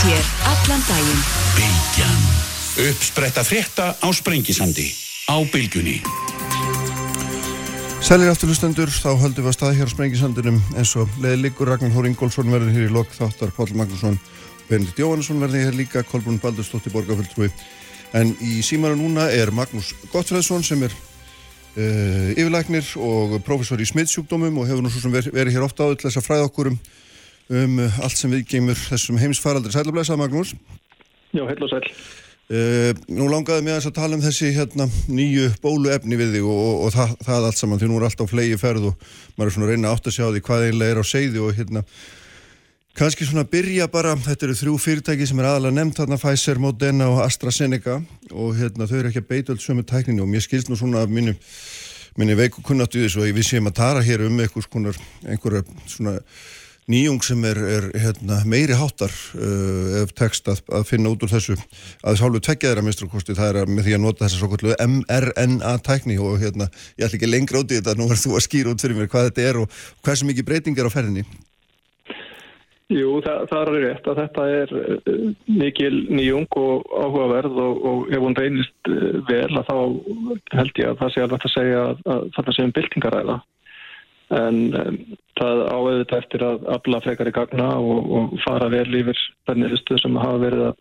[0.00, 1.22] sér allan daginn.
[1.56, 2.20] Bilgjan.
[2.88, 4.88] Uppspretta frétta á Sprengisandi.
[5.28, 6.00] Á Bilgunni.
[8.00, 11.92] Sælir afturlustendur, þá höldum við að stað hér á Sprengisandinum eins og leði líkur Ragnar
[11.92, 14.16] Hór Ingólfsson verður hér í lok þáttar, Páll Magnússon
[14.70, 17.50] Benedikt Jóhannesson verður hér líka, Kolbrún Baldurstóttir borgarfulltrúi.
[18.16, 24.62] En í símanu núna er Magnús Gottfræðsson sem er uh, yfirlæknir og professor í smittsjúkdómum
[24.62, 26.72] og hefur nú svo sem ver, verið hér ofta áður til þess að fræða okkur
[26.72, 26.80] um,
[27.50, 29.72] um allt sem við gemur þessum heimsfaraldri.
[29.74, 30.54] Sæl að blæsa, Magnús.
[31.34, 31.82] Já, heil og sæl.
[32.50, 36.80] Uh, nú langaði mig að tala um þessi hérna, nýju bóluefni við þig og, og,
[36.86, 39.04] og það, það allt saman því nú er allt á flegi ferð og
[39.36, 41.52] maður er svona að reyna átt að sjá því hvað einlega er á segði og
[41.54, 41.84] hérna
[42.98, 46.58] kannski svona að byrja bara, þetta eru þrjú fyrirtæki sem er aðalega nefnt þarna Pfizer,
[46.58, 48.00] Moderna og AstraZeneca
[48.34, 51.04] og hérna þau eru ekki að beita alls sömu tækninu og mér skilst nú svona
[51.04, 51.36] að minni,
[52.18, 56.18] minni veiku kunnáttu í þessu og við séum að tara hér um einhverja einhverja svona
[56.90, 61.32] nýjung sem er, er hérna, meiri háttar uh, ef tekst að, að finna út úr
[61.32, 61.58] þessu.
[62.04, 66.18] Að hálfu tveggjaðra minnstrukosti það er með því að nota þessa svo kvöldu mRNA tækni
[66.22, 68.82] og hérna ég ætla ekki lengra út í þetta, nú verður þú að skýra út
[68.84, 69.78] fyrir mér hvað þetta er og
[70.10, 71.24] sem mikið breyting er á ferðinni.
[72.90, 78.10] Jú, það, það er rétt að þetta er uh, mikil nýjung og áhugaverð og, og
[78.10, 79.76] ef hún reynist uh, vel að þá
[80.58, 83.36] held ég að það sé alveg að segja að, að þetta sé um byltingaræða
[84.30, 84.98] en um,
[85.40, 90.02] það áauðvita eftir að afla frekar í gagna og, og fara vel yfir þenni stuð
[90.04, 90.78] sem hafa verið að,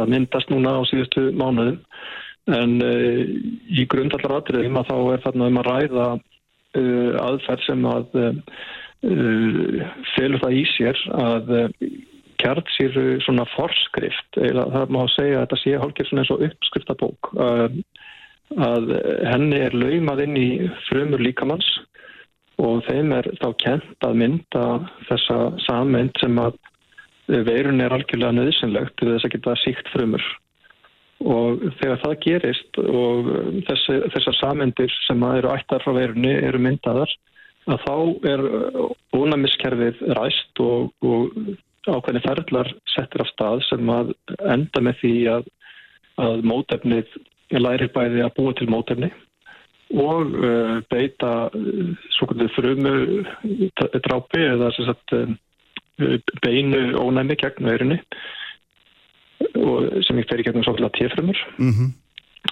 [0.00, 1.78] að myndast núna á síðustu mánuðum.
[2.50, 3.22] En uh,
[3.70, 8.62] í grundallar atriðum að þá er þarna um að ræða uh, aðferð sem að uh,
[10.16, 11.54] felur það í sér að
[12.40, 16.44] kjart sér svona forskrift eða það má segja að þetta sé hálfgeir svona eins og
[16.44, 17.30] uppskriftabók
[18.60, 18.92] að
[19.30, 20.48] henni er laumað inn í
[20.90, 21.68] frumur líkamanns
[22.60, 24.64] og þeim er þá kent að mynda
[25.08, 26.58] þessa sammynd sem að
[27.46, 30.24] veirun er algjörlega nöðsynlegt til þess að geta síkt frumur.
[31.20, 33.32] Og þegar það gerist og
[33.68, 37.12] þessi, þessar sammyndir sem eru ættar frá veirunni eru myndaðar
[37.70, 37.96] að þá
[38.30, 38.44] er
[39.16, 41.36] ónæmiskerfið ræst og, og
[41.86, 44.14] ákveðni ferðlar settir af stað sem að
[44.48, 45.50] enda með því að,
[46.24, 47.18] að mótefnið
[47.60, 49.10] læri bæði að búa til mótefni
[49.90, 53.24] og uh, beita uh, svona frumu
[54.06, 55.16] drápi eða sagt,
[56.44, 57.98] beinu ónæmi gegn verunni
[60.06, 61.90] sem ég fer í gegnum svona tífrumur mm -hmm.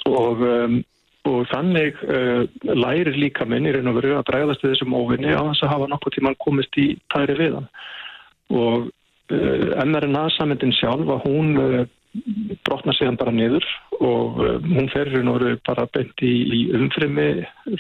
[0.09, 0.85] og um,
[1.29, 5.35] og þannig uh, lærir líka minn í raun og veru að bregðast við þessum óvinni
[5.35, 7.69] á þess að hafa nokkuð tíman komist í tæri viðan
[8.51, 8.89] og
[9.33, 11.89] uh, mRNA-samendin sjálf að hún
[12.67, 13.65] brotnar síðan bara niður
[13.99, 17.29] og hún fer í raun og veru bara beint í, í umfrimi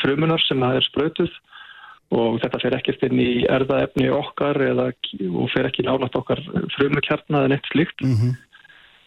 [0.02, 1.38] frumunar sem það er spröytuð
[2.18, 4.90] og þetta fer ekkert inn í erðaefni okkar eða,
[5.28, 6.40] og fer ekki nálat okkar
[6.76, 8.36] frumukjarnað en eitt slikt mm -hmm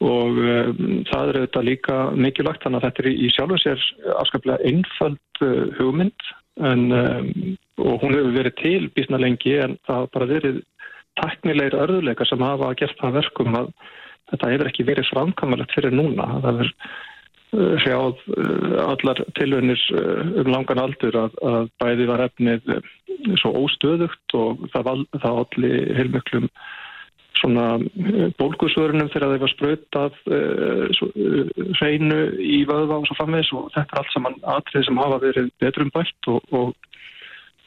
[0.02, 3.84] og um, það er auðvitað líka mikilvægt þannig að þetta er í sjálfu sér
[4.18, 6.30] afskaplega einföld uh, hugmynd
[6.66, 7.32] en, um,
[7.82, 10.62] og hún hefur verið til bísna lengi en það hafa bara verið
[11.22, 13.70] teknilegir örðuleikar sem hafa gert það verkum að
[14.32, 16.28] þetta hefur ekki verið framkamalegt fyrir núna.
[16.44, 22.26] Það hefur uh, hrjáð uh, allar tilvönir uh, um langan aldur að, að bæði var
[22.28, 22.78] efnið
[23.42, 26.48] svo óstöðugt og það, það allir heilmöklum
[27.42, 30.18] svona eh, bólgusvörunum þegar þeir var spröytað
[31.80, 35.52] hreinu í vöðva og svo framvegs og þetta er allt saman atrið sem hafa verið
[35.64, 36.74] betrum bætt og, og,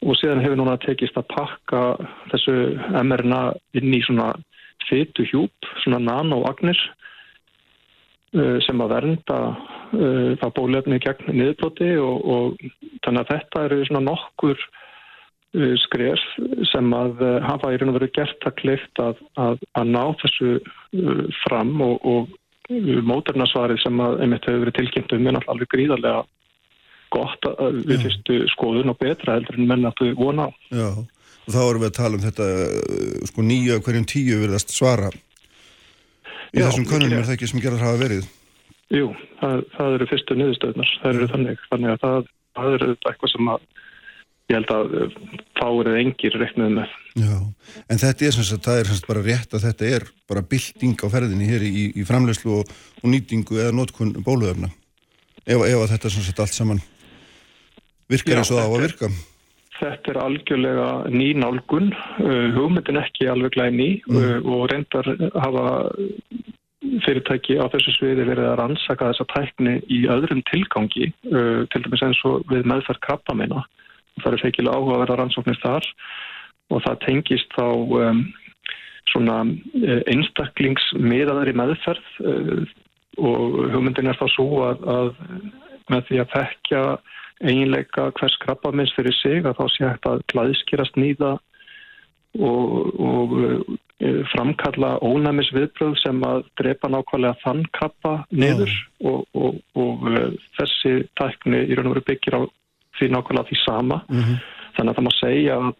[0.05, 1.83] og síðan hefur núna tekist að pakka
[2.33, 2.57] þessu
[3.01, 3.41] mRNA
[3.79, 4.33] inn í svona
[4.89, 6.79] fytu hjúp, svona nanoagnir
[8.35, 12.65] uh, sem að vernda uh, það bólefni gegn niðurblóti og, og
[13.05, 14.67] þannig að þetta eru svona nokkur
[15.55, 16.19] Uh, skref
[16.67, 20.49] sem að hafa í raun og veru gert að kleift að, að, að ná þessu
[21.45, 22.33] fram og, og
[23.07, 26.25] móternasvarið sem að einmitt hefur verið tilkynnt um er alveg gríðarlega
[27.13, 30.51] gott að við fyrstu skoðun og betra heldur en menn að þau vona á.
[31.45, 32.47] Og þá erum við að tala um þetta
[33.29, 37.63] sko nýju af hverjum tíu verðast svara í Já, þessum konunum er það ekki sem
[37.63, 38.27] gerðar hafa verið?
[38.93, 39.09] Jú,
[39.41, 43.51] það, það eru fyrstu niðurstöðnar, það eru þannig, þannig að það, það eru eitthvað sem
[43.53, 43.65] að
[44.45, 45.19] ég held að eh,
[45.57, 46.95] fárið engir reknuð með.
[47.17, 47.35] Já,
[47.89, 50.45] en þetta er sem sagt, það er sem sagt bara rétt að þetta er bara
[50.53, 54.69] bylting á ferðinni hér í, í framlegslu og, og nýtingu eða notkun bóluöfna
[55.45, 56.83] ef, ef að þetta sem sagt allt saman
[58.11, 59.09] virkar eins og á að virka.
[59.75, 61.89] Þetta er algjörlega ný nálgun,
[62.23, 64.19] uh, hugmyndin ekki alveg glæði ný mm.
[64.19, 65.65] uh, og reyndar hafa
[67.03, 72.05] fyrirtæki á þessu sviði verið að rannsaka þessa tækni í öðrum tilgangi, uh, til dæmis
[72.07, 73.65] eins og við meðferð krabba meina
[74.23, 75.89] það er feikilega áhuga að vera rannsóknir þar
[76.71, 77.67] og það tengist þá
[77.99, 78.21] um,
[79.11, 79.41] svona
[80.11, 82.63] einstaklingsmiðaðar í meðferð uh,
[83.19, 85.11] og hugmyndin er þá svo að, að
[85.91, 86.81] með því að þekkja
[87.43, 91.33] eiginleika hvers krabba minnst fyrir sig að þá sé hægt að glæðskýrast nýða
[92.39, 98.73] og, og uh, framkalla ónæmis viðbröð sem að drepa nákvæmlega þann krabba niður
[99.03, 102.41] og, og, og uh, þessi tækni í raun og veru byggir á
[102.99, 104.37] því nákvæmlega því sama Mhm.
[104.75, 105.73] þannig að það má segja að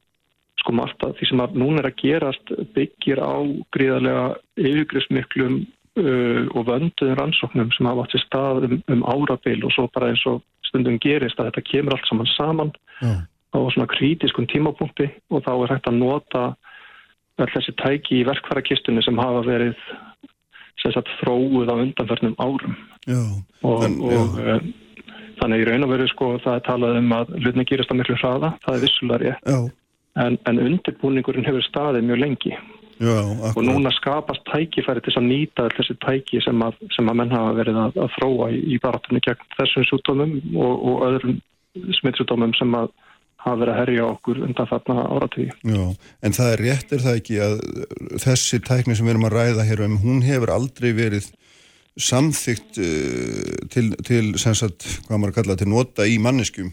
[0.60, 3.36] sko margt að því sem að núna er að gerast byggir á
[3.75, 4.25] gríðarlega
[4.56, 5.56] yfirgrifsmiklum
[6.00, 10.13] uh, og vönduðum rannsóknum sem hafa átt sér stað um, um árabil og svo bara
[10.13, 10.42] eins og
[10.75, 13.13] stundum gerist að þetta kemur allt saman saman Já.
[13.56, 16.44] á svona krítiskun tímapunkti og þá er hægt að nota
[17.39, 19.75] öll þessi tæki í verkfærakistunni sem hafa verið
[20.86, 22.75] sagt þróuð á undanförnum árum
[23.07, 23.22] Já.
[23.63, 24.57] og, En, og já.
[24.60, 24.60] uh,
[25.42, 28.18] þannig í raun og veru sko það er talað um að hlutin gerist á miklu
[28.19, 29.74] hraða, það er vissulega rétt
[30.16, 32.54] en, en undirbúningurinn hefur staðið mjög lengi
[32.96, 33.18] Já,
[33.52, 37.34] og núna skapast tækifæri til að nýta öll þessi tæki sem að, sem að menn
[37.36, 41.42] hafa verið að, að þróa í, í barátunni gegn þessum sjúkdómum og, og öðrum
[42.00, 42.94] smittsjúkdómum sem að
[43.46, 45.48] hafa verið að herja okkur undan þarna áratví.
[45.68, 45.84] Já,
[46.26, 47.56] en það er rétt er það ekki að
[48.24, 51.30] þessi tækni sem við erum að ræða hér um, hún hefur aldrei verið
[52.02, 56.72] samþygt uh, til, til sem sagt, hvað maður að kalla, til nota í manneskjum,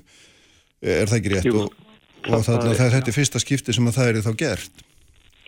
[0.82, 1.50] er það ekki rétt?
[1.50, 1.78] Jú, og,
[2.30, 4.84] og það, það, er þetta fyrsta skipti sem að það er þá gert.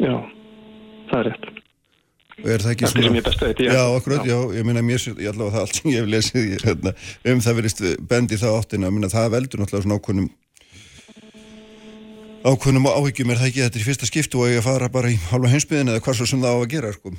[0.02, 0.16] Já,
[1.14, 1.50] það er rétt.
[2.34, 3.70] Er það ekki best veit, já.
[3.70, 6.48] Já, akkurat, já, ég meina mér, sér- ég allavega það allt sem ég hef lesið
[6.50, 6.92] ég, hérna,
[7.30, 10.32] um það verist bendi það áttina, ég meina það veldur náttúrulega svona ákvönum
[12.44, 14.90] ákvönum og áhyggjum er það ekki þetta er í fyrsta skipti og ég að fara
[14.92, 17.14] bara í halva heimsbyðin eða hvað svo sem það á að gera, sko.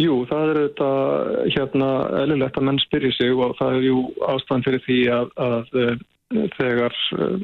[0.00, 1.90] Jú, það er auðvitað hérna
[2.22, 3.98] eðlilegt að menn spyrja sig og það er jú
[4.32, 5.92] ástæðan fyrir því að, að uh,
[6.56, 7.36] þegar uh,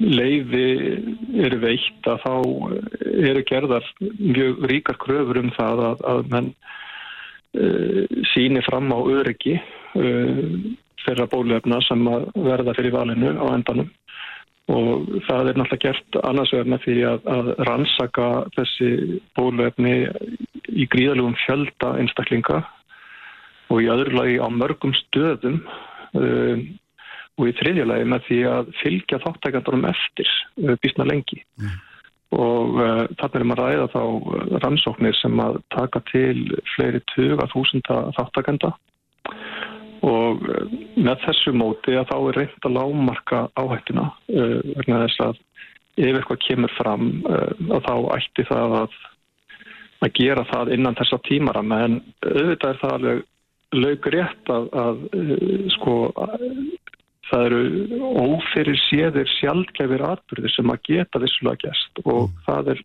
[0.00, 0.66] leiði
[1.46, 2.34] eru veitt að þá
[3.30, 6.48] eru gerðar mjög ríkar kröfur um það að, að menn
[7.58, 10.54] uh, síni fram á öryggi uh,
[11.04, 13.90] þeirra bólefna sem að verða fyrir valinu á endanum.
[14.72, 19.96] Og það er náttúrulega gert annars vegar með því að, að rannsaka þessi bólefni
[20.72, 22.62] í gríðalegum fjölda einstaklinga
[23.68, 25.60] og í öðru lagi á mörgum stöðum
[26.16, 26.64] um,
[27.38, 30.30] og í þriðja lagi með því að fylgja þáttækandarum eftir
[30.62, 31.40] uh, býstna lengi.
[32.34, 36.36] Og uh, þarna erum að ræða þá uh, rannsóknir sem að taka til
[36.74, 38.74] fleiri tuga þúsunda þáttakanda
[40.04, 45.26] og uh, með þessu móti að þá er reynd að lámarka áhættina uh, vegna þess
[45.28, 45.42] að
[45.94, 48.94] ef eitthvað kemur fram að þá ætti það að,
[50.02, 53.20] að gera það innan þessa tímara en auðvitað er það alveg
[53.78, 55.04] laug rétt að, að
[55.76, 55.94] sko
[57.34, 57.62] það eru
[58.22, 62.82] ófyrir séðir sjálfgefir atbyrðir sem að geta vissulega gæst og það er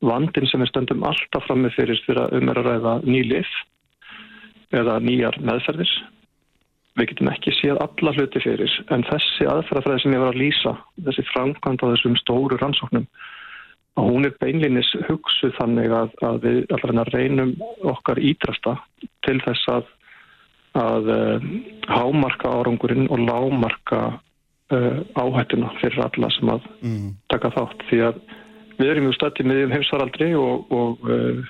[0.00, 3.50] vandin sem við stöndum alltaf fram með fyrir fyrir að um að ræða nýlif
[4.80, 5.92] eða nýjar meðferðir.
[6.96, 10.74] Við getum ekki séð alla hluti fyrir en þessi aðferðafræði sem ég var að lýsa
[11.04, 13.06] þessi framkvæmd á þessum stóru rannsóknum
[14.00, 17.56] að hún er beinlinis hugsuð þannig að, að við allar reynum
[17.92, 18.78] okkar ídrasta
[19.26, 19.88] til þess að
[20.78, 21.46] að uh,
[21.90, 24.00] hámarka árangurinn og lámarka
[24.70, 27.14] uh, áhættuna fyrir alla sem að Mm.
[27.28, 28.20] taka þátt því að
[28.78, 31.42] við erum jú stætti miðjum heimsvaraldri og, og, uh,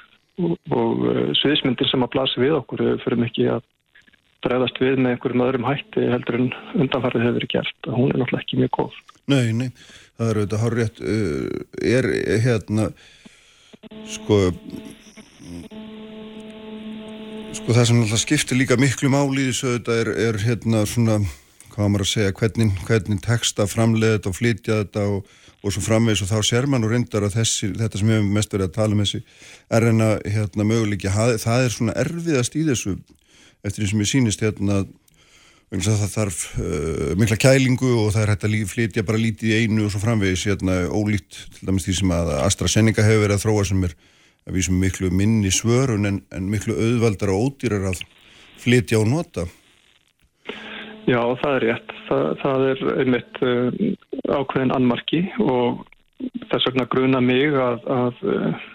[0.42, 3.68] og, og uh, sviðismyndir sem að blasi við okkur fyrir mikið að
[4.40, 6.50] bregðast við með einhverjum öðrum hætti heldur en
[6.80, 8.94] undanfarið hefur verið gert og hún er náttúrulega ekki mjög góð.
[9.28, 9.68] Nei, nei,
[10.16, 11.48] það er auðvitað hár rétt uh,
[11.84, 12.08] er
[12.46, 12.88] hérna
[14.08, 14.40] sko
[17.56, 21.16] sko það sem alltaf skiptir líka miklu máli í þessu auðvitað er, er hérna svona,
[21.72, 25.32] hvað á maður að segja hvernig, hvernig texta framleiða þetta og flytja þetta og,
[25.64, 26.22] og svo framvegis.
[26.24, 28.76] Og þá sér mann og reyndar að þessi, þetta sem við hefum mest verið að
[28.76, 29.22] tala um þessi
[29.70, 32.94] er reyna hérna möguleiki, það er svona erfiðast í þessu
[33.66, 34.94] eftir því sem ég sýnist hérna að
[35.70, 39.84] það þarf uh, mikla kælingu og það er hægt að flytja bara lítið í einu
[39.86, 43.66] og svo framvegis hérna ólíkt til dæmis því sem að AstraZeneca hefur verið að þróa
[43.70, 43.94] sem er
[44.48, 48.04] að við sem miklu minni svörun en, en miklu auðvaldar og ódýrar að
[48.60, 49.46] flytja og nota.
[51.08, 51.94] Já, það er rétt.
[52.08, 53.78] Það, það er einmitt uh,
[54.30, 55.80] ákveðin annmarki og
[56.50, 58.68] þess vegna gruna mig að, að, uh,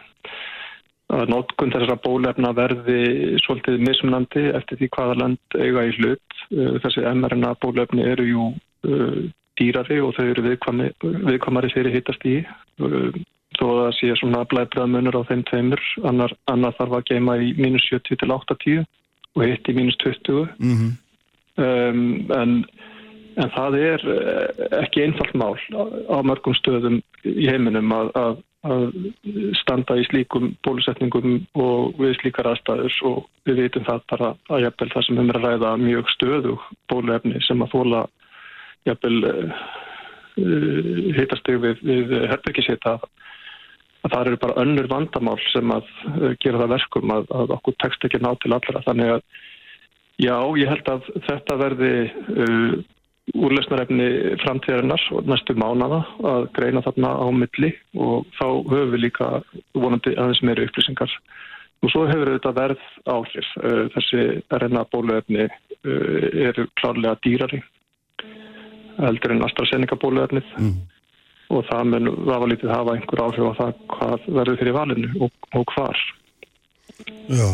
[1.20, 6.40] að nótkun þessara bólefna verði svolítið mismunandi eftir því hvaða land eiga í hlut.
[6.52, 9.22] Uh, þessi mRNA bólefni eru jú uh,
[9.60, 12.42] dýrari og þau eru viðkvæmari fyrir hittast í.
[13.56, 15.84] Þó að það sé svona blæbraðmunur á þeim tveimur.
[16.10, 18.84] Annar, annar þarf að geima í mínus 70 til 80
[19.36, 20.50] og hitt í mínus 20.
[20.60, 20.94] Mm -hmm.
[21.56, 22.66] Um, en,
[23.40, 28.44] en það er eh, ekki einfalt mál á, á mörgum stöðum í heiminum að, að
[28.66, 28.86] að
[29.60, 34.92] standa í slíkum bólusetningum og við slíkar aðstæður og við veitum það bara að jafnvel
[34.94, 36.56] það sem er að ræða mjög stöðu
[36.92, 38.02] bóluefni sem að þóla
[38.90, 39.68] jafnvel uh,
[41.20, 42.98] hitasteg við, við herbyggisita
[44.06, 47.78] að það eru bara önnur vandamál sem að uh, gera það verkum að, að okkur
[47.82, 48.84] tekst ekki ná til allra.
[48.86, 49.24] Þannig að
[50.22, 51.94] já, ég held að þetta verði
[52.46, 52.76] uh,
[53.36, 54.10] úrlösnarefni
[54.44, 59.30] framtíðarinnar og næstu mánada að greina þarna á milli og þá höfum við líka
[59.74, 61.12] vonandi aðeins meiri upplýsingar.
[61.84, 63.54] Og svo hefur þetta verð áhrif.
[63.62, 67.64] Uh, þessi RNA bóluefni uh, eru klárlega dýrari
[68.96, 70.52] heldur en AstraZeneca bóluefnið.
[70.62, 70.76] Mm
[71.54, 75.74] og það mun vafalítið hafa einhver áhrif á það hvað verður fyrir valinu og, og
[75.76, 76.04] hvar.
[77.30, 77.50] Já,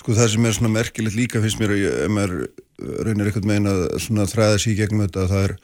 [0.00, 2.46] sko það sem er svona merkilegt líka finnst mér ef maður
[3.06, 5.56] reynir eitthvað meina að þræða í gegnum þetta það er,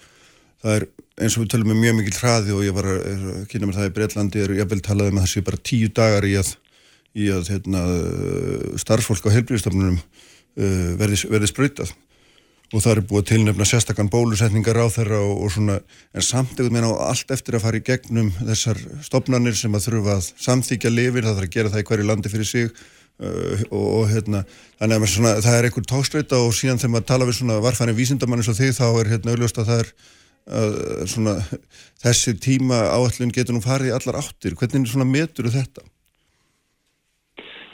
[0.64, 0.88] það er
[1.20, 3.88] eins og við tölum með mjög mikil hraði og ég var að kynna mér það
[3.88, 6.52] í Breitlandi er ég vel talað um að það sé bara tíu dagar í að,
[7.14, 7.82] í að hérna,
[8.80, 11.94] starfsfólk á helbriðstofnunum uh, verði, verði spröytað
[12.70, 15.80] og það er búið til nefna sérstakann bólusetningar á þeirra og, og svona,
[16.14, 19.88] en samt ekkert meina á allt eftir að fara í gegnum þessar stopnarnir sem að
[19.88, 23.66] þurfa að samþykja lifir, það þarf að gera það í hverju landi fyrir sig uh,
[23.74, 24.44] og, og hérna,
[24.78, 27.98] þannig að svona, það er einhver tókstreita og síðan þegar maður tala við svona varfæni
[27.98, 29.94] vísindamann eins og þig þá er hérna auðvist að það er
[30.54, 31.38] uh, svona,
[32.04, 35.82] þessi tíma áallun getur nú farið í allar áttir, hvernig svona metur þetta?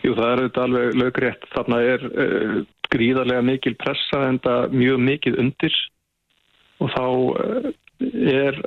[0.07, 1.47] Jú, það er auðvitað alveg lögrétt.
[1.51, 2.59] Þarna er uh,
[2.93, 5.77] gríðarlega mikil pressa en það mjög mikið undir
[6.83, 7.69] og þá uh,
[8.01, 8.59] er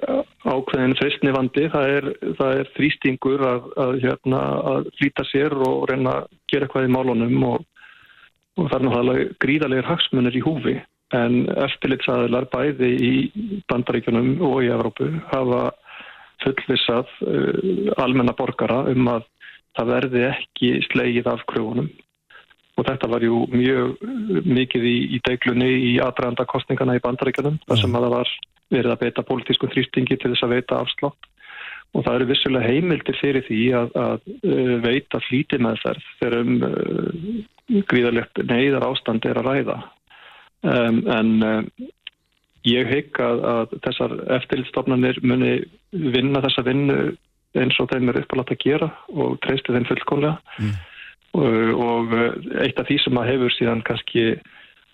[0.49, 1.67] ákveðin freistnivandi.
[1.73, 2.07] Það er,
[2.39, 4.39] það er þrýstingur að, að, hérna,
[4.73, 7.67] að flýta sér og reyna að gera eitthvað í málunum og,
[8.57, 10.79] og það er náttúrulega gríðarlegar hagsmunir í húfi
[11.17, 13.13] en eftirlitsaðilar bæði í
[13.71, 15.69] bandaríkjunum og í Evrópu hafa
[16.43, 19.25] fullvisað uh, almenna borgara um að
[19.77, 21.89] það verði ekki slegið af kröfunum
[22.79, 24.05] og þetta var ju mjög
[24.47, 28.31] mikið í, í deiglunni í aðranda kostningana í bandaríkanum þar sem að það var
[28.69, 31.29] verið að beita pólitískum þrýstingi til þess að veita afslátt.
[31.97, 36.35] Og það eru vissulega heimildir fyrir því að, að uh, veita flíti með þær þegar
[36.43, 39.79] um uh, gríðarlegt neyðar ástand er að ræða.
[40.59, 41.87] Um, en uh,
[42.69, 45.55] ég hygg að, að þessar eftirlitstofnanir muni
[45.89, 46.99] vinna þessa vinnu
[47.57, 50.73] eins og þeim er uppalagt að gera og treysti þeim fullkonlega mm.
[51.37, 51.45] Og,
[51.75, 52.15] og
[52.63, 54.25] eitt af því sem að hefur síðan kannski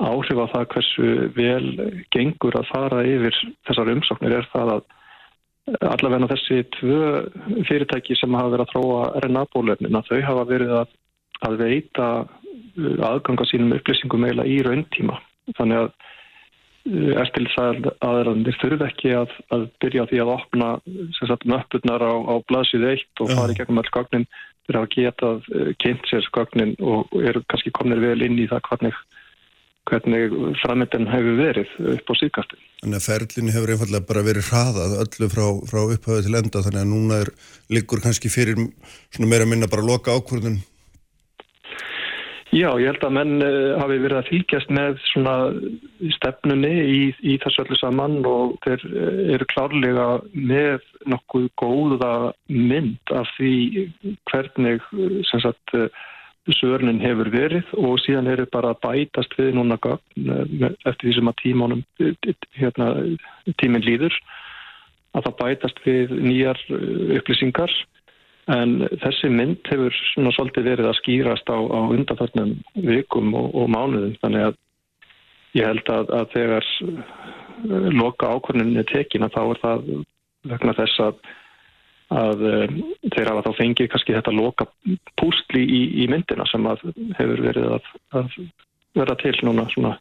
[0.03, 1.67] áhrif á það hversu vel
[2.11, 3.37] gengur að fara yfir
[3.67, 4.83] þessar umsóknir er það að
[5.87, 6.97] allavega þessi tvö
[7.69, 10.91] fyrirtæki sem hafa verið að þróa RNA-bólefnina þau hafa verið að,
[11.47, 12.09] að veita
[13.09, 15.17] aðganga sínum upplýsingum eiginlega í rauntíma.
[15.57, 15.89] Þannig að
[16.85, 20.67] eftirlitsaðarandir þurfi ekki að, að byrja því að opna
[21.49, 24.27] möppurnar á, á blaðsíð eitt og fara í gegnum all gagnin
[24.67, 28.61] fyrir að geta uh, kynnt sér gagnin og eru kannski komnir vel inn í það
[28.69, 29.01] hvernig,
[29.89, 32.61] hvernig framöndin hefur verið upp á síðkastin.
[32.83, 36.85] Þannig að ferlinu hefur einfallega bara verið hraðað öllu frá, frá upphafið til enda þannig
[36.85, 37.33] að núna er
[37.73, 38.61] liggur kannski fyrir
[39.25, 40.61] meira minna bara loka ákvörðun
[42.55, 45.33] Já, ég held að menn uh, hafi verið að fylgjast með svona
[46.15, 52.11] stefnunni í, í þessu öllu saman og þeir uh, eru klárlega með nokkuð góða
[52.47, 53.89] mynd af því
[54.31, 55.75] hvernig uh, sagt,
[56.55, 61.83] sörnin hefur verið og síðan eru bara bætast við núna eftir því sem að tímanum,
[62.55, 62.91] hérna,
[63.59, 64.15] tíminn líður
[65.17, 66.61] að það bætast við nýjar
[67.17, 67.73] upplýsingar
[68.53, 73.71] En þessi mynd hefur svona svolítið verið að skýrast á, á undanfarnum vikum og, og
[73.73, 74.13] mánuðum.
[74.21, 74.59] Þannig að
[75.57, 79.89] ég held að, að þegar eh, loka ákvörnunni er tekin að þá er það
[80.51, 81.23] vegna þess að,
[82.21, 82.75] að eh,
[83.15, 84.69] þeir hafa þá fengið kannski þetta loka
[85.17, 86.69] pústli í, í myndina sem
[87.17, 88.35] hefur verið að, að
[88.95, 89.95] vera til núna svona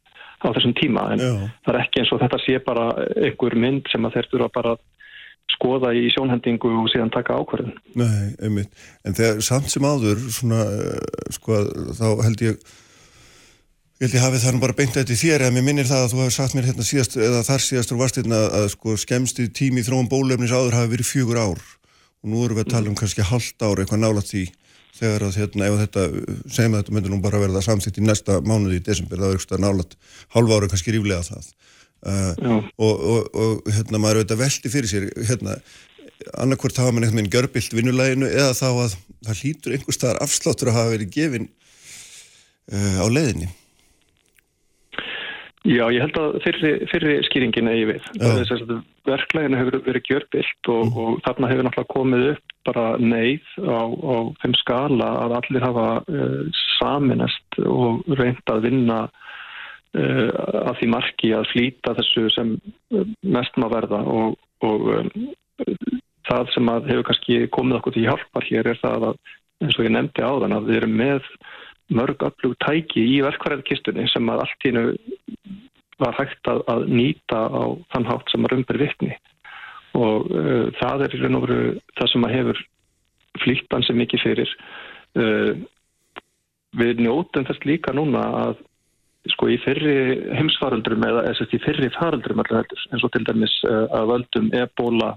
[0.45, 1.09] á þessum tíma.
[1.15, 1.33] En Já.
[1.65, 4.75] það er ekki eins og þetta sé bara einhver mynd sem að þeir þurfa bara
[4.77, 4.85] að
[5.54, 7.76] skoða í sjónhendingu og síðan taka ákvarðin.
[7.99, 8.73] Nei, einmitt.
[9.06, 11.61] En þegar samt sem áður, svona, uh, sko,
[11.99, 12.58] þá held ég,
[14.00, 16.25] ég held ég hafið það bara beint eftir þér, eða mér minnir það að þú
[16.25, 19.87] hefði sagt mér hérna síðast, eða þar síðastur varst hérna að sko skemstu tími í
[19.87, 21.64] þróum bólefnis áður hafi verið fjögur ár
[22.25, 24.46] og nú erum við að tala um kannski halvt ár eitthvað nálat því
[24.94, 26.04] þegar að hérna, ef þetta,
[26.54, 29.38] segjum að þetta myndir nú bara verða samþýtt í næsta mánuði í desember, þá er
[29.40, 29.96] eitthvað nálat
[30.37, 31.49] halva ára kannski ríflega það.
[32.04, 35.56] Uh, og, og, og hérna maður auðvitað veldi fyrir sér hérna
[36.37, 40.70] annarkvort hafa mann einhvern veginn görbilt vinnuleginu eða þá að það hlýtur einhver staðar afsláttur
[40.70, 41.46] að hafa verið gefin
[42.73, 43.50] uh, á leiðinni.
[45.64, 48.08] Já, ég held að fyrri, fyrri skýringin eigi við.
[49.08, 50.99] Verkleginu hefur verið gjörbilt og, mm.
[51.00, 55.87] og þarna hefur náttúrulega komið upp bara neyð á, á þeim skala að allir hafa
[56.04, 58.99] uh, saminest og reynd að vinna
[59.95, 62.55] að því marki að flýta þessu sem
[63.23, 65.11] mest má verða og, og um,
[66.27, 69.21] það sem að hefur kannski komið okkur til hjálpar hér er það að
[69.63, 71.29] eins og ég nefndi á þann að við erum með
[71.95, 74.85] mörg öflug tæki í verkvæðarkistunni sem að allt ínu
[76.01, 79.15] var hægt að, að nýta á þann hátt sem að rumbur vittni
[79.95, 81.61] og uh, það er í raun og veru
[81.95, 82.63] það sem að hefur
[83.45, 84.51] flýttan sem mikið fyrir.
[85.15, 85.53] Uh,
[86.75, 88.63] við njótum þess líka núna að
[89.33, 89.95] sko í fyrri
[90.37, 95.14] heimsfaraldrum eða eða í fyrri faraldrum eins og til dæmis uh, að völdum ebola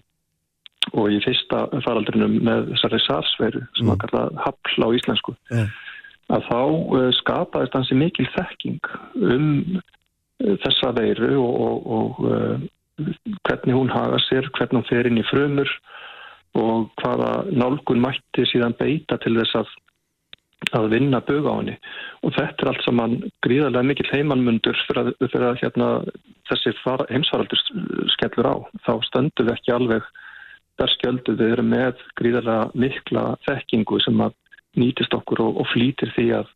[0.93, 3.93] og í fyrsta faraldrinum með þessari sarsveru sem mm.
[3.95, 5.67] að kalla hafl á íslensku mm.
[6.37, 12.67] að þá uh, skapaðist hansi mikil þekking um uh, þessa veiru og, og, og
[13.45, 15.69] hvernig hún hafa sér, hvernig hún fer inn í frumur
[16.57, 19.75] og hvaða nálgun mætti síðan beita til þess að
[20.75, 21.75] að vinna buga á henni
[22.25, 25.89] og þetta er allt saman gríðarlega mikil heimannmundur fyrir að, fyrir að hérna,
[26.49, 26.73] þessi
[27.13, 27.61] heimsvaraldur
[28.15, 28.55] skellur á
[28.87, 30.07] þá stöndu við ekki alveg
[30.77, 34.37] berskjöldu við erum með gríðarlega mikla þekkingu sem að
[34.77, 36.49] nýtist okkur og, og flýtir því að,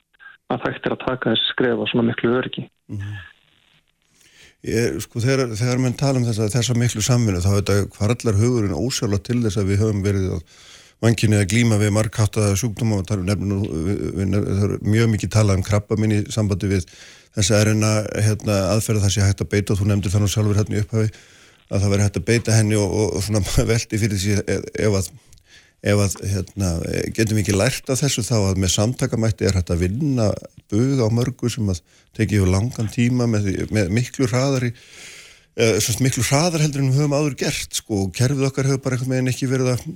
[0.54, 2.68] að þægt er að taka þessi skref á svona miklu örgi.
[2.92, 3.28] Mm -hmm.
[4.62, 8.36] Ég, sko, þegar, þegar mann tala um þessa, þessa miklu samvinnu þá er þetta hvarallar
[8.38, 10.40] hugurinn ósjála til þess að við höfum verið á
[11.02, 16.22] vankinni að glíma við markáttaða sjúkdóma og það er mjög mikið talað um krabba minni
[16.34, 16.86] sambandi við
[17.36, 20.60] þess að erina hérna, aðferða það sé hægt að beita og þú nefndir þannig sjálfur
[20.60, 21.12] hérna í upphafi
[21.72, 24.36] að það veri hægt að beita henni og, og, og svona veldi fyrir því
[24.86, 25.10] ef að,
[25.94, 26.74] ef að hérna,
[27.18, 30.30] getum ekki lært af þessu þá að með samtakamætti er hægt að vinna
[30.72, 31.82] buð á mörgu sem að
[32.20, 34.74] tekið á langan tíma með, með miklu hraðari
[35.56, 39.00] eða, miklu hraðar heldur en við höfum áður gert sko og kerfið okkar hefur bara
[39.00, 39.88] einhvern veginn ekki verið að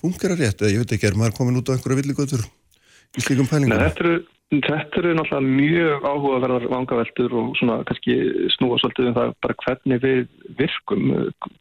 [0.00, 0.60] fungera rétt?
[0.60, 2.44] Eða ég veit ekki, er maður komin út á einhverja villigötur
[3.16, 3.76] í slíkum pælingum?
[3.76, 4.18] Nei, þetta eru
[4.50, 8.14] Þetta eru náttúrulega mjög áhugaverðar vangaveltur og svona kannski
[8.56, 10.22] snúa svolítið um það bara hvernig við
[10.58, 11.04] virkum,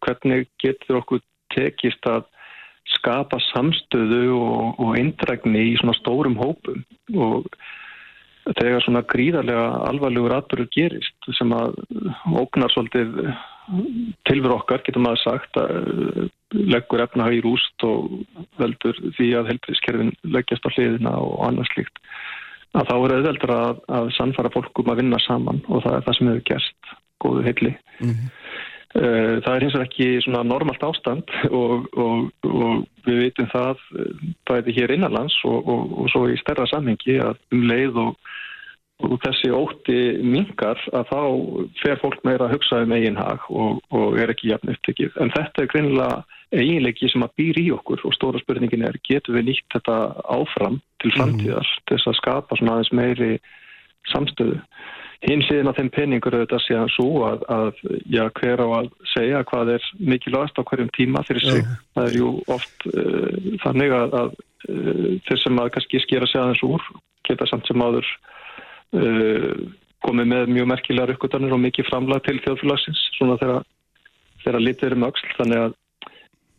[0.02, 1.22] hvernig getur okkur
[1.54, 2.24] tekist að
[2.96, 6.82] skapa samstöðu og, og eindrækni í svona stórum hópum?
[7.14, 7.46] Og
[8.58, 11.78] þegar svona gríðarlega alvarlegur atbyrgur gerist sem að
[12.42, 13.14] ógnar svolítið
[14.30, 18.24] tilveru okkar, getur maður sagt að leggur efnahag í rúst og
[18.58, 22.02] veldur því að helbriðskerfin leggjast á hliðina og annars líkt
[22.78, 26.18] að þá er auðveldur að, að sannfara fólkum að vinna saman og það er það
[26.18, 26.92] sem hefur gerst
[27.24, 27.72] góðu heilli.
[28.00, 28.34] Mm -hmm.
[28.90, 33.84] Það er hins vegar ekki svona normalt ástand og, og, og við veitum það
[34.50, 38.16] bæði hér innanlands og, og svo í stærra samhengi að um leið og
[39.00, 41.22] þessi ótti mingar að þá
[41.80, 45.16] fer fólk meira að hugsa um eigin hag og er ekki jafn upptekið.
[45.24, 46.20] En þetta er greinilega
[46.52, 49.98] eiginleiki sem að býr í okkur og stóra spurningin er getur við nýtt þetta
[50.34, 51.84] áfram til framtíðar mm.
[51.86, 53.34] til þess að skapa svona aðeins meiri
[54.10, 54.58] samstöðu.
[55.28, 59.44] Hinn síðan að þeim peningur auðvitað séðan svo að, að já, hver á að segja
[59.50, 61.60] hvað er mikilvægast á hverjum tíma fyrir sig.
[61.60, 61.82] Yeah.
[61.98, 64.30] Það er jú oft uh, þannig að, að
[64.72, 66.88] uh, þeir sem að kannski skera sig aðeins úr
[67.28, 68.08] geta samt sem áður
[70.06, 73.66] komið með mjög merkilegar uppgötanir og mikið framlag til þjóðfélagsins svona þegar,
[74.46, 75.76] þegar litið er um auksl þannig að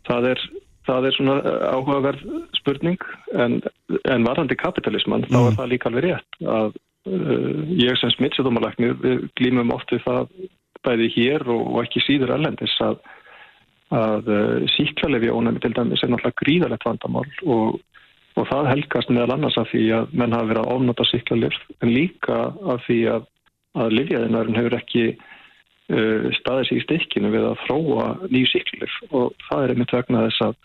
[0.08, 0.44] það er,
[0.88, 2.24] það er svona eh, áhugaverð
[2.58, 3.08] spurning
[3.44, 3.58] en,
[4.02, 5.32] en varðandi kapitalisman mm.
[5.32, 5.58] þá er mm.
[5.60, 6.72] það líka alveg rétt að
[7.10, 10.34] uh, ég sem smittsjóðumalæknir við glýmum oft við það
[10.86, 13.00] bæði hér og, og ekki síður allendis að,
[13.96, 17.80] að uh, síklarlefi ónæmi til dæmis er náttúrulega gríðalegt vandamál og,
[18.40, 21.92] og það helgast meðal annars af því að menn hafa verið að ofnota síklarlef en
[21.92, 22.38] líka
[22.74, 23.28] af því að,
[23.84, 29.32] að livjæðinarinn hefur ekki uh, staðið sér í stikkinu við að þróa nýju síklif og
[29.48, 30.60] það er einmitt vegna þess að,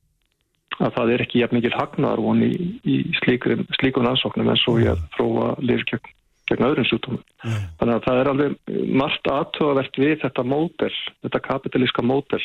[0.80, 5.08] að það er ekki jafn mikil hagnaðarvon í, í slíkum ansóknum eins og ég að
[5.18, 6.14] þróa lirkjögn
[6.50, 7.22] gegn öðrum sjútumum.
[7.42, 7.62] Mm.
[7.80, 10.92] Þannig að það er alveg margt aðtöðavert við þetta mótel,
[11.26, 12.42] þetta kapitalíska mótel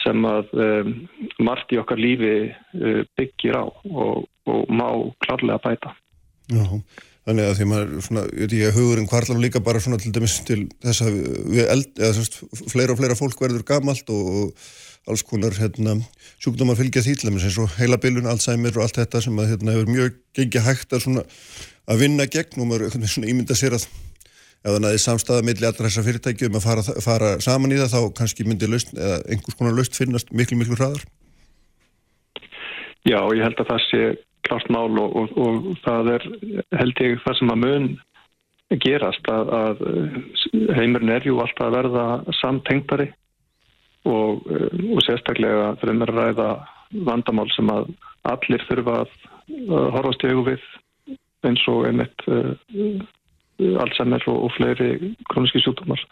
[0.00, 0.92] sem að um,
[1.44, 4.88] margt í okkar lífi uh, byggir á og, og má
[5.24, 5.96] klarlega bæta.
[6.52, 6.64] Já,
[7.22, 10.40] Þannig að því maður, svona, ég veit ég, hugurinn kvarlar líka bara svona til dæmis
[10.42, 11.18] til þess að
[11.54, 15.94] við eld, eða svona, fleira og fleira fólk verður gamalt og, og alls konar, hérna,
[16.42, 19.92] sjúkdómar fylgja þýtlamins eins og heila bilun, Alzheimer og allt þetta sem að, hérna, hefur
[19.94, 21.24] mjög gengið hægt að svona,
[21.86, 23.86] að vinna gegn og maður, svona, ímynda sér að
[24.62, 27.94] ef það næði samstæða millir allra þessar fyrirtæki um að fara, fara saman í það,
[27.94, 31.02] þá kannski myndi eða einhvers konar laust finnast miklu, miklu hraðar.
[33.02, 34.02] Já, ég held að það sé
[34.46, 36.26] klart mál og, og, og það er
[36.78, 37.88] held ég það sem að mun
[38.82, 39.82] gerast að, að
[40.78, 42.04] heimurinn er jú alltaf að verða
[42.38, 43.08] samtengtari
[44.08, 46.48] og, og sérstaklega þegar við erum að ræða
[47.08, 47.90] vandamál sem að
[48.30, 49.12] allir þurfa að,
[49.96, 50.64] horfast í hugum við
[51.42, 52.54] eins og einmitt uh,
[53.82, 56.02] Alzheimer og, og fleiri króniski sjúkdómar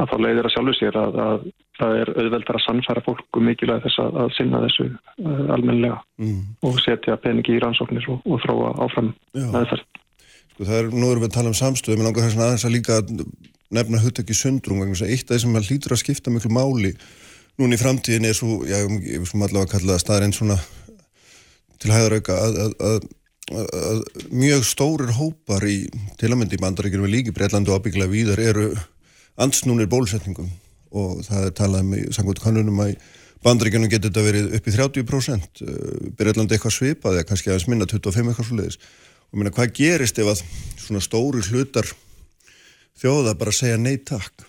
[0.00, 1.44] að þá leiðir að sjálfu sér að, að
[1.78, 6.40] það er auðveldar að sannfæra fólku mikilvæg þess að, að sinna þessu uh, almenlega mm.
[6.66, 9.86] og setja peningi í rannsóknir og, og þróa áfram með þess.
[10.54, 12.74] Sko það er, nú erum við að tala um samstöðu, mér langar að aðeins að
[12.74, 12.98] líka
[13.74, 16.94] nefna huttökki sundrung, eitt af því sem hlýtur að skipta miklu máli
[17.60, 20.58] núni í framtíðin er svo, já, ég sem allavega að kalla það staðarinn svona
[21.82, 23.06] til hæðarauka að, að
[24.32, 25.84] mjög stórir hópar í
[26.20, 28.70] til að myndi í bandaríkjum við líki Breitlandu og ábygglega víðar eru
[29.36, 30.48] ansnúnir bólusetningum.
[30.94, 32.94] Og það er talað með samkvæmt kannunum að
[33.44, 35.62] bandaríkjunum getur þetta verið upp í 30%
[36.16, 38.80] Breitlandi eitthvað svipað eða kannski aðeins minna 25 eitthvað svo leiðis
[39.34, 40.42] og minna hvað gerist ef að
[40.80, 41.88] svona stóri hlutar
[43.00, 44.46] þjóða bara segja nei takk?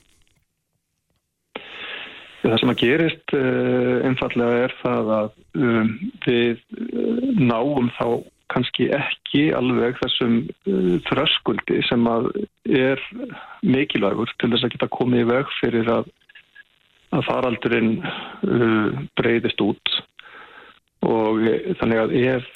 [2.45, 5.91] Það sem að gerist uh, einfallega er það að um,
[6.27, 8.05] við uh, náum þá
[8.53, 12.29] kannski ekki alveg þessum uh, þröskuldi sem að
[12.65, 13.01] er
[13.65, 16.11] mikilvægur til þess að geta komið í veg fyrir að,
[17.15, 17.95] að faraldurinn
[19.17, 19.95] breyðist út.
[21.05, 21.43] Og
[21.77, 22.47] þannig að ef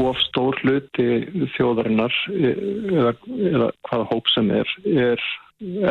[0.00, 1.08] of stór hluti
[1.52, 3.12] þjóðarinnar eða,
[3.50, 5.26] eða hvaða hóp sem er, er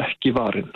[0.02, 0.72] ekki varinn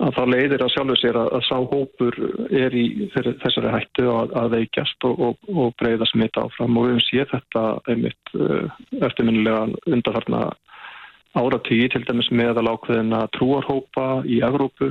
[0.00, 2.16] að það leiðir að sjálfu sér að, að sá hópur
[2.62, 6.78] er í þessari hættu að, að veikjast og, og, og breyða smitt áfram.
[6.78, 10.42] Og við höfum séð þetta einmitt uh, eftirminnilega undarfarna
[11.38, 14.90] áratígi til dæmis meðal ákveðina trúarhópa í Evrópu.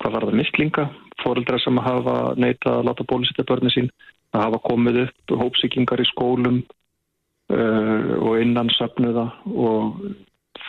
[0.00, 0.88] Hvað var það mislinga?
[1.22, 3.90] Fóreldra sem hafa neita að láta bólusitta börni sín
[4.32, 9.98] að hafa komið upp hópsíkingar í skólum uh, og innan söfnuða og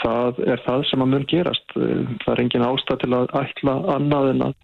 [0.01, 1.75] það er það sem að mun gerast.
[1.75, 4.55] Það er engin ástað til að ætla annað en að,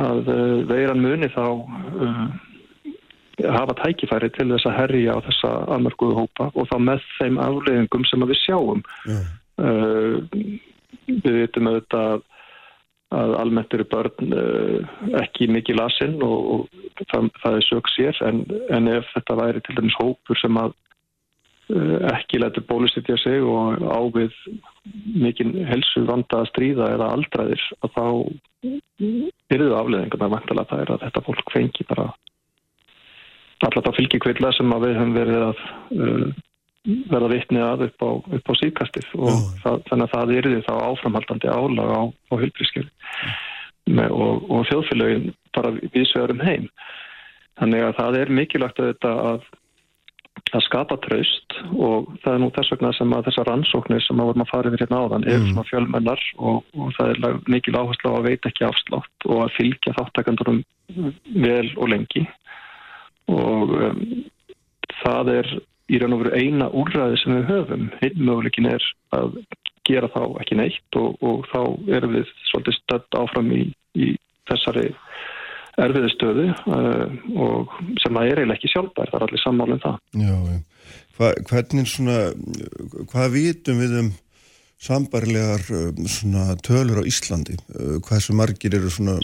[0.00, 2.24] að eh, veiran muni þá uh,
[3.56, 8.08] hafa tækifæri til þess að herja á þessa almörguðu hópa og þá með þeim afleðingum
[8.08, 8.82] sem við sjáum.
[9.08, 9.30] Yeah.
[9.60, 10.58] Uh,
[11.10, 12.26] við veitum auðvitað
[13.10, 18.20] að almennt eru börn uh, ekki mikið lasinn og, og það, það er sög sér
[18.28, 20.76] en, en ef þetta væri til dæmis hópur sem að
[22.10, 24.34] ekki letur bólusittja sig og ávið
[25.22, 28.06] mikinn helsu vanda að stríða eða aldraðir að þá
[29.50, 32.08] það afleðingar með vantala það er að þetta fólk fengi bara
[33.60, 35.62] alltaf það fylgir kvilla sem við höfum verið að
[35.96, 36.30] uh,
[37.12, 38.10] verða vittnið að upp á,
[38.48, 39.46] á síkastið og oh.
[39.62, 42.90] það, þannig að það því þá áframhaldandi álag á, á hulbriskjöru
[44.08, 46.68] og, og þjóðfélagin bara vísvegarum heim.
[47.60, 49.48] Þannig að það er mikilvægt að þetta að
[50.50, 54.30] að skapa traust og það er nú þess vegna sem að þessar rannsóknir sem að
[54.30, 55.48] vorum að fara yfir hérna áðan er mm.
[55.52, 59.56] svona fjölmennar og, og það er mikil áherslu á að veita ekki afslátt og að
[59.58, 60.62] fylgja þáttakandurum
[61.46, 62.24] vel og lengi
[63.30, 64.04] og um,
[65.02, 65.52] það er
[65.90, 68.84] í raun og veru eina úrræði sem við höfum hinn möguleikin er
[69.16, 69.38] að
[69.88, 71.60] gera þá ekki neitt og, og þá
[71.96, 73.62] erum við svolítið stödd áfram í,
[73.98, 74.12] í
[74.50, 74.90] þessari
[75.86, 77.04] erfiði stöðu uh,
[77.46, 80.02] og sem það er eiginlega ekki sjálfbær, það er allir sammálinn um það.
[80.24, 80.58] Já,
[81.20, 82.18] Hva, hvernig svona,
[83.10, 84.06] hvað vitum við um
[84.80, 87.58] sambarlegar um, svona tölur á Íslandi?
[87.74, 89.18] Uh, hvað sem margir eru svona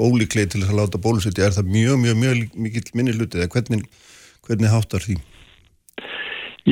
[0.00, 3.84] ólíklegi til að láta bólusetja, er það mjög, mjög, mjög mikið minni hlutið eða hvernig,
[4.48, 5.18] hvernig háttar því?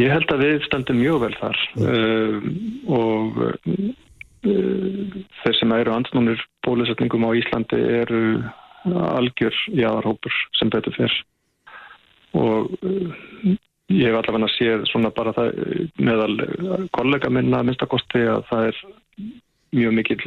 [0.00, 2.48] Ég held að við stöndum mjög vel þar uh,
[2.96, 3.92] og uh,
[4.42, 8.22] þeir sem eru ansnúnir bólusetningum á Íslandi eru
[8.84, 11.18] algjör jáðarhópur sem betur fyrr
[12.38, 13.12] og uh,
[13.92, 15.52] ég hef allavega séð svona bara það
[16.00, 16.34] meðal
[16.96, 18.82] kollega minna að minnstakosti að það er
[19.72, 20.20] mjög mikil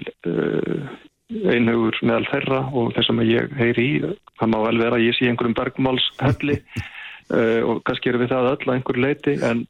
[1.26, 3.94] einhugur meðal þeirra og þess að ég heyri í,
[4.40, 8.52] það má vel vera að ég sé einhverjum bergmálshelli uh, og kannski eru við það
[8.52, 9.66] öll að einhverju leiti en,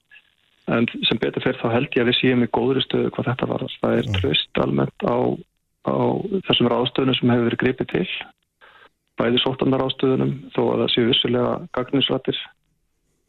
[0.75, 3.51] en sem betur fyrir þá held ég að við séum í góðri stöðu hvað þetta
[3.53, 5.17] var það er tröst almennt á,
[5.87, 5.95] á
[6.49, 8.07] þessum ráðstöðunum sem hefur verið gripið til
[9.19, 12.39] bæði sótandar ástöðunum þó að það séu vissulega gagninsrættir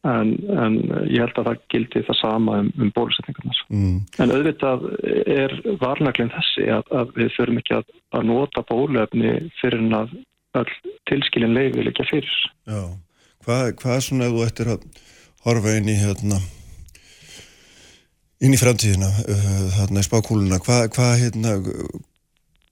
[0.06, 0.32] en,
[0.64, 0.76] en
[1.10, 3.62] ég held að það gildi það sama um, um bólusetningarnar.
[3.72, 3.96] Mm.
[4.22, 4.86] En auðvitað
[5.36, 10.16] er varnaglinn þessi að, að við förum ekki að, að nota bólefni fyrir en að
[11.10, 12.36] tilskilin leiði líka fyrir.
[12.68, 12.82] Já,
[13.44, 14.86] hvað, hvað er svona ef þú ættir að
[15.46, 16.40] horfa inn í hérna
[18.44, 21.56] inn í framtíðina uh, þarna í spákúluna, hvað, hvað hérna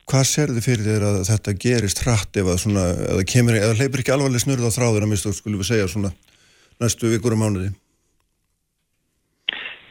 [0.04, 4.42] Hvað þið fyrir þér að þetta gerist hratt ef það kemur, eða hleypir ekki alvarleg
[4.42, 6.12] snurð á þráður að mista, skulum við segja, svona
[6.82, 7.70] næstu vikur og mánuði?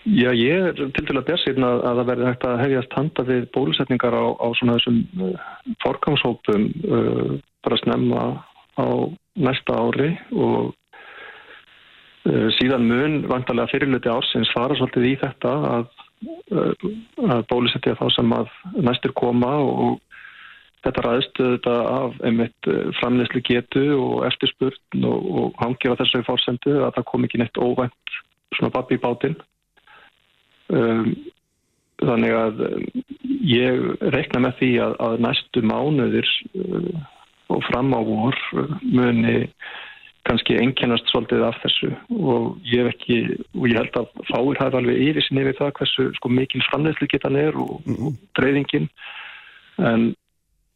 [0.03, 3.43] Já, ég er til dæla björnsinn að, að það verði hægt að hefjast handa við
[3.55, 5.45] bólusetningar á, á svona þessum uh,
[5.79, 7.29] forgangshópum uh,
[7.63, 8.23] bara snemma
[8.75, 8.87] á
[9.39, 10.73] næsta ári og
[12.27, 15.87] uh, síðan mun vantarlega fyrirluti ársins fara svolítið í þetta að,
[16.53, 18.51] að bólusetja þá sem að
[18.85, 20.01] næstur koma og
[20.83, 26.23] þetta ræðstu þetta af einmitt uh, framleyslu getu og eftirspurn og, og hangið á þessu
[26.27, 28.17] fórsendu að það kom ekki neitt óvænt
[28.57, 29.37] svona babbi í bátinn.
[30.73, 31.13] Um,
[32.03, 32.85] þannig að um,
[33.47, 37.01] ég reikna með því að, að næstu mánuðir uh,
[37.53, 38.37] og fram á vor
[38.81, 39.47] muni
[40.27, 43.17] kannski enginnast svolítið af þessu og ég, ekki,
[43.57, 47.09] og ég held að fáir hafa alveg yfir sinni við það hversu sko, mikil framleyslu
[47.11, 48.87] getan er og, og dreifingin
[49.83, 50.07] en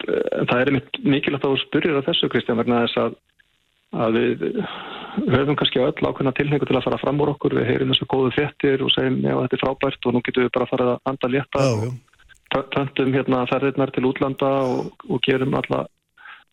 [0.08, 3.18] uh, það er mikilvægt að þú spurrir á þessu Kristján vegna þess að
[3.96, 4.42] að við
[5.32, 8.34] höfum kannski öll ákveðna tilhengu til að fara fram úr okkur, við heyrim þessu góðu
[8.36, 11.12] fettir og segjum já þetta er frábært og nú getum við bara að fara að
[11.12, 11.64] anda létta.
[12.58, 15.86] Og töndum hérna ferðirnar til útlanda og, og gerum alla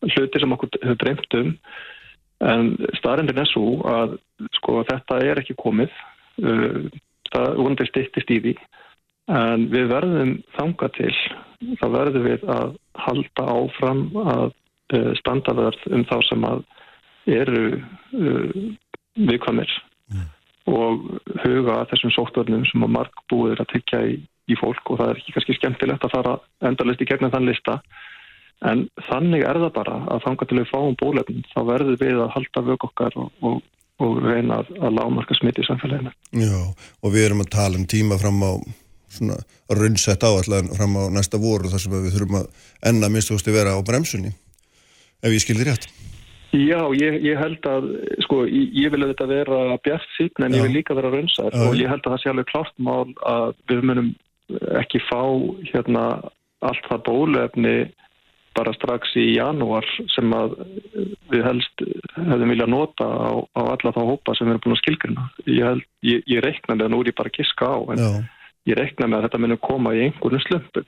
[0.05, 1.51] hluti sem okkur höfum dreymt um
[2.43, 4.17] en staðrindin er svo að
[4.57, 5.93] sko þetta er ekki komið.
[6.41, 6.87] Uh,
[7.31, 8.55] það vonandi stittist í því.
[9.31, 11.13] En við verðum þanga til.
[11.79, 16.63] Þá verðum við að halda áfram að uh, standa verð um þá sem að
[17.25, 18.63] eru uh,
[19.15, 19.81] viðkvæmir.
[20.05, 20.27] Mm.
[20.69, 21.05] og
[21.41, 24.19] huga þessum sóttvörnum sem að mark búið að tekja í,
[24.49, 24.83] í fólk.
[24.89, 26.35] Og það er ekki kannski skemmtilegt að fara
[26.69, 27.79] endalist í gegnum þann lista
[28.63, 32.33] en þannig er það bara að þanga til að fáum bólefn þá verður við að
[32.35, 33.59] halda vög okkar og, og,
[34.03, 36.13] og reyna að, að lámarka smitt í samfélaginu.
[36.39, 38.53] Já og við erum að tala um tíma fram á
[39.15, 39.37] svona
[39.71, 43.79] runnsett áallan fram á næsta voru þar sem við þurfum að enna minnst vera á
[43.85, 44.33] bremsunni
[45.23, 45.87] ef ég skildi rétt.
[46.55, 47.87] Já, ég, ég held að,
[48.23, 50.57] sko, ég, ég vil auðvitað vera bjart síðan en Já.
[50.59, 51.63] ég vil líka vera raunsar Já.
[51.65, 54.11] og ég held að það sé alveg klart mál að við munum
[54.79, 55.21] ekki fá
[55.71, 56.05] hérna
[56.65, 57.75] allt það bólefni
[58.55, 60.55] bara strax í janúar sem að
[61.31, 61.83] við helst
[62.15, 65.25] hefðum vilja nota á, á alla þá hópa sem við erum búin að skilgjuna.
[65.49, 68.09] Ég, ég, ég reikna með, nú er ég bara að giska á, en Já.
[68.71, 70.87] ég reikna með að þetta munum koma í einhvern slumpum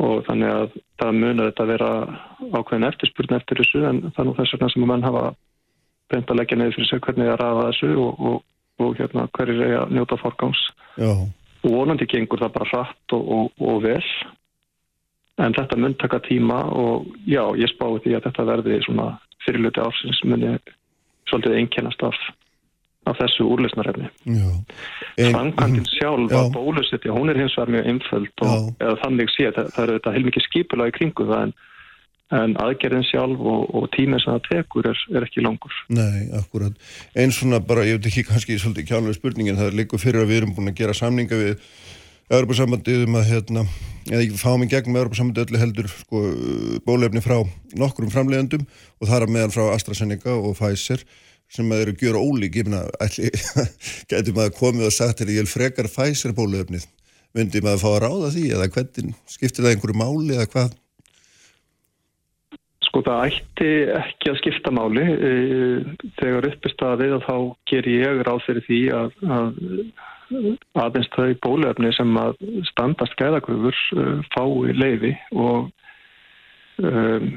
[0.00, 1.90] og þannig að það munur þetta að vera
[2.56, 5.24] ákveðin eftirspurn eftir þessu en það nú þess vegna sem að mann hafa
[6.10, 8.38] beint að leggja neyður fyrir sig hvernig það er að ræða þessu og, og,
[8.80, 10.62] og hérna, hverjir er að njóta fórgangs
[10.96, 11.10] já.
[11.10, 14.00] og vonandi gengur það bara hratt og, og vel
[15.40, 19.08] en þetta mun taka tíma og já, ég spái því að þetta verði svona
[19.46, 20.52] fyrirluti ársins muni
[21.30, 22.18] svolítið einkennast af
[23.08, 24.10] af þessu úrlösnarefni.
[25.16, 29.70] Fangkvæmdinn sjálf að bólusetja, hún er hins vegar mjög einföld og eða þannig sé það,
[29.74, 31.54] það er þetta heilmikið skipula í kringu það en,
[32.40, 35.78] en aðgerðin sjálf og, og tímið sem það tekur er, er ekki langur.
[35.96, 36.90] Nei, akkurat.
[37.16, 40.34] Einn svona bara, ég veit ekki kannski svolítið kjálfur spurningin, það er líka fyrir að
[40.34, 41.56] við erum búin að gera samninga við
[42.30, 43.64] Europasambandið um að hérna,
[44.06, 46.20] eða ekki fáum í gegn með Europasambandið öllu heldur sko,
[46.86, 47.40] bólefni frá
[47.74, 48.62] nokkurum framlegandum
[49.00, 51.02] og þar að meðan frá AstraZeneca og Pfizer
[51.50, 52.84] sem að eru að gera ólík, ég finna,
[54.10, 56.84] getur maður komið og sagt til ég vil frekar fæsir bóluöfnið,
[57.34, 60.76] myndi maður fá að ráða því eða hvernig, skiptir það einhverju máli eða hvað?
[62.86, 65.34] Sko það ætti ekki að skipta máli, e,
[66.22, 67.34] þegar uppist að við þá
[67.70, 69.60] ger ég ráð fyrir því að, að
[70.78, 72.40] aðeins þau bóluöfni sem að
[72.70, 75.70] standast gæðakröfur e, fái leiði og
[76.82, 77.32] um,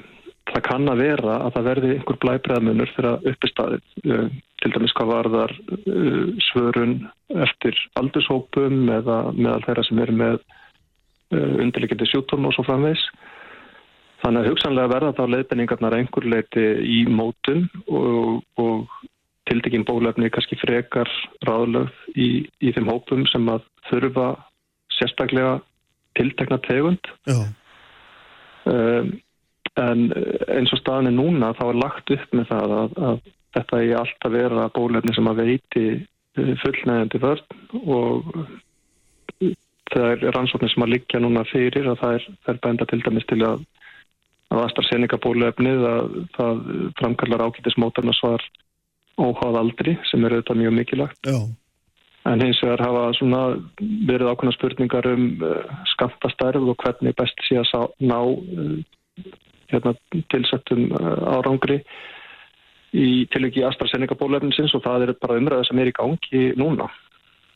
[0.52, 4.26] það kann að vera að það verði einhver blæbreðmunur fyrir uppistæðið, eh,
[4.62, 6.96] til dæmis hvað varðar eh, svörun
[7.46, 13.06] eftir aldurshópum eða meðal þeirra sem eru með eh, undirleikindi sjúttorn og svo framvegs.
[14.24, 19.00] Þannig að hugsanlega verða þá leiðbenningarnar einhver leiti í mótun og, og
[19.54, 21.10] tildekinn bólefni kannski frekar
[21.46, 24.32] ráðlögð í, í þeim hópum sem að þurfa
[24.98, 25.60] sérstaklega
[26.18, 27.12] tiltekna tegund.
[28.63, 29.13] Um,
[29.80, 30.10] en
[30.54, 33.96] eins og staðin er núna þá er lagt upp með það að, að þetta er
[34.02, 38.30] alltaf vera bólefni sem að veiti eh, fullnægandi vörn og
[39.94, 43.02] það er rannsóknir sem að liggja núna fyrir að það er, það er bænda til
[43.06, 43.66] dæmis til að
[44.54, 46.60] að AstraZeneca bólefnið að það
[47.00, 48.44] framkallar ákýttismótarnasvar
[49.21, 51.30] óháð aldri sem er auðvitað mjög mikilvægt.
[51.30, 51.39] Já.
[52.32, 53.10] En hins vegar hafa
[54.08, 58.78] verið ákveðna spurningar um uh, eh, skamtastærð og hvernig best sé að sá, ná uh,
[59.73, 59.95] hérna,
[60.32, 61.82] tilsettum uh, árangri
[62.93, 66.88] í tilviki AstraZeneca bólefninsins og það er bara umræða sem er í gangi núna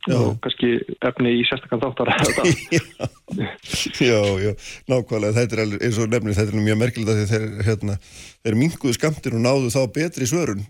[0.08, 0.18] já.
[0.18, 0.72] og kannski
[1.06, 2.12] efni í sérstaklega þáttar
[4.08, 4.52] Já, já,
[4.90, 7.98] nákvæmlega þetta er alveg, eins og nefnir, þetta er mjög merkilegt að þeir, hérna,
[8.46, 10.66] þeir minguðu skamtin og náðu þá betri svörun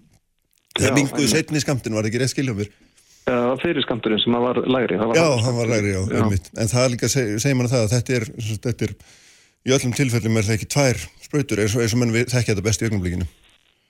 [0.81, 2.75] þeir minguðu setni skamtin, var það ekki rétt skiljað mér?
[3.27, 4.99] eða fyrirskamturinn sem var lægri.
[4.99, 6.21] Var já, hann var lægri, já, já.
[6.61, 8.27] en það er líka, seg, segir mann það að þetta er,
[8.67, 8.93] þetta er
[9.67, 12.83] í öllum tilfellum er það ekki tvær spröytur eins og, og mann þekkja þetta best
[12.83, 13.27] í ögnumblíkinu.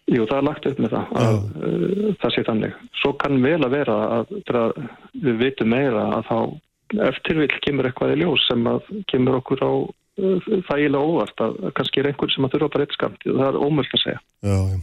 [0.07, 2.79] Jú, það er lagt upp með það að uh, það sé þannig.
[3.01, 4.81] Svo kann vel að vera að, að
[5.27, 6.37] við veitum meira að þá
[7.09, 11.59] eftir vil kemur eitthvað í ljós sem að kemur okkur á uh, þægilega óvart að
[11.77, 13.27] kannski er einhver sem að þurfa bara eitt skamt.
[13.27, 14.21] Það er ómöld að segja.
[14.47, 14.79] Já, já.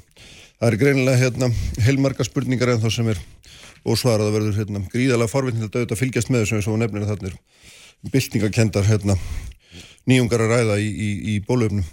[0.61, 1.49] Það er greinilega hérna,
[1.83, 3.19] heilmarga spurningar en þá sem er
[3.85, 7.11] ósvarað að verður hérna, gríðalega forvittnilega auðvitað að fylgjast með þessu eins og nefnir að
[7.13, 9.17] þarna er byltingakendar hérna,
[10.09, 11.85] nýjungar að ræða í, í, í bólöfnum.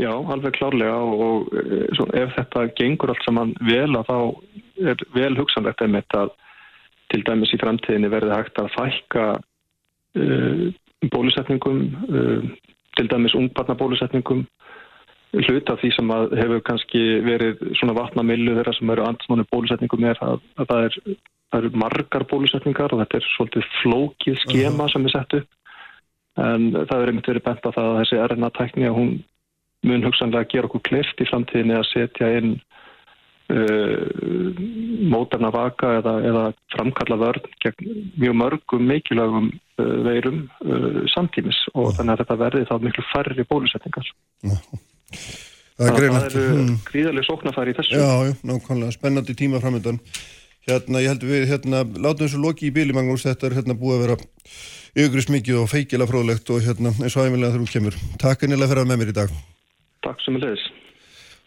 [0.00, 4.16] Já, alveg klárlega og, og eh, svo, ef þetta gengur allt saman vel að þá
[4.92, 6.32] er vel hugsanlegt einmitt að
[7.12, 9.24] til dæmis í framtíðinni verði hægt að fækka
[10.16, 10.62] uh,
[11.12, 12.46] bólusetningum, uh,
[12.96, 14.46] til dæmis ungbarnabólusetningum
[15.32, 20.42] hluta því sem hefur kannski verið svona vatnamillu þeirra sem eru andsmánu bólusetningum er að,
[20.60, 21.16] að það, er,
[21.48, 24.92] það eru margar bólusetningar og þetta er svolítið flókið skema uh -huh.
[24.92, 25.50] sem er sett upp
[26.42, 29.10] en það er einmitt verið bent að það að þessi RNA-tækni að hún
[29.88, 32.52] mun hugsanlega gera okkur klift í framtíðinni að setja inn
[33.52, 34.62] uh,
[35.12, 36.44] mótarna vaka eða, eða
[36.76, 37.90] framkalla vörn gegn
[38.20, 41.96] mjög mörgum mikilvægum uh, veirum uh, samtímis og -huh.
[41.96, 44.14] þannig að þetta verði þá miklu færri bólusetningar.
[44.44, 44.82] -huh.
[45.78, 46.34] Það er greinlegt.
[46.34, 46.76] Það eru hmm.
[46.90, 47.96] gríðarlega sóknarfæri í þessu.
[47.98, 49.98] Já, já, nákvæmlega, spennandi tíma framöndan.
[50.68, 53.96] Hérna, ég held við, hérna, látum þessu loki í bíli, Magnús, þetta er hérna búið
[53.96, 54.18] að vera
[55.02, 57.98] ygrist mikið og feikila fróðlegt og hérna eins og æmilega þegar þú kemur.
[58.22, 59.34] Takk ennilega fyrir að með mér í dag.
[60.06, 60.66] Takk sem er leiðis.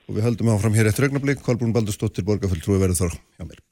[0.06, 3.64] Og við höldum áfram hér eftir ögnablík, Kolbrún Baldurstóttir, borgarfull, trúi verið þar hjá mér.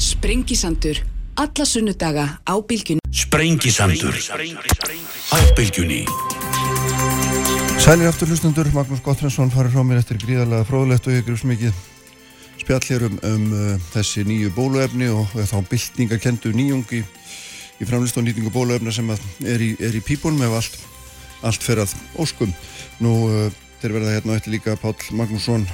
[0.00, 1.02] Sprengisandur,
[1.40, 3.04] alla sunnudaga á bylgjunni.
[3.10, 6.04] Sprengisandur, á bylgjunni.
[7.80, 11.78] Sælir aftur hlustundur, Magnús Gottrensson farið frá mér eftir gríðarlega fróðlegt og ykkur smikið
[12.60, 17.00] spjall hér um, um uh, þessi nýju bóluefni og þá byltingakendu nýjungi
[17.80, 20.76] í framlist og nýtingu bóluefna sem er í, er í pípunum ef allt,
[21.48, 22.52] allt fer að óskum.
[23.00, 23.48] Nú uh,
[23.80, 25.64] þeir verða hérna eftir líka Pál Magnússon,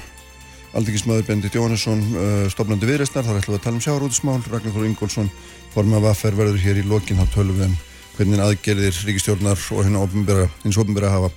[0.79, 4.88] aldingismöður Bendit Jóhannesson, uh, stofnandi viðreistnar, þar ætlum við að tala um sjáróðismál, Ragnar Þór
[4.92, 5.35] Ingólfsson,
[5.75, 7.79] form af aðferð verður hér í lokin, þá tölum við um
[8.16, 11.31] hvernig aðgerðir ríkistjórnar og hins ofnbæra hafa hafa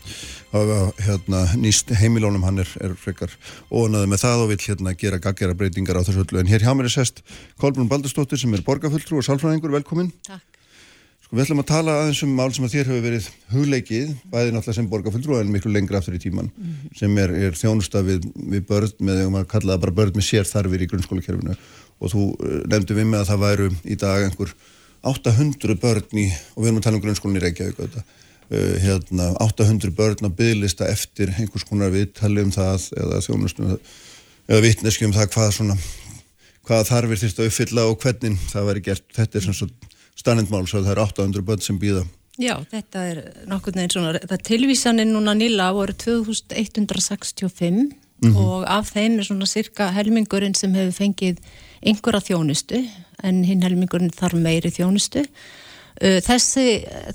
[0.52, 3.34] hérna, nýst heimilónum hann er, er frekar
[3.70, 6.42] óanaði með það og vil hérna gera gaggjara breytingar á þessu öllu.
[6.42, 7.22] En hér hjá mér er sest
[7.62, 10.10] Kolbrún Baldurstóttir sem er borgarfulltrú og sálfræðingur, velkomin.
[10.26, 10.46] Takk.
[11.30, 14.54] Sko við ætlum að tala aðeins um mál sem að þér hefur verið hugleikið, bæði
[14.56, 18.26] náttúrulega sem borgarfulltrú en miklu lengra aftur í tíman mm sem er, er þjónusta við,
[18.34, 21.54] við börn með, þegar maður kallaða bara börn með sérþarfir í grunnskólakerfinu.
[22.02, 24.56] Og þú eh, nefndi við með að það væru í dag einhver
[25.14, 27.86] 800 börn í, og við erum að tala um grunnskólinni í Reykjavík
[28.50, 33.76] hérna, 800 börn að bygglista eftir einhvers konar viðtali um það eða þjónustum
[34.50, 35.76] eða vittneski um það hvað svona
[36.70, 39.06] hvað þarfir þýrst að uppfylla og hvernig það væri gert.
[39.16, 42.06] Þetta er svona stannindmál svo það er 800 börn sem býða
[42.40, 43.18] Já, þetta er
[43.52, 47.90] nokkur neginn svona það tilvísanir núna nýla voru 2165 mm
[48.22, 48.36] -hmm.
[48.38, 51.38] og af þeim er svona cirka helmingurinn sem hefur fengið
[51.84, 52.88] einhverja þjónustu
[53.24, 55.26] en hinn helmingurinn þarf meiri þjónustu
[56.00, 56.66] þessi,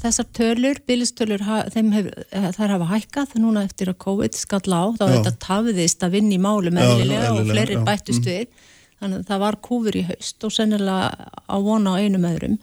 [0.03, 2.09] þessar tölur, bílistölur, hef,
[2.57, 6.40] þær hafa hækkað núna eftir að COVID skall á, þá þetta tafiðist að vinna í
[6.42, 8.29] málu meðlilega og fleiri bættust mm.
[8.29, 8.66] við,
[9.01, 12.59] þannig að það var kúfur í haust og sennilega á vona á einum öðrum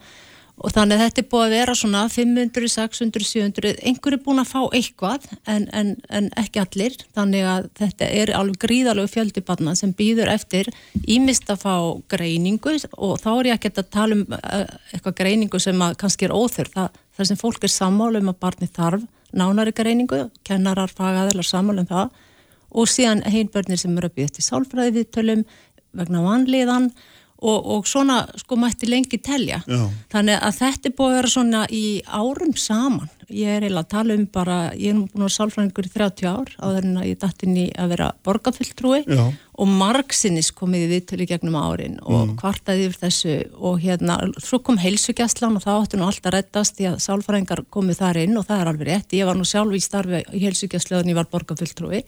[0.62, 4.42] og þannig að þetta er búið að vera svona 500, 600, 700 einhver er búin
[4.42, 6.98] að fá eitthvað en, en, en ekki allir.
[7.16, 10.70] Þannig að þetta er alveg gríðalög fjöldibanna sem býður eftir
[11.02, 11.74] ímist að fá
[12.14, 16.36] greiningu og þá er ég ekki að tala um uh, eitthvað greiningu sem kannski er
[16.36, 21.48] óþörð það, það sem fólk er sammálu um að barni þarf nánari greiningu, kennarar, fagaðilar
[21.48, 22.14] sammálu um það.
[22.72, 25.42] Og síðan heimbörnir sem eru að býða til sálfræði viðtölum
[25.92, 26.92] vegna vanliðan
[27.42, 29.62] og, og svona sko mætti lengi telja.
[29.66, 29.82] Já.
[30.12, 33.10] þannig að þetta er búið að vera svona í árum saman.
[33.32, 35.92] Ég er eiginlega að tala um bara ég er nú búin að vera sálfræðingur í
[35.94, 39.00] 30 ár á þennan að ég dætti inn í að vera borgarfylltrúi
[39.62, 42.36] og margsinnis komið við til í gegnum árin og mm.
[42.40, 46.88] kvartaði yfir þessu og hérna svo kom heilsugjastlan og það átti nú alltaf rettast því
[46.92, 49.82] að sálfræðingar komið þar inn og það er alveg rétt, ég var nú sjálf í
[49.84, 52.02] starfi í heilsugjastlan ég var borgarfylltrúi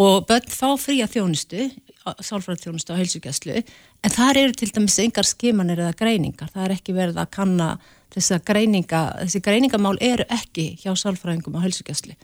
[0.00, 1.70] og bönn fá frí að þjónustu
[2.00, 6.94] sálfræðarþjónustu á heilsugjastlu en þar eru til dæmis engar skimanir eða greiningar, það er ekki
[6.96, 7.70] verið að kanna
[8.10, 12.16] þessa greininga, þessi greiningamál eru ekki hjá sálfræðingum á heilsugjastlu.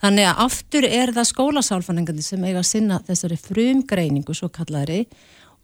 [0.00, 5.02] Þannig að aftur er það skólasálfræðingandi sem eiga að sinna þessari frum greiningu svo kallari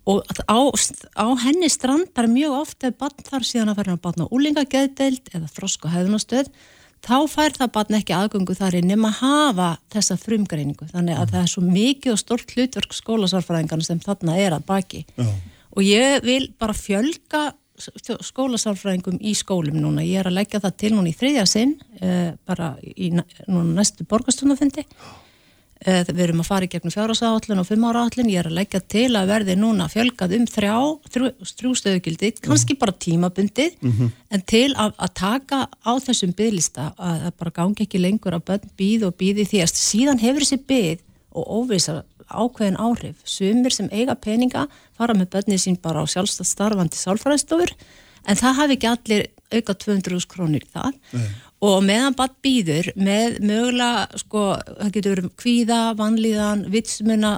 [0.09, 0.59] og á,
[1.15, 5.87] á henni strandar mjög ofta bann þar síðan að verða bann á úlingageðdeild eða frosk
[5.87, 6.51] og hefðunastöð
[7.03, 10.89] þá fær það barn ekki aðgöngu þar inn nema hafa þessa frumgreiningu.
[10.93, 15.03] Þannig að það er svo mikið og stort hlutverk skólasarfræðingarna sem þarna er að baki.
[15.17, 15.33] Já.
[15.73, 17.51] og ég vil bara fjölga
[18.23, 21.73] skólasálfræðingum í skólum núna, ég er að leggja það til núna í þriðja sinn
[22.03, 25.15] uh, bara í núna næstu borgastundafundi uh,
[25.83, 29.30] við erum að fara í gegnum fjárhásáallin og fimmáraáallin, ég er að leggja til að
[29.33, 30.76] verði núna fjölgað um þrjá
[31.16, 34.12] þrjústöðugildi, kannski bara tímabundið, mm -hmm.
[34.30, 38.47] en til að, að taka á þessum bygglista að það bara gangi ekki lengur að
[38.47, 41.03] bönn býð og býði því að síðan hefur þessi byggð
[41.33, 43.16] og óvisa ákveðin áhrif.
[43.24, 47.74] Sumir sem eiga peninga fara með börnið sín bara á sjálfstað starfandi sálfræðstofur
[48.28, 51.26] en það hafi ekki allir auka 200 krónir það Nei
[51.63, 57.33] og meðan badd býður með mögulega, sko, það getur verið kvíða, vanlíðan, vitsmuna,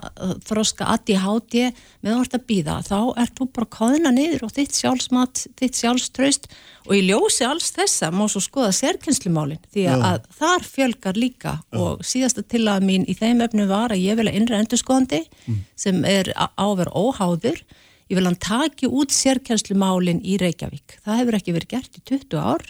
[0.48, 1.64] þroska, addi, háti,
[2.00, 5.80] meðan þú ert að býða, þá ert þú bara kóðina niður og þitt sjálfsmat, þitt
[5.82, 6.48] sjálfströst
[6.86, 11.54] og í ljósi alls þessa má svo skoða sérkennslumálinn því að, að þar fjölgar líka
[11.60, 11.80] Já.
[11.84, 15.20] og síðasta til að mín í þeim efnu var að ég vil að innra endurskoðandi
[15.28, 15.60] mm.
[15.84, 17.60] sem er áver óháður,
[18.08, 20.98] ég vil hann taki út sérkennslumálinn í Reykjavík.
[21.04, 22.66] Það hefur ekki verið gert í 20 ár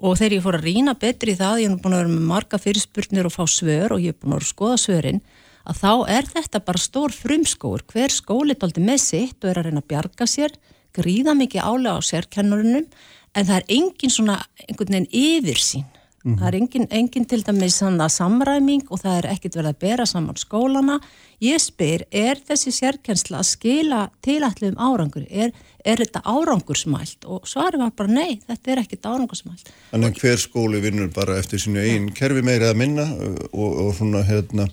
[0.00, 2.26] og þegar ég fór að rína betri í það, ég hef búin að vera með
[2.30, 5.22] marga fyrirspurnir og fá svör og ég hef búin að skoða svörin,
[5.68, 9.68] að þá er þetta bara stór frumskóur, hver skólit aldrei með sitt og er að
[9.68, 10.56] reyna að bjarga sér,
[10.96, 12.88] gríða mikið álega á sérkennurinnum,
[13.36, 15.88] en það er engin svona einhvern veginn yfirsýn
[16.22, 16.38] Mm -hmm.
[16.38, 20.36] Það er engin, engin til dæmis samræming og það er ekkert verið að bera saman
[20.36, 21.00] skólana.
[21.40, 25.24] Ég spyr, er þessi sérkjensla að skila tilætluðum árangur?
[25.30, 25.52] Er,
[25.84, 27.24] er þetta árangursmælt?
[27.24, 29.72] Og svarið var bara nei, þetta er ekkert árangursmælt.
[29.92, 33.06] Þannig hver skóli vinnur bara eftir sínu einn kerfi meira að minna
[33.52, 34.68] og, og svona hérna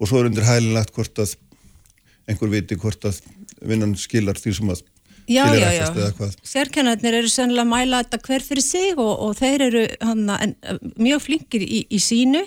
[0.00, 1.36] og svo er undir hælinlegt hvort að
[2.28, 3.20] einhver viti hvort að
[3.60, 4.82] vinnan skilar því sem að
[5.30, 9.64] Já, já, já, sérkennarnir eru sennilega að mæla þetta hver fyrir sig og, og þeir
[9.68, 10.56] eru hana, en,
[10.98, 12.42] mjög flinkir í, í sínu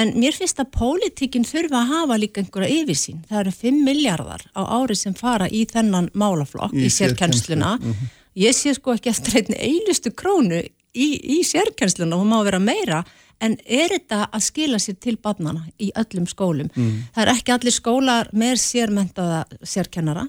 [0.00, 3.20] en mér finnst að pólitíkinn þurfa að hafa líka einhverja yfirsýn.
[3.28, 7.74] Það eru 5 miljardar á ári sem fara í þennan málaflokk í, í sérkennsluna.
[7.76, 8.14] Mm -hmm.
[8.40, 12.58] Ég sé sko ekki eftir einn einustu krónu í, í sérkennsluna og hún má vera
[12.58, 13.04] meira
[13.42, 16.70] en er þetta að skila sér til barnana í öllum skólum?
[16.74, 17.08] Mm.
[17.14, 20.28] Það er ekki allir skólar með sérmentaða sérkennara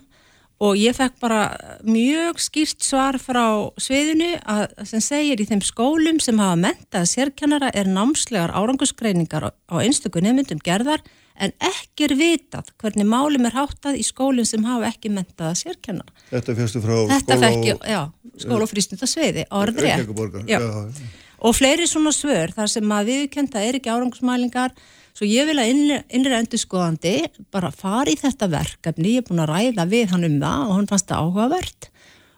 [0.64, 1.41] og ég fekk bara
[1.84, 3.45] mjög skýrt svar frá
[3.82, 9.76] sviðinu að, sem segir í þeim skólum sem hafa mentað sérkennara er námslegar árangusgreiningar á
[9.82, 11.03] einstöku nefnundum gerðar
[11.34, 16.14] en ekki er vitað hvernig málum er háttað í skólum sem hafa ekki mentað sérkennara.
[16.30, 17.88] Þetta fyrstu frá Þetta skóla og...
[17.89, 18.01] Já,
[18.45, 21.03] skóla og frístundasviði, orðrið.
[21.43, 24.78] Og fleiri svona svör þar sem að viðkenda er ekki árangusmælingar
[25.14, 27.16] Svo ég vil að innra endur skoðandi
[27.53, 30.74] bara fara í þetta verkefni, ég er búin að ræða við hann um það og
[30.80, 31.89] hann fannst það áhugavert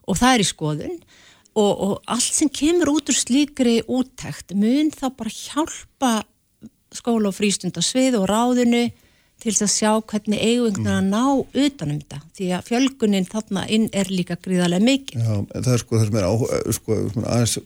[0.06, 0.98] og það er í skoðun.
[1.56, 6.12] Og, og allt sem kemur út úr slíkri úttækt mun það bara hjálpa
[6.96, 8.84] skóla og frístundasvið og ráðinu
[9.40, 12.20] til þess að sjá hvernig eigum að ná utanum þetta.
[12.36, 15.24] Því að fjölgunin þarna inn er líka gríðarlega mikið.
[15.24, 17.58] Já, það er sko það sem er áhuga, sko, aðeins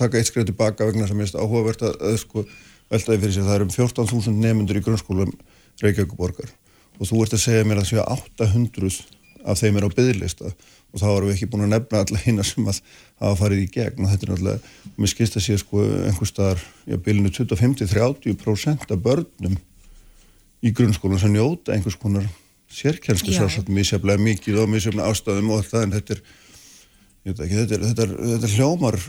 [0.00, 2.44] taka eitt skrið tilbaka vegna sem er áhugavert að, að sko
[2.90, 3.44] veltaði fyrir sig.
[3.44, 5.32] Að það eru um 14.000 nefnundur í grunnskólum
[5.80, 6.52] Reykjavíkuborgar
[7.00, 9.00] og þú ert að segja mér að séu 800
[9.48, 10.50] af þeim er á byggðlista
[10.90, 12.80] og þá erum við ekki búin að nefna alla hinn sem að
[13.22, 14.04] hafa farið í gegn.
[14.04, 19.04] Og þetta er náttúrulega, mér skilst að sé sko einhver staðar, já, bylinu 25-30% af
[19.04, 19.56] börnum
[20.60, 22.26] í grunnskólum sem njóta einhvers konar
[22.70, 25.86] sérkjænsku sérstaklega misjaflega mikið og misjaflega ástæðum og allt það.
[25.86, 26.24] En þetta er,
[27.22, 29.00] ég veit ekki, þetta er, þetta er, þetta er hljómar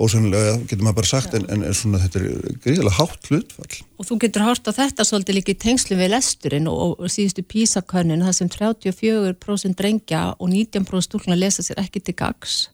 [0.00, 3.80] ósannlega, getur maður bara sagt, en, en svona, þetta er gríðilega hátt hlutfall.
[4.00, 7.44] Og þú getur hátt á þetta svolítið líka í tengslu við lesturinn og, og síðustu
[7.44, 12.64] písakönnin, það sem 34% drengja og 19% stúlna lesa sér ekki til gags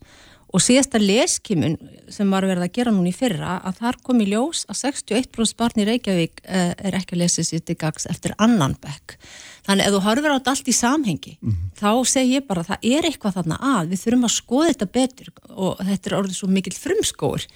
[0.56, 1.76] og síðasta leskimun
[2.12, 5.82] sem var verið að gera núni fyrra, að þar kom í ljós að 61% barn
[5.82, 9.18] í Reykjavík eh, er ekki að lesa sér til gags eftir annan bekk.
[9.66, 11.70] Þannig að þú horfir á þetta allt í samhengi, mm -hmm.
[11.80, 14.92] þá seg ég bara að það er eitthvað þarna að, við þurfum að skoða þetta
[14.98, 17.46] betur og þetta er orðið svo mikill frumskóur.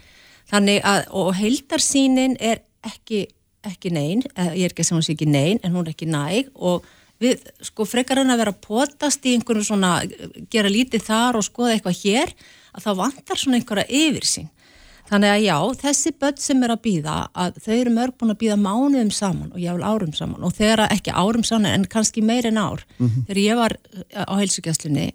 [0.50, 3.28] Þannig að, og heildarsýnin er ekki,
[3.62, 6.08] ekki neyn, ég er ekki að segja hún sé ekki neyn, en hún er ekki
[6.10, 6.84] næg og
[7.20, 10.00] við sko frekar hann að vera potast í einhvern svona,
[10.50, 12.32] gera lítið þar og skoða eitthvað hér,
[12.74, 14.48] að þá vantar svona einhverja yfirsýn.
[15.10, 18.42] Þannig að já, þessi börn sem er að býða, að þau eru mörg búin að
[18.44, 22.46] býða mánuðum saman og jável árum saman og þegar ekki árum saman en kannski meir
[22.46, 22.84] en ár.
[22.98, 23.26] Mm -hmm.
[23.26, 25.08] Þegar ég var eh, á heilsugjastlunni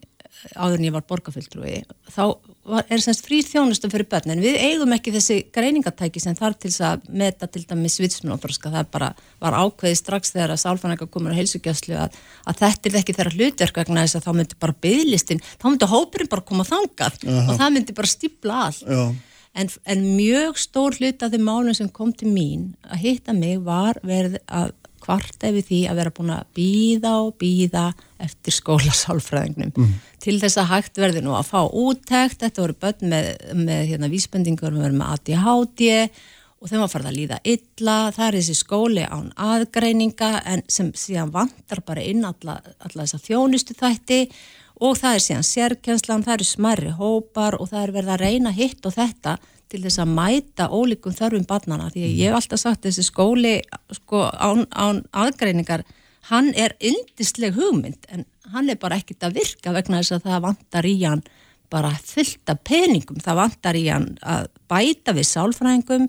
[0.54, 1.82] áður en ég var borgarfylgluði,
[2.12, 2.24] þá
[2.68, 6.60] var, er semst frí þjónustum fyrir börn en við eigum ekki þessi greiningatæki sem þarf
[6.62, 9.12] til að meta til dæmis vitsmunóþorska, það bara
[9.43, 13.36] var ákveði strax þegar að sálfanækka komur á heilsugjastlu að, að þetta er ekki þeirra
[13.38, 17.32] hlutverk vegna þess að þá myndi bara bygglistin, þá myndi hópurinn bara koma þangað uh
[17.32, 17.48] -huh.
[17.50, 18.86] og það myndi bara stipla allt.
[18.86, 19.06] Já
[19.56, 23.62] en, en mjög stór hlut af þeim málum sem kom til mín að hitta mig
[23.66, 24.74] var verið að
[25.06, 27.86] kvarta yfir því að vera búin að býða og býða
[28.26, 29.74] eftir skólasálfræðingnum.
[29.76, 29.91] Mm.
[30.26, 33.28] til þess að hægt verði nú að fá úttækt, þetta voru börn með,
[33.60, 35.91] með hérna, vísbendingur með ADHD
[36.66, 40.89] og þeim var farið að líða illa, það er þessi skóli án aðgreininga en sem
[40.97, 44.39] síðan vantar bara inn alla, alla þessa þjónustu þætti og
[44.80, 48.86] það er síðan sérkjenslan, það eru smarri hópar og það er verið að reyna hitt
[48.86, 49.38] og þetta
[49.71, 53.55] til þess að mæta ólíkum þörfum barnana því að ég hef alltaf sagt þessi skóli
[53.97, 55.86] sko, án, án aðgreiningar
[56.30, 60.45] hann er yndisleg hugmynd en hann er bara ekkit að virka vegna þess að það
[60.45, 61.26] vantar í hann
[61.73, 66.07] bara fullt af peningum, það vantar í hann að bæta við sálfræðingum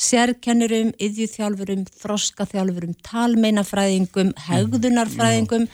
[0.00, 5.66] sérkennurum, yðjúþjálfurum, þroskaþjálfurum, talmeinafræðingum, hegðunarfræðingum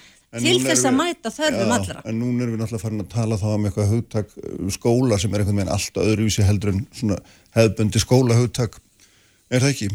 [0.43, 2.03] til þess að mæta þörfum já, allra.
[2.05, 5.33] En núna erum við náttúrulega farin að tala þá um eitthvað hugtak uh, skóla sem
[5.35, 7.21] er einhvern veginn alltaf öðruvísi heldur en svona
[7.57, 8.79] hefðbundi skóla hugtak.
[9.51, 9.91] Er það ekki?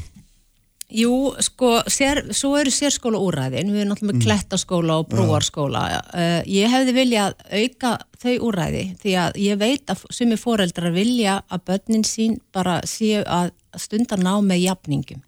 [0.91, 4.25] Jú, sko, sér, svo eru sérskóla úræðin, við erum náttúrulega með mm.
[4.25, 5.83] klettaskóla og brúarskóla.
[6.11, 11.39] Uh, ég hefði viljað auka þau úræði því að ég veit að sumi fóreldrar vilja
[11.47, 15.23] að börnin sín bara séu að stundar ná með jafningum.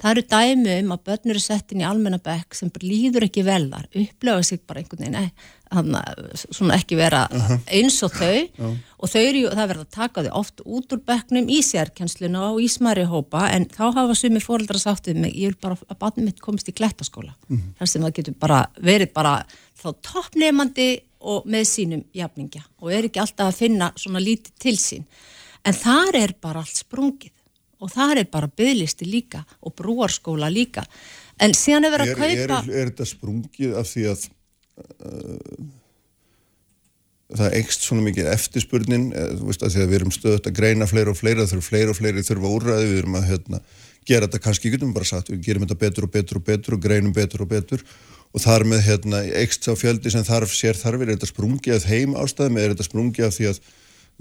[0.00, 3.44] Það eru dæmi um að börn eru sett inn í almennabekk sem bara líður ekki
[3.46, 5.30] vel þar, upplöfa sig bara einhvern veginn,
[5.74, 7.62] þannig að svona ekki vera uh -huh.
[7.78, 8.74] eins og þau -huh.
[8.98, 12.60] og þau eru, það verður að taka þau oft út úr bekknum í sérkennsluna og
[12.60, 16.24] í smæri hópa en þá hafa sumi fóröldra sáttið mig, ég vil bara að barnið
[16.24, 17.74] mitt komist í klettaskóla, uh -huh.
[17.78, 19.44] þar sem það getur bara verið bara
[19.78, 24.76] þá toppnefandi og með sínum jafningja og er ekki alltaf að finna svona lítið til
[24.80, 25.06] sín
[25.64, 27.33] en þar er bara allt sprungið
[27.84, 30.86] og það er bara bygglisti líka og brúarskóla líka.
[31.42, 34.28] En síðan er verið að kaupa Er, er þetta sprungið af því að
[34.80, 35.64] uh,
[37.34, 39.08] það ekst svona mikið eftirspurnin?
[39.12, 41.68] Eh, þú veist að því að við erum stöðut að greina fleira og fleira, þurfa
[41.68, 43.62] fleira og fleira þurfa úrraði, við erum að hérna,
[44.08, 46.84] gera þetta kannski, getum bara sagt, við gerum þetta betur og betur og betur og
[46.84, 47.86] greinum betur og betur.
[48.34, 51.88] Og þar með hérna, ekst á fjöldi sem þarf sér þarfir, er þetta sprungið að
[51.90, 53.60] heim ástæðum eða er þetta sprungið að því að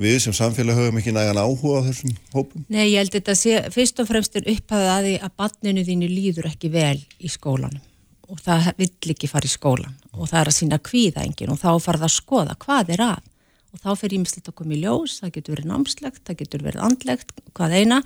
[0.01, 2.65] við sem samfélag höfum ekki nægan áhuga á þessum hópum?
[2.67, 6.09] Nei, ég held þetta sé fyrst og fremst er upphæðið að því að barninu þínu
[6.11, 7.83] líður ekki vel í skólanum.
[8.31, 11.59] Og það vill ekki fara í skólan og það er að sína kvíða engin og
[11.61, 13.27] þá farða að skoða hvað er að.
[13.73, 16.83] Og þá fer ímislegt að koma í ljós, það getur verið námslegt, það getur verið
[16.85, 18.01] andlegt, hvað eina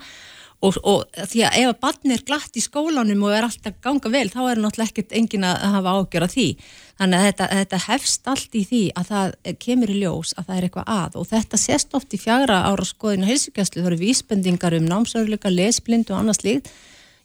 [0.58, 4.10] Og, og því að ef að barni er glatt í skólanum og er alltaf ganga
[4.10, 6.46] vel þá er náttúrulega ekkert engin að hafa ágjör að því.
[6.98, 10.56] Þannig að þetta, þetta hefst allt í því að það kemur í ljós að það
[10.56, 11.18] er eitthvað að.
[11.20, 16.10] Og þetta sést oft í fjagra ára skoðinu helsugjastlu, það eru vísbendingar um námsörleika, lesblind
[16.10, 16.72] og annars líkt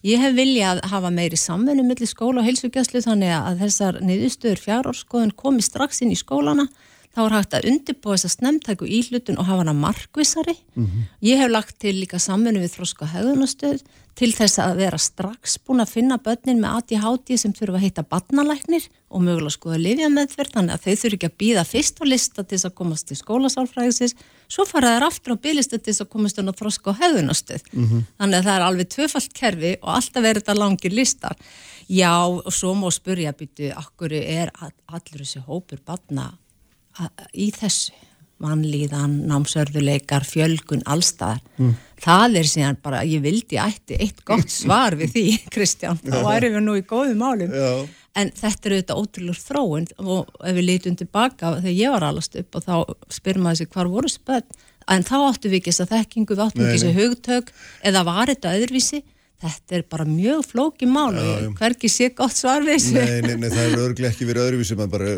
[0.03, 4.91] ég hef viljað hafa meiri samvennu millir skóla og helsugjastlu þannig að þessar niðurstöður fjagra
[4.91, 6.67] ára skoðin komi strax inn í skólana
[7.13, 10.55] þá er hægt að undirbúa þess að snemntæku í hlutun og hafa hana markvisari.
[10.75, 11.03] Mm -hmm.
[11.21, 13.83] Ég hef lagt til líka samfunni við þróska högunastöð
[14.15, 18.03] til þess að vera strax búin að finna börnin með ADHD sem þurfa að heita
[18.03, 22.03] barnalæknir og mögulega skoða lifja meðferð þannig að þau þurfi ekki að býða fyrst á
[22.05, 24.15] lista til þess að komast til skólasálfræðisins
[24.47, 27.63] svo fara þær aftur á bygglista til þess að komast á þróska högunastöð.
[27.73, 28.01] Mm -hmm.
[28.17, 31.35] Þannig að það er alveg tvöfalt kerfi og alltaf verður þetta langir listar.
[31.89, 34.51] Já og svo má spurja býtu, akkur er
[34.87, 36.37] allur þessi hópur barna
[37.33, 37.93] í þessu
[38.43, 41.41] mannlíðan, námsörðuleikar, fjölgun, allstaðar.
[41.59, 41.75] Mm.
[42.03, 46.57] Það er síðan bara, ég vildi ætti eitt gott svar við því, Kristján, þá erum
[46.57, 47.53] við nú í góðum málum.
[47.55, 47.85] Já.
[48.19, 52.35] En þetta eru þetta ótrúlega þróun og ef við leitum tilbaka þegar ég var allast
[52.37, 52.75] upp og þá
[53.15, 54.59] spyrum maður sig hvar voru spöld,
[54.91, 57.51] en þá áttu við ekki þess að þekkingu, við áttu við ekki þess að hugtök
[57.89, 59.01] eða var þetta öðruvísi
[59.43, 62.93] Þetta er bara mjög flóki mál og hverki sé gott svar við þessu.
[62.95, 65.15] Nei, nei, nei, það er örglega ekki verið öðruvísi, maður bara,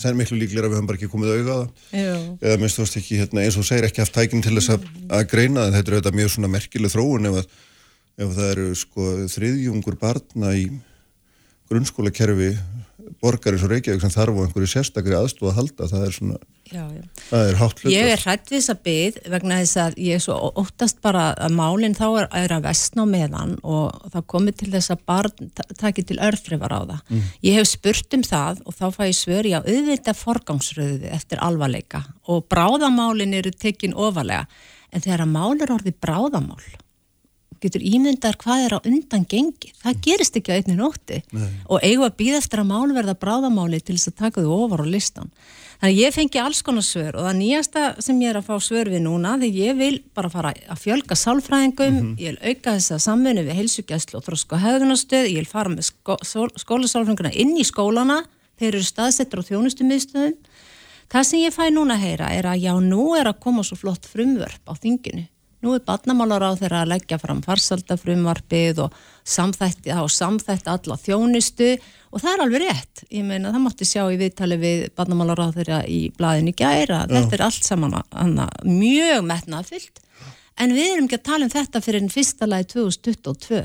[0.00, 2.24] það er miklu líklega að við höfum bara ekki komið auðvitað á það.
[2.42, 4.88] Eða minnst þú veist ekki, hérna, eins og segir ekki haft tækinn til þess að,
[5.18, 5.76] að greina það.
[5.76, 7.60] Þetta er auðvitað mjög svona merkileg þróun ef, að,
[8.26, 10.66] ef það eru sko þriðjungur barna í
[11.70, 12.50] grunnskólakerfi
[13.22, 16.38] borgaris og Reykjavík sem þarf á einhverju sérstakri aðstóð að halda, það er svona
[16.72, 17.02] já, já.
[17.28, 17.92] það er hátt hlut.
[17.92, 21.24] Ég er hrætt við þess að byggð vegna þess að ég er svo óttast bara
[21.36, 25.52] að málinn þá er, er að vestna meðan og það komið til þess að barn
[25.80, 27.00] takir til örfrifar á það.
[27.08, 27.24] Mm.
[27.48, 32.04] Ég hef spurt um það og þá fæ ég svöri á auðvitað forgangsröðu eftir alvarleika
[32.32, 34.46] og bráðamálinn eru tekinn ofalega
[34.92, 36.62] en þegar að mál er orðið bráðamál
[37.62, 39.72] getur ímyndar hvað er á undan gengi.
[39.82, 41.48] Það gerist ekki á einni nótti Nei.
[41.66, 44.84] og eigu að býða eftir að mál verða bráðamáli til þess að taka þau ofar
[44.84, 45.32] á listan
[45.82, 48.90] þannig ég fengi alls konar svör og það nýjasta sem ég er að fá svör
[48.92, 52.18] við núna því ég vil bara fara að fjölga sálfræðingum, mm -hmm.
[52.22, 55.90] ég vil auka þess að samfunni við heilsugjæslu og þrósku höfðunastöð ég vil fara með
[55.90, 56.14] skó,
[56.62, 58.22] skólasálfræðinguna inn í skólana,
[58.58, 60.36] þeir eru staðsettur á þjónustumiðstöðum.
[61.10, 63.76] Það sem ég fæ núna að heyra er að já, nú er að koma svo
[63.76, 65.26] flott frumvörp á þinginu
[65.62, 71.68] Nú er barnamálar á þeirra að leggja fram farsaldafrumvarpið og samþætti, þá samþætti alla þjónustu
[72.10, 73.04] og það er alveg rétt.
[73.14, 77.04] Ég meina það mátti sjá í viðtali við barnamálar á þeirra í blæðinu gæra.
[77.10, 80.02] Þetta er allt saman hana, mjög metnafyllt
[80.60, 83.62] en við erum ekki að tala um þetta fyrir en fyrsta lagi 2022.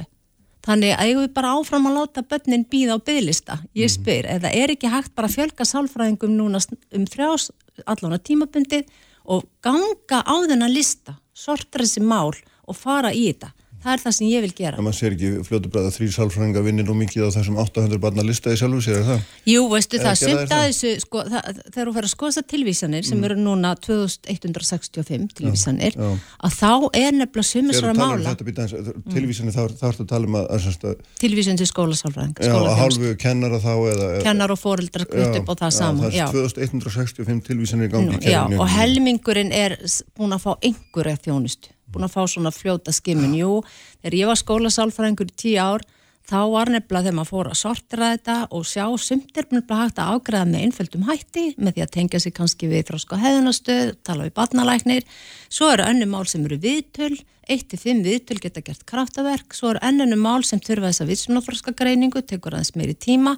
[0.68, 3.60] Þannig að ég vil bara áfram að láta börnin býða á bygglista.
[3.78, 7.50] Ég spyr, eða er ekki hægt bara að fjölga sálfræðingum núna um þrjás
[7.88, 8.90] allan á tímabundið
[9.32, 12.34] og ganga á þennan lista, sortra þessi mál
[12.68, 14.78] og fara í þetta það er það sem ég vil gera.
[14.80, 18.26] En maður sér ekki fljótu bræða þrý sálfræðinga vinnir og mikið á þessum 800 barna
[18.26, 19.28] listaði sjálfu sér, er það?
[19.52, 23.08] Jú, veistu það, sumt að þessu, sko, það, þegar þú fer að skoða þessar tilvísanir
[23.08, 23.28] sem mm.
[23.28, 26.26] eru núna 2165 tilvísanir, já, já.
[26.50, 26.72] að þá
[27.04, 28.34] er nefnilega sumisvara um mála.
[28.34, 31.06] Um tilvísanir, þá, ertu að tala um að...
[31.22, 32.44] Tilvísin til skólasálfræðing.
[32.44, 34.10] Já, að hálfu kennara þá eða...
[34.26, 36.12] Kennar og fóreldrar kvitt upp á það saman.
[36.12, 38.36] Já, það er 2165 tilvísanir í gangi.
[38.58, 39.78] Og helmingurinn er
[40.18, 43.62] búin að fá einhverja þjónustu búin að fá svona fljóta skimin, jú,
[44.02, 45.86] þegar ég var skólasálfræðingur í tíu ár,
[46.28, 50.02] þá var nefnilega þegar maður fór að sortira þetta og sjá sumt er nefnilega hægt
[50.04, 54.28] að ágræða með einföldum hætti með því að tengja sig kannski við þróska heðunastöð, tala
[54.28, 55.08] við barnalæknir,
[55.48, 57.16] svo eru önnu mál sem eru viðtöl,
[57.54, 62.58] 1-5 viðtöl geta gert kraftaverk, svo eru ennunu mál sem þurfa þessa vitsmunafröska greiningu, tekur
[62.58, 63.38] aðeins meiri tíma,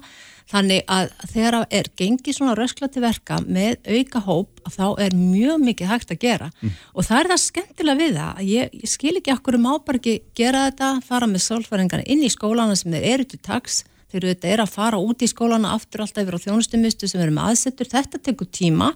[0.50, 5.62] Þannig að þegar er gengið svona röskla til verka með auka hóp þá er mjög
[5.62, 6.50] mikið hægt að gera.
[6.60, 6.74] Mm.
[6.94, 10.66] og það er það skemmtilega við það ég, ég skil ekki okkur um ábargi gera
[10.66, 13.84] þetta, fara með sálfæringarna inn í skólana sem þeir eru til taks.
[14.10, 17.34] Eru þetta er að fara út í skólana aftur alltaf yfir á þjónustumistu sem eru
[17.36, 18.90] með aðsettur þetta tekur tíma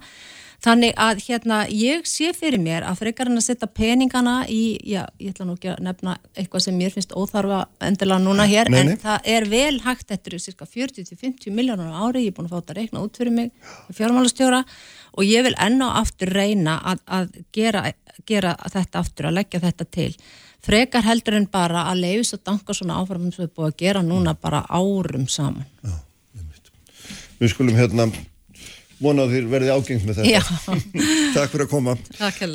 [0.65, 5.03] Þannig að hérna ég sé fyrir mér að frekar hann að setja peningana í, já,
[5.21, 8.79] ég ætla nú ekki að nefna eitthvað sem mér finnst óþarfa endilega núna hér, nei,
[8.79, 8.95] nei.
[8.95, 12.55] en það er vel hægt eftir cirka 40-50 miljónur á ári, ég er búin að
[12.55, 13.53] fá þetta að reikna út fyrir mig
[13.93, 14.63] fjármálastjóra
[15.13, 17.85] og ég vil enná aftur reyna að, að gera,
[18.25, 20.11] gera þetta aftur, að leggja þetta til.
[20.65, 24.01] Frekar heldur en bara að leiðis og danka svona áfram sem við búin að gera
[24.01, 25.67] núna bara árum saman.
[25.85, 25.99] Já,
[27.37, 28.09] við skulum hérna
[29.01, 30.77] vona að þér verði ágengt með þetta.
[31.35, 31.97] Takk fyrir að koma.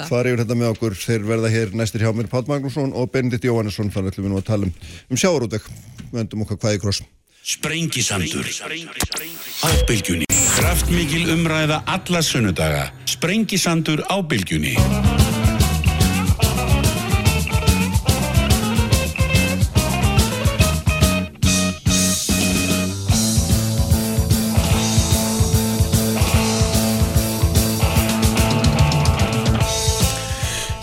[0.08, 2.30] Fara yfir þetta með okkur, þeir verða hér næstir hjá mér.
[2.32, 4.74] Pál Magnússon og Benedikt Jóhannesson þannig að við nú að tala um,
[5.10, 5.70] um sjáurúdeg
[6.10, 7.04] við endum okkar hvaði kross.
[7.50, 8.46] Sprengisandur.
[9.64, 10.30] Á bylgjunni
[10.60, 12.90] kraftmikil umræða alla sunnudaga.
[13.08, 14.16] Sprengisandur á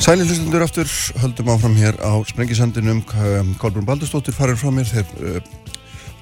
[0.08, 0.88] Sæli hlustundur aftur,
[1.20, 3.02] höldum áfram hér á Sprengisandinum,
[3.60, 5.50] Kolbrún Baldurstóttir farir frá mér, þegar uh,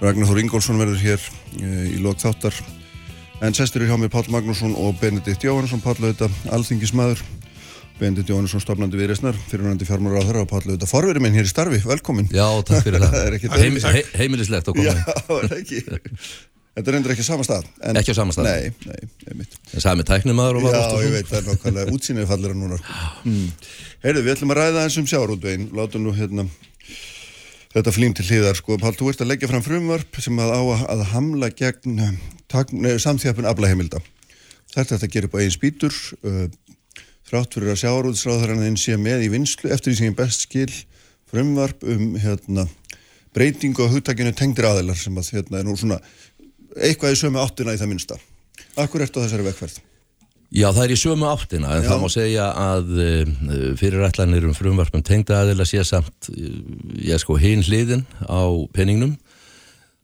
[0.02, 2.58] Ragnar Þór Ingólfsson verður hér uh, í lok þáttar,
[3.46, 7.22] en sestur er hjá mér Pál Magnússon og Benedikt Jóhannesson, Pál auðvitað alþingismæður,
[8.02, 11.54] Benedikt Jóhannesson stopnandi viðreysnar, fyrirhandi fjármára á þeirra og Pál auðvitað forverið minn hér í
[11.54, 12.34] starfi, velkomin.
[12.34, 13.22] Já, takk fyrir það.
[13.46, 14.98] það Heim, he, heimilislegt að koma.
[14.98, 15.86] Já, er ekki.
[16.76, 17.68] Þetta er endur ekki á sama stað.
[17.80, 18.48] En, ekki á sama stað?
[18.50, 19.54] Nei, nei, einmitt.
[19.72, 20.98] En sami tæknimaður og var ástu?
[21.00, 22.80] Já, ég veit, það er nokkvæmlega útsýnið fallir að núna.
[23.24, 23.46] Mm.
[24.04, 25.70] Heyrðu, við ætlum að ræða eins um sjárótveginn.
[25.80, 26.46] Láta nú hérna
[27.76, 28.60] þetta flým til hliðar.
[28.60, 30.62] Sko, Pál, þú ert að leggja fram frumvarp sem að á
[30.92, 32.04] að hamla gegn
[32.52, 34.04] samþjafun aflaheimilda.
[34.76, 35.96] Þetta er að gera upp á einn spýtur.
[36.28, 36.50] Uh,
[37.26, 40.70] þrátt fyrir að sjárótsráðarannin sé með í vinslu eftir því sem ég best skil
[41.32, 42.68] frumvarp um hérna,
[43.36, 45.98] breytingu á hugtakinu tengdir aðeilar sem að hérna er nú svona
[46.76, 48.18] eitthvað í sömu áttina í það minnsta.
[48.80, 49.82] Akkur ert á þessari vekkferð?
[50.56, 51.90] Já, það er í sömu áttina, en Já.
[51.90, 56.30] það má segja að uh, fyrirætlanir um frumvarpum tengda aðeila sé samt,
[57.02, 58.44] ég sko, hinn hliðin á
[58.76, 59.16] peningnum.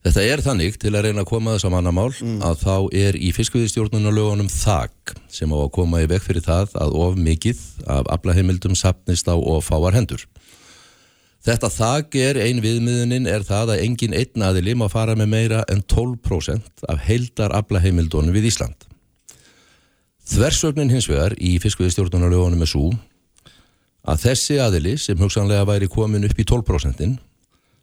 [0.01, 2.39] Þetta er þannig, til að reyna að koma þess að manna mál, mm.
[2.41, 6.95] að þá er í fiskviðistjórnunarlögunum þak sem á að koma í vekk fyrir það að
[7.05, 10.26] of mikið af aflaheimildum sapnist á of fáar hendur.
[11.42, 15.64] Þetta þak er, ein viðmiðunin er það að engin einn aðili má fara með meira
[15.74, 18.78] en 12% af heildar aflaheimildunum við Ísland.
[20.32, 22.92] Þversögnin hins vegar í fiskviðstjórnunarlögunum er svo
[24.06, 27.18] að þessi aðili sem hugsanlega væri komin upp í 12%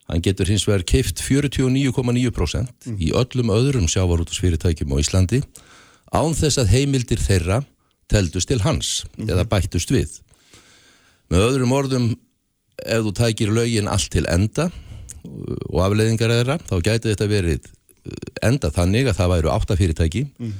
[0.09, 2.97] hann getur hins vegar keift 49,9% mm.
[3.03, 5.43] í öllum öðrum sjávarútusfyrirtækjum á Íslandi
[6.15, 7.61] án þess að heimildir þeirra
[8.09, 9.29] teldust til hans mm.
[9.29, 10.15] eða bættust við.
[11.29, 12.09] Með öðrum orðum
[12.87, 14.69] ef þú tækir lögin allt til enda
[15.29, 17.69] og afleiðingar eðra, þá gæti þetta verið
[18.45, 20.53] enda þannig að það væru áttafyrirtæki mm.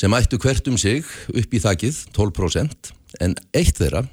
[0.00, 2.92] sem ættu hvert um sig upp í þakkið 12%
[3.24, 4.04] en eitt þeirra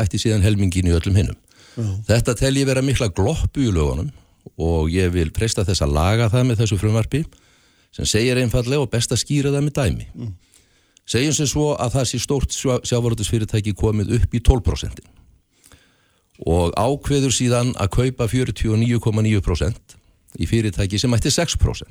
[0.00, 1.36] ætti síðan helmingin í öllum hinnum.
[1.76, 1.98] Mm.
[2.08, 4.12] Þetta tel ég vera mikla gloppu í lögunum
[4.62, 7.22] og ég vil presta þess að laga það með þessu frumvarfi
[7.96, 10.08] sem segir einfallega og best að skýra það með dæmi.
[10.14, 10.32] Mm.
[11.06, 15.04] Segjum sem svo að það sé stórt sjávaröldusfyrirtæki komið upp í 12%
[16.44, 19.96] og ákveður síðan að kaupa 49,9%
[20.36, 21.86] í fyrirtæki sem ætti 6%.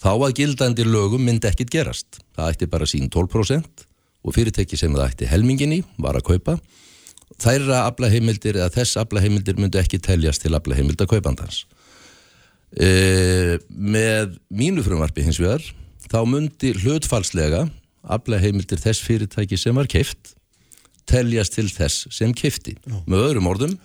[0.00, 2.22] Þá að gildandi lögum myndi ekkit gerast.
[2.36, 3.84] Það ætti bara sín 12%
[4.24, 6.56] og fyrirtæki sem það ætti helmingin í var að kaupa.
[7.40, 11.64] Þærra aflaheimildir eða þess aflaheimildir myndi ekki teljast til aflaheimilda kaupandans.
[12.70, 15.62] E, með mínu frumvarfi hins vegar
[16.10, 17.64] þá myndi hlutfalslega
[18.02, 20.34] aflaheimildir þess fyrirtæki sem var keift
[21.10, 22.76] teljast til þess sem keifti.
[23.10, 23.76] Með öðrum orðum,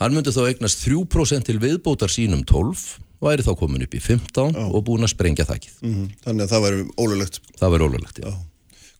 [0.00, 2.86] hann myndi þá eignast 3% til viðbótar sínum 12
[3.22, 5.76] og væri þá komin upp í 15 og búin að sprengja þakkið.
[5.84, 6.08] Mhm.
[6.24, 7.38] Þannig að það væri ólulegt.
[7.60, 8.26] Það var ólulegt, já.
[8.32, 8.40] Já.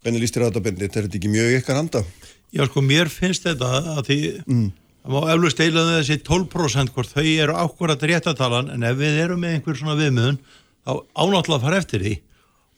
[0.02, 0.70] Hvernig líst þér á þetta?
[0.82, 2.04] Er þetta ekki mjög ykkar handa?
[2.52, 4.18] Já, sko, mér finnst þetta að því
[5.02, 9.18] það má eflust deila um þessi 12% hvort þau eru ákvarðat réttatalan en ef við
[9.24, 10.38] erum með einhver svona viðmiðun
[10.82, 12.14] þá ánáttúrulega að fara eftir því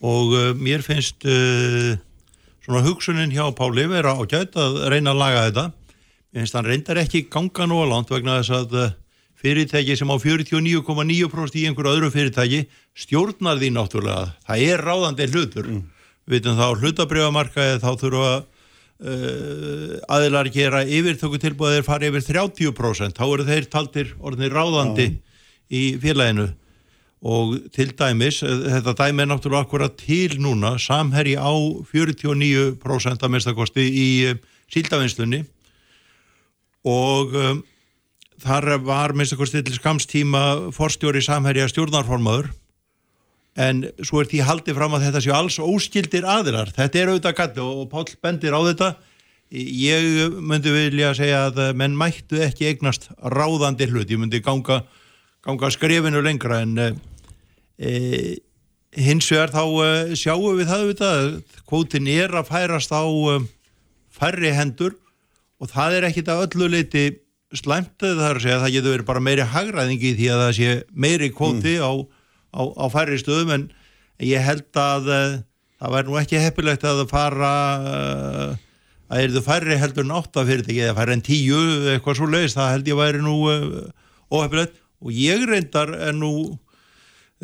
[0.05, 1.97] og uh, mér finnst uh,
[2.65, 5.65] svona hugsunin hjá Páli vera ágætt að reyna að laga þetta.
[6.35, 8.95] Finnst hann reyndar ekki ganga nú á langt vegna þess að uh,
[9.39, 12.65] fyrirtæki sem á 49,9% í einhverju öðru fyrirtæki
[13.05, 14.33] stjórnar því náttúrulega.
[14.49, 15.71] Það er ráðandi hlutur.
[16.25, 23.25] Við veitum þá hlutabrifamarkaði þá þurfa uh, aðilar gera yfirtöku tilbúðir fara yfir 30% þá
[23.29, 25.11] eru þeir taldir orðinir ráðandi
[25.69, 26.49] í félaginu
[27.25, 31.53] og til dæmis, eh, þetta dæmi er náttúrulega akkurat til núna, samherji á
[31.89, 34.35] 49% að mestakosti í uh,
[34.69, 35.45] síldavinslunni
[36.85, 37.63] og um,
[38.45, 42.51] þar var mestakosti til skamstíma forstjóri samherja stjórnarformaður
[43.57, 46.73] en svo er því haldið fram að þetta séu alls óskildir aðilar.
[46.75, 48.89] Þetta er auðvitað galli og Páll bendir á þetta.
[49.55, 54.11] Ég myndi vilja segja að menn mættu ekki eignast ráðandi hlut.
[54.11, 54.83] Ég myndi ganga,
[55.47, 56.99] ganga skrefinu lengra en
[57.79, 58.39] e,
[58.95, 61.29] hins vegar þá e, sjáum við það auðvitað.
[61.69, 63.39] Kvótin er að færast á e,
[64.15, 64.97] færri hendur
[65.63, 67.05] og það er ekkit að öllu leiti
[67.55, 70.53] slæmt það er að segja að það getur verið bara meiri hagræðingi því að það
[70.59, 70.71] sé
[71.05, 71.93] meiri kvóti á
[72.55, 73.67] á, á færri stöðum en
[74.23, 75.37] ég held að uh,
[75.83, 78.57] það væri nú ekki heppilegt að fara uh,
[79.11, 81.61] að er þau færri heldur en átta fyrirtæki eða færri en tíu
[81.93, 83.37] eitthvað svo leiðist, það held ég væri nú
[84.33, 86.33] óheppilegt og ég reyndar er nú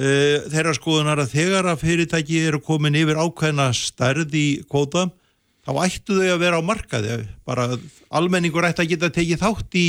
[0.00, 5.08] þeirra skoðunar að þegar að fyrirtæki eru komin yfir ákveðna stærð í kvóta
[5.66, 7.18] þá ættu þau að vera á markaði.
[7.44, 7.66] Bara
[8.16, 9.86] almenningur ætti að geta tekið þátt í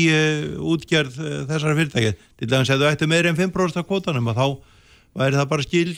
[0.73, 1.15] útgerð
[1.49, 4.47] þessar fyrirtæki til dæmis að þau ættu meira en 5% af kvótanum og þá
[5.21, 5.93] væri það bara skil,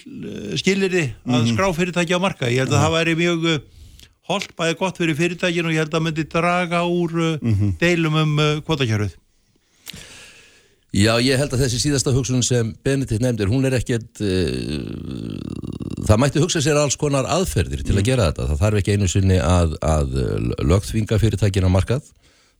[0.62, 2.52] skilirði að skrá fyrirtæki á marka.
[2.54, 3.50] Ég held að það væri mjög
[4.30, 7.18] holdt bæði gott fyrir fyrirtækin og ég held að myndi draga úr
[7.82, 9.18] deilum um kvotakjörfuð.
[10.94, 15.38] Já, ég held að þessi síðasta hugsun sem Benedikt nefndir, hún er ekkert uh,
[16.06, 18.50] það mætti hugsa sér alls konar aðferðir til að gera þetta.
[18.52, 20.20] Það þarf ekki einu sinni að, að
[20.62, 22.12] lögþvinga fyrirtækin á markað.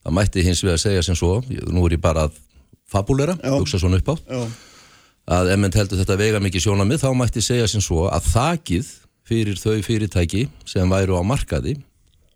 [0.02, 2.42] Það mætti hins við að segja sem svo, nú er ég bara að
[2.90, 3.54] fabulera, Já.
[3.54, 4.42] hugsa svona upp á Já.
[5.38, 8.90] að ef menn heldur þetta vega mikið sjónamið þá mætti segja sem svo að þakið
[9.24, 11.78] fyrir þau fyrirtæki sem væru á markaði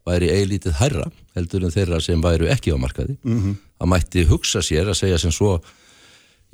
[0.08, 3.58] væri eilítið hærra heldur en þeirra sem væru ekki á markaði -hmm.
[3.76, 5.58] það mætti hugsa sér að segja sem svo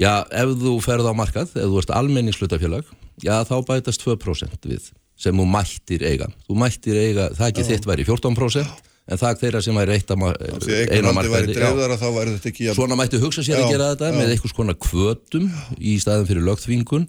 [0.00, 2.84] já, ef þú ferð á markað ef þú ert almenningslutafélag
[3.22, 8.04] já, þá bætast 2% við sem þú mættir eiga þú mættir eiga, þakið þitt væri
[8.08, 10.30] 14% en þak þeirra sem væri eitt að ma-
[10.64, 11.56] Því einu á eignarhaldi væri já.
[11.58, 14.14] dreifðara þá væri þetta ekki Svona mættu hugsa sér Já, að gera þetta já.
[14.16, 17.04] með einhvers konar kvötum í staðin fyrir lögþvingun.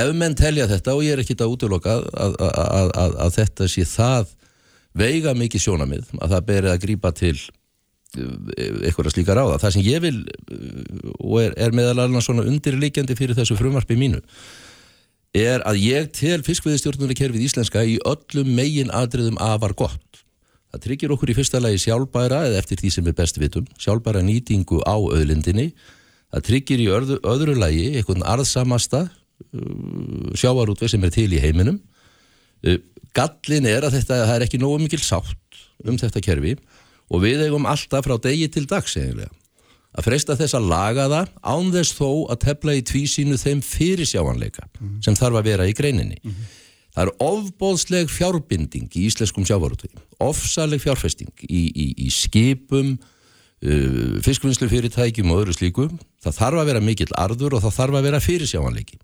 [0.00, 3.36] Ef menn telja þetta og ég er ekkit að útiloka að, að, að, að, að
[3.36, 4.32] þetta sé það
[5.04, 7.36] veiga mikið sjónamið að það beri að grípa til
[8.16, 9.58] eitthvað slíka ráða.
[9.62, 13.98] Það sem ég vil uh, og er, er meðal annars svona undirliggjandi fyrir þessu frumvarpi
[13.98, 14.22] mínu
[15.34, 20.22] er að ég tel fiskveiðistjórnunarkerfið íslenska í öllum megin atriðum afar gott.
[20.70, 24.22] Það tryggir okkur í fyrsta lagi sjálfbæra eða eftir því sem við best vitum, sjálfbæra
[24.26, 25.72] nýtingu á auðlindinni.
[26.34, 31.80] Það tryggir í öðru, öðru lagi einhvern arðsamasta uh, sjávarútveg sem er til í heiminum.
[32.62, 32.78] Uh,
[33.14, 35.34] gallin er að þetta er ekki nógu mikil sátt
[35.84, 36.56] um þetta kerfi
[37.10, 39.32] og við eigum alltaf frá degi til dags eiginlega
[39.94, 44.08] að freysta þess að laga það án þess þó að tefla í tvísínu þeim fyrir
[44.08, 44.66] sjáanleika
[45.04, 46.18] sem þarf að vera í greininni.
[46.94, 52.92] Það er ofbóðsleg fjárbinding í íslenskum sjávarútvegi, ofsaleg fjárfesting í, í, í skipum,
[53.66, 55.88] uh, fiskvinnslu fyrirtækjum og öðru slíku.
[56.22, 58.98] Það þarf að vera mikill arður og það þarf að vera fyrir sjáanleiki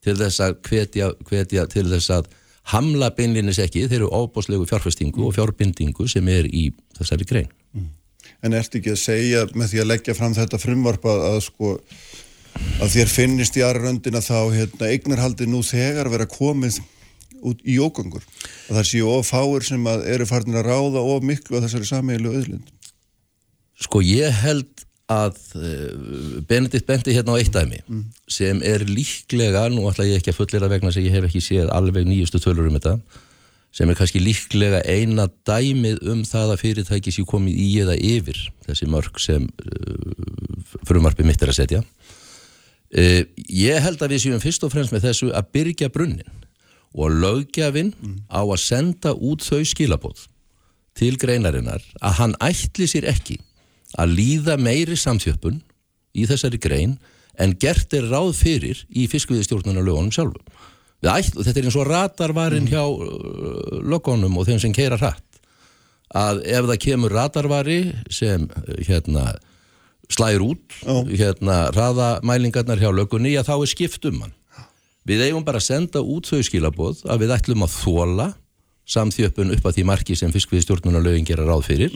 [0.00, 2.30] til þess að hvetja, hvetja til þess að
[2.70, 7.50] hamla beinlinis ekki þeirru ofbóðslegu fjárfestingu og fjárbindingu sem er í þessari grein.
[8.44, 11.72] En ertu ekki að segja með því að leggja fram þetta frumvarp að, að sko
[12.80, 16.80] að þér finnist í aðra röndina þá hérna, eignarhaldi nú þegar vera komið
[17.46, 18.24] út í ógangur
[18.68, 21.88] að það séu of fáir sem að eru farin að ráða of miklu að þessari
[21.88, 22.72] sameigilu auðlind?
[23.80, 27.80] Sko ég held að uh, Benedikt bendi hérna á eitt dæmi
[28.30, 31.72] sem er líklega, nú ætla ég ekki að fullera vegna sem ég hef ekki séð
[31.74, 32.96] alveg nýjustu tölur um þetta
[33.74, 38.38] sem er kannski líklega eina dæmið um það að fyrirtæki sé komið í eða yfir
[38.66, 41.82] þessi mörg sem uh, frumarpi mitt er að setja.
[42.90, 46.40] Uh, ég held að við séum fyrst og fremst með þessu að byrja brunnin
[46.90, 47.92] og lögjafinn
[48.26, 50.26] á að senda út þau skilabóð
[50.98, 53.38] til greinarinnar að hann ætli sér ekki
[53.98, 55.60] að líða meiri samþjöppun
[56.14, 56.98] í þessari grein
[57.40, 60.42] en gert er ráð fyrir í fiskviðistjórnunar lögunum sjálfum.
[61.00, 65.24] Ætl, þetta er eins og radarvarin hjá uh, lögunum og þeim sem keira hratt.
[66.10, 67.78] Að ef það kemur radarvari
[68.12, 69.30] sem uh, hérna
[70.10, 70.76] slæðir út
[71.06, 74.34] hérna raðamælingarnar hjá lögunni þá er skipt um hann.
[75.08, 78.26] Við eigum bara að senda út þau skilaboð að við ætlum að þóla
[78.90, 81.94] samþjöppun upp að því marki sem fiskviðistjórnunar lögin gera ráð fyrir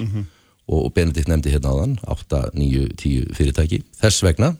[0.68, 3.82] og Benedikt nefndi hérna áðan 8, 9, 10 fyrirtæki.
[4.00, 4.54] Þess vegna,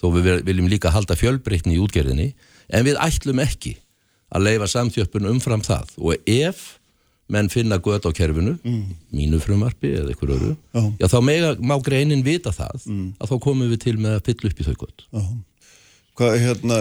[0.00, 2.32] þó við viljum líka halda fjölbreytni í útgerðinni
[2.70, 3.76] en við ætlum ekki
[4.30, 5.96] að leifa samþjöppun umfram það.
[5.98, 6.80] Og ef
[7.30, 8.56] menn finna gött á kerfinu
[9.14, 10.82] mínu frumarpi eða ykkur öru Já.
[10.98, 12.86] já þá mega, má greinin vita það
[13.20, 15.22] að þá komum við til með að fylla upp í þau gött Já.
[16.20, 16.76] Hvað, hérna,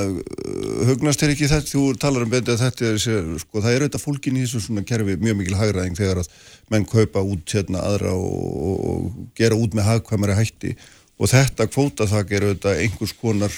[0.89, 2.97] hugnast er ekki þetta, þú talar um betið að þetta er,
[3.39, 6.33] sko, það er auðvitað fólkin í þessu svona kerfi mjög mikil hagræðing þegar að
[6.73, 10.73] menn kaupa út hérna aðra og, og, og gera út með hagkvæmari hætti.
[11.15, 13.55] Og þetta kvótaþak er auðvitað einhvers konar,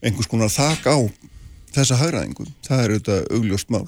[0.00, 0.96] einhvers konar þak á
[1.76, 3.86] þessa hagræðingu, það er auðvitað augljóst mál.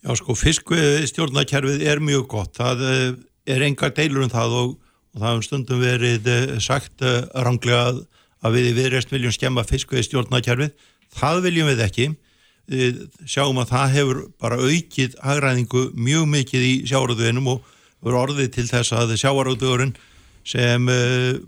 [0.00, 3.08] Já sko, fiskstjórnakerfið er mjög gott, það eh,
[3.52, 4.76] er engar deilur um það og,
[5.12, 7.98] og það hefum stundum verið eh, sagt uh, ránglega
[8.42, 10.74] að, við í viðreist viljum skemma fiskstjórnakerfið,
[11.18, 12.08] það viljum við ekki,
[12.68, 17.74] við sjáum að það hefur bara aukið hagræðingu mjög mikið í sjávarúðuðinum og
[18.04, 19.94] verður orðið til þess að sjávarúðuðurinn
[20.48, 21.40] sem uh,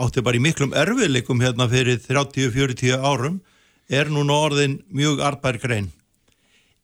[0.00, 3.40] átti bara í miklum erfiðleikum hérna fyrir 30-40 árum
[3.92, 5.90] er núna orðin mjög arbær grein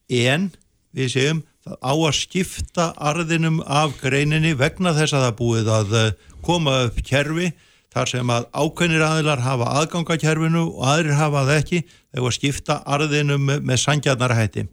[0.09, 0.51] en
[0.97, 5.97] við segjum það á að skipta arðinum af greininni vegna þess að það búið að
[6.01, 6.13] eh,
[6.45, 7.51] koma upp kerfi
[7.99, 12.37] þar sem að ákveðnir aðilar hafa aðganga kerfinu og aðrir hafa það ekki þegar að
[12.37, 14.65] skipta arðinum með, með sangjarnar hætti.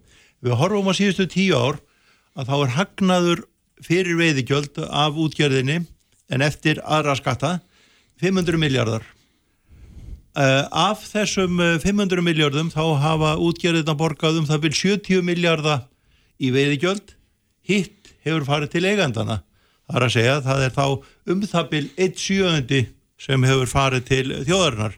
[0.46, 1.82] Við horfum á síðustu tíu ár
[2.38, 3.44] að þá er hagnaður
[3.86, 5.82] fyrir veiðigjöld af útgjörðinni
[6.30, 7.58] en eftir aðra skatta
[8.22, 9.04] 500 miljardar.
[10.36, 15.86] Uh, af þessum uh, 500 miljardum þá hafa útgerðina borgað um það vil 70 miljardar
[16.44, 17.16] í veiðigjöld
[17.66, 19.40] hitt hefur farið til eigandana
[19.88, 20.86] það er að segja það er þá
[21.32, 22.82] um það vil 1 sjöundi
[23.22, 24.98] sem hefur farið til þjóðarinnar.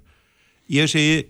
[0.73, 1.27] Ég segi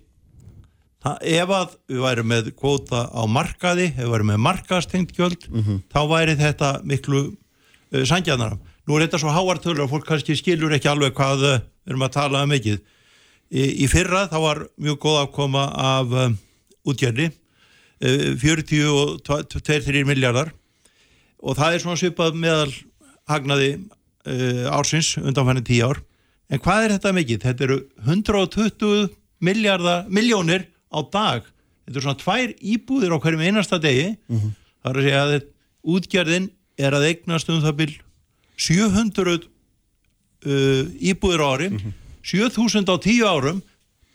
[1.07, 5.47] ef að við værum með kvóta á markaði, ef við værum með markastengt gjöld,
[5.93, 8.57] þá væri þetta miklu uh, sangjarnara
[8.87, 12.07] nú er þetta svo háartölur að fólk kannski skilur ekki alveg hvað uh, við erum
[12.07, 12.79] að tala um mikið.
[13.47, 16.37] Í, í fyrra þá var mjög góð afkoma af um,
[16.87, 20.53] útgerni uh, 42-3 miljardar
[21.37, 22.71] og það er svona svipað meðal
[23.29, 26.01] hagnaði uh, ársins undanfæni 10 ár
[26.49, 27.43] en hvað er þetta mikið?
[27.45, 29.07] Þetta eru 120
[29.47, 31.45] miljardar, miljónir á dag.
[31.85, 34.09] Þetta eru svona tvær íbúðir á hverjum einasta degi.
[34.27, 35.37] Það er að segja að
[35.97, 37.95] útgerðin er að eignast um það byrj
[38.57, 41.69] 700 uh, íbúðir ári
[42.27, 43.59] 7000 á 10 árum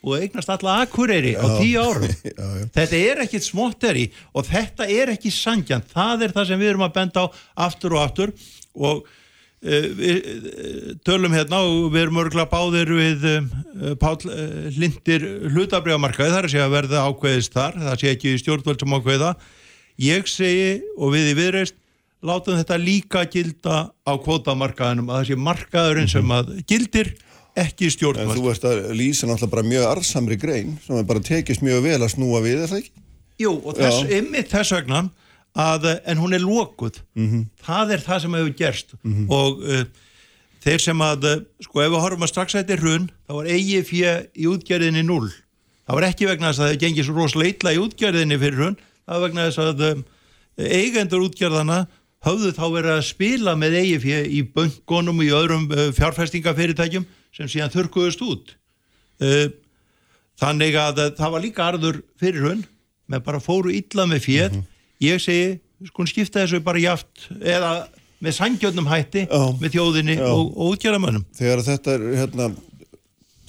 [0.03, 2.11] og eignast alla akureyri á 10 árum.
[2.27, 2.67] Já, já.
[2.75, 6.87] þetta er ekkit smotteri og þetta er ekki sangjan það er það sem við erum
[6.89, 7.27] að benda á
[7.69, 8.33] aftur og aftur
[8.75, 9.05] og
[11.07, 14.17] tölum hérna og við erum örgulega báðir við uh, Pál
[14.75, 19.31] Lindir hlutabriðamarkaði þar að segja að verða ákveðist þar það sé ekki stjórnvöld sem ákveða.
[20.03, 21.79] Ég segi og við í viðreist
[22.23, 27.15] látum þetta líka gilda á kvótamarkaðinum að það sé markaðurinn sem að gildir
[27.59, 28.37] ekki En stjórnvöld.
[28.39, 32.15] þú veist að lýsa náttúrulega bara mjög arðsamri grein sem bara tekist mjög vel að
[32.15, 33.03] snúa við, er það ekki?
[33.43, 35.03] Jú, og þess, ymmið þess vegna
[35.59, 37.03] að, eh, en hún er lokuð.
[37.61, 38.95] Það er það sem hefur gerst.
[39.29, 39.85] Og uh,
[40.65, 43.51] þeir sem að uh, sko ef við horfum að strax þetta er hrun þá var
[43.53, 45.33] eigi fjö í útgerðinni 0
[45.83, 48.79] það var ekki vegna þess að það rosalega illa í útgerðinni fyrir hrun.
[49.03, 50.05] Það var vegna þess að um,
[50.57, 51.79] eigendur útgerðana
[52.23, 57.07] höfðu þá verið að spila með eigi fjö í böngunum og í öðrum uh, fjárfestingafyrirtækjum
[57.35, 58.55] sem síðan þurrkuðust út.
[59.23, 59.51] Uh,
[60.41, 62.63] þannig að eh, það var líka arður fyrir hún
[63.13, 64.55] með bara fóru illa með fér
[65.03, 65.57] ég segi,
[65.89, 67.73] sko skipta þessu bara jaft eða
[68.23, 69.41] með sangjöndum hætti Já.
[69.59, 70.29] með þjóðinni Já.
[70.31, 72.49] og, og útgerðamönnum Þegar þetta er hérna,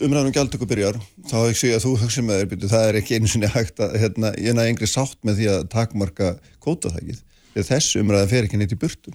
[0.04, 0.98] umræðum gjaldtöku byrjar,
[1.30, 3.84] þá ekki segja að þú hugsi með þér, byrju, það er ekki einu sinni hægt
[3.84, 6.32] að hérna, ég næði engri sátt með því að takmarka
[6.66, 7.22] kótaþækið.
[7.54, 9.14] Þegar þessu umræðan fer ekki neitt í burtu.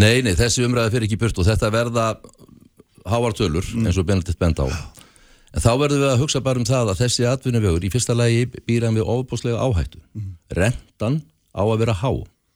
[0.00, 2.06] Nei, nei, þessi umræði fyrir ekki í burt og þetta verða
[3.10, 4.70] háartölur eins og Benedikt benda á
[5.50, 8.44] En þá verðum við að hugsa bara um það að þessi atvinnuvegur í fyrsta lagi
[8.68, 9.98] býr hann við ofbúslega áhættu.
[10.54, 11.16] Rentan
[11.54, 12.10] á að vera há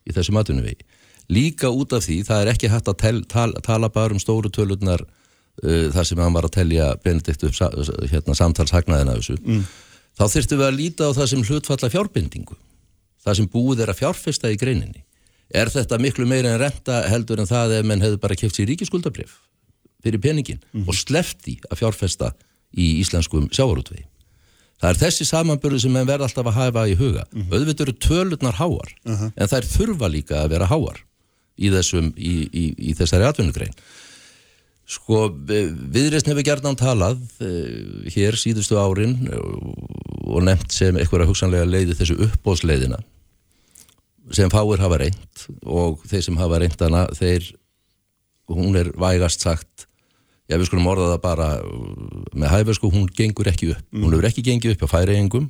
[0.05, 0.85] í þessum atvinnuvegi.
[1.33, 4.51] Líka út af því, það er ekki hægt að tel, tal, tala bara um stóru
[4.53, 7.57] tölurnar uh, þar sem hann var að telja Benedikt upp
[8.11, 9.39] hérna, samtalshagnaðina þessu.
[10.15, 12.59] Þá þyrftum við að líta á það sem hlutfalla fjárbindingu.
[13.25, 15.03] Það sem búið er að fjárfesta í greininni.
[15.55, 18.69] Er þetta miklu meira en renta heldur en það ef menn hefur bara keft sér
[18.71, 19.41] ríkiskuldabrif
[20.05, 22.35] fyrir peningin og slefti að fjárfesta
[22.77, 24.05] í íslenskum sjávarútvegi.
[24.83, 27.25] Það er þessi samanbörðu sem menn verða alltaf að hafa í huga.
[27.53, 30.99] Auðvitað eru tölurnar háar, en þær þurfa líka að vera háar
[31.57, 33.75] í, þessum, í, í, í þessari atvinnugrein.
[34.85, 39.55] Sko, viðreysn hefur gerðan talað uh, hér síðustu árin uh,
[40.29, 42.99] og nefnt sem eitthvað hugsanlega leiði þessu uppbóðsleiðina
[44.33, 47.49] sem fáir hafa reynd og þeir sem hafa reyndana, þeir,
[48.53, 49.87] hún er vægast sagt
[50.51, 53.87] já við skulum orða það bara uh, með hæfesku, hún gengur ekki upp.
[53.95, 55.49] Hún hefur ekki gengið upp á færeigingum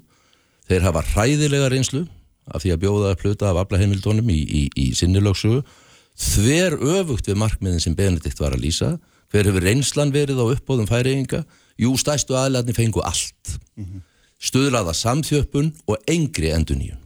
[0.68, 2.04] þeir hafa hræðilega reynslu
[2.52, 5.62] af því að bjóða að pluta af aflaheimildónum í, í, í sinnilöksu
[6.20, 8.94] þver öfugt við markmiðin sem Benedikt var að lýsa.
[9.32, 11.42] Hver hefur reynslan verið á uppbóðum færeiginga
[11.80, 13.56] jú, stæstu aðlæðni fengu allt.
[14.44, 17.00] Stuðlaða samþjöppun og engri enduníun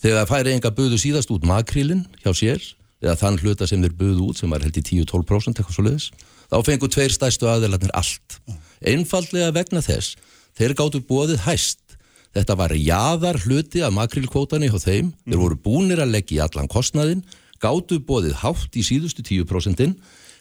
[0.00, 2.62] þegar færeiginga buðu síðast út makrílin hjá sér
[3.00, 6.08] eða þann hluta sem þeir buðu út sem var held í 10-12% eitthvað svo leiðis
[6.50, 8.40] þá fengu tveir stæstu aðelarnir allt.
[8.80, 10.16] Einfallega vegna þess,
[10.58, 11.80] þeir gáttu bóðið hæst.
[12.34, 16.70] Þetta var jaðar hluti af makrilkvótani hjá þeim, þeir voru búnir að leggja í allan
[16.70, 17.24] kostnaðin,
[17.62, 19.96] gáttu bóðið hátt í síðustu 10%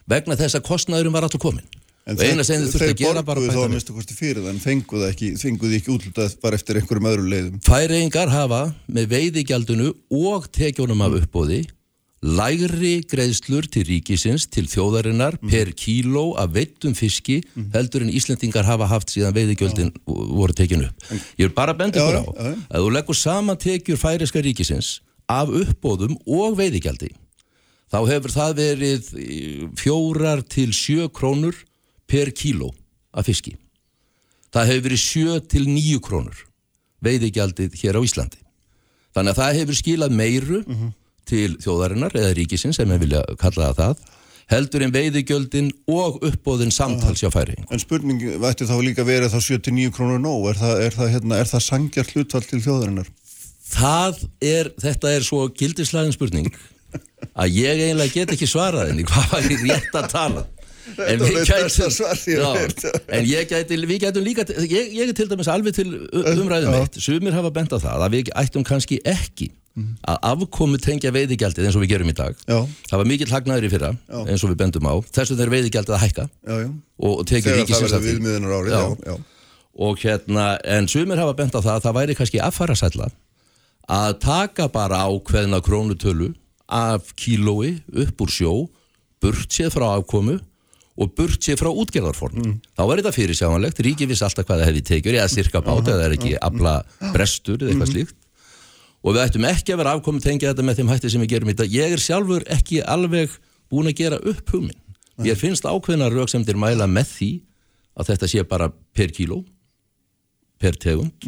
[0.09, 1.65] vegna þess að kostnaðurum var alltaf komin.
[2.09, 5.91] En gera bara borguðu þá að minnstu kosti fyrir það en fenguðu ekki, fenguðu ekki
[5.93, 7.59] útlutað bara eftir einhverjum öðrum leiðum.
[7.67, 11.59] Færeyingar hafa með veiðigjaldinu og tekjónum af uppbóði
[12.21, 17.39] lægri greiðslur til ríkisins til þjóðarinnar per kíló af veittum fiski
[17.73, 21.05] heldur en Íslendingar hafa haft síðan veiðigjöldin voru tekinu upp.
[21.39, 22.57] Ég vil bara benda Já, ykkur á já.
[22.75, 24.99] að þú leggur saman tekjur færiska ríkisins
[25.31, 27.13] af uppbóðum og veiðigjaldi
[27.89, 29.09] þá hefur það verið
[29.79, 31.55] fjórar til sjö krónur
[32.09, 32.73] per kíló
[33.15, 33.55] af fiski.
[34.51, 36.45] Það hefur verið sjö til níu krónur
[37.05, 38.41] veiðigjaldið hér á Íslandi.
[39.15, 40.59] Þannig að það hefur skilað meiru
[41.29, 44.01] til þjóðarinnar eða ríkisins, sem við vilja kalla það
[44.49, 47.61] heldur en veiðigjöldin og uppbóðin samtals hjá færing.
[47.69, 51.39] En spurning vætti þá líka verið þá 79 krónur nóg, er það, er það, hérna,
[51.39, 53.11] er það sangjart hlutfall til þjóðarinnar?
[53.69, 56.49] Það er, þetta er svo gildislæðin spurning
[57.41, 60.47] að ég eiginlega get ekki svarað henni hvað var ég rétt að tala.
[60.89, 61.91] En gætum,
[62.25, 62.47] Já,
[63.13, 66.97] en ég gæti, við gætum líka, ég, ég er til dæmis alveg til umræðum eitt,
[66.97, 69.51] sumir hafa bent á það að við ættum kannski ekki
[70.09, 72.35] að afkomu tengja veiðigjaldið eins og við gerum í dag.
[72.47, 72.59] Já.
[72.89, 74.19] Það var mikill hagnaður í fyrra, Já.
[74.25, 76.57] eins og við bendum á, þess vegna er veiðigjaldið að hækka Já,
[76.99, 78.13] og, tekið Þegar það ríkisins verður af því.
[78.13, 78.81] viðmiðunar árið, Já.
[78.81, 79.15] já, já.
[79.89, 80.45] og hérna,
[80.77, 83.09] en sumir hafa bent á það að það væri kannski affærasætla
[83.89, 86.33] að taka bara ákveðna krónutölu
[86.69, 88.53] af kílói upp úr sjó,
[89.23, 90.37] burt séð frá afkomu
[90.99, 92.59] og burt séð frá útgerðarform.
[92.75, 95.95] Þá var þetta fyrirsjáanlegt, ríki viss alltaf hvað það hefði tekjur, eða styrka bát, eða
[95.95, 96.73] það er ekki afla
[97.15, 98.18] brestur eða eitthvað slíkt.
[98.99, 101.51] Og við ættum ekki að vera afkomu tengja þetta með þeim hætti sem við gerum
[101.53, 101.71] í dag.
[101.71, 103.37] Ég er sjálfur ekki alveg
[103.71, 104.81] búin að gera upp hugminn.
[105.19, 107.31] Mér finnst ákveðna rauksemdir mæla með því
[107.99, 109.41] að þetta sé bara per kíló
[110.59, 111.27] per tegund.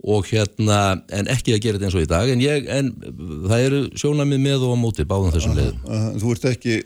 [0.00, 2.30] Og hérna, en ekki að gera þetta eins og í dag.
[2.32, 2.86] En, ég, en
[3.50, 5.82] það eru sjónamið með og á móti báðum þessum leiðum.
[5.84, 6.76] Uh, Þú ert ekki,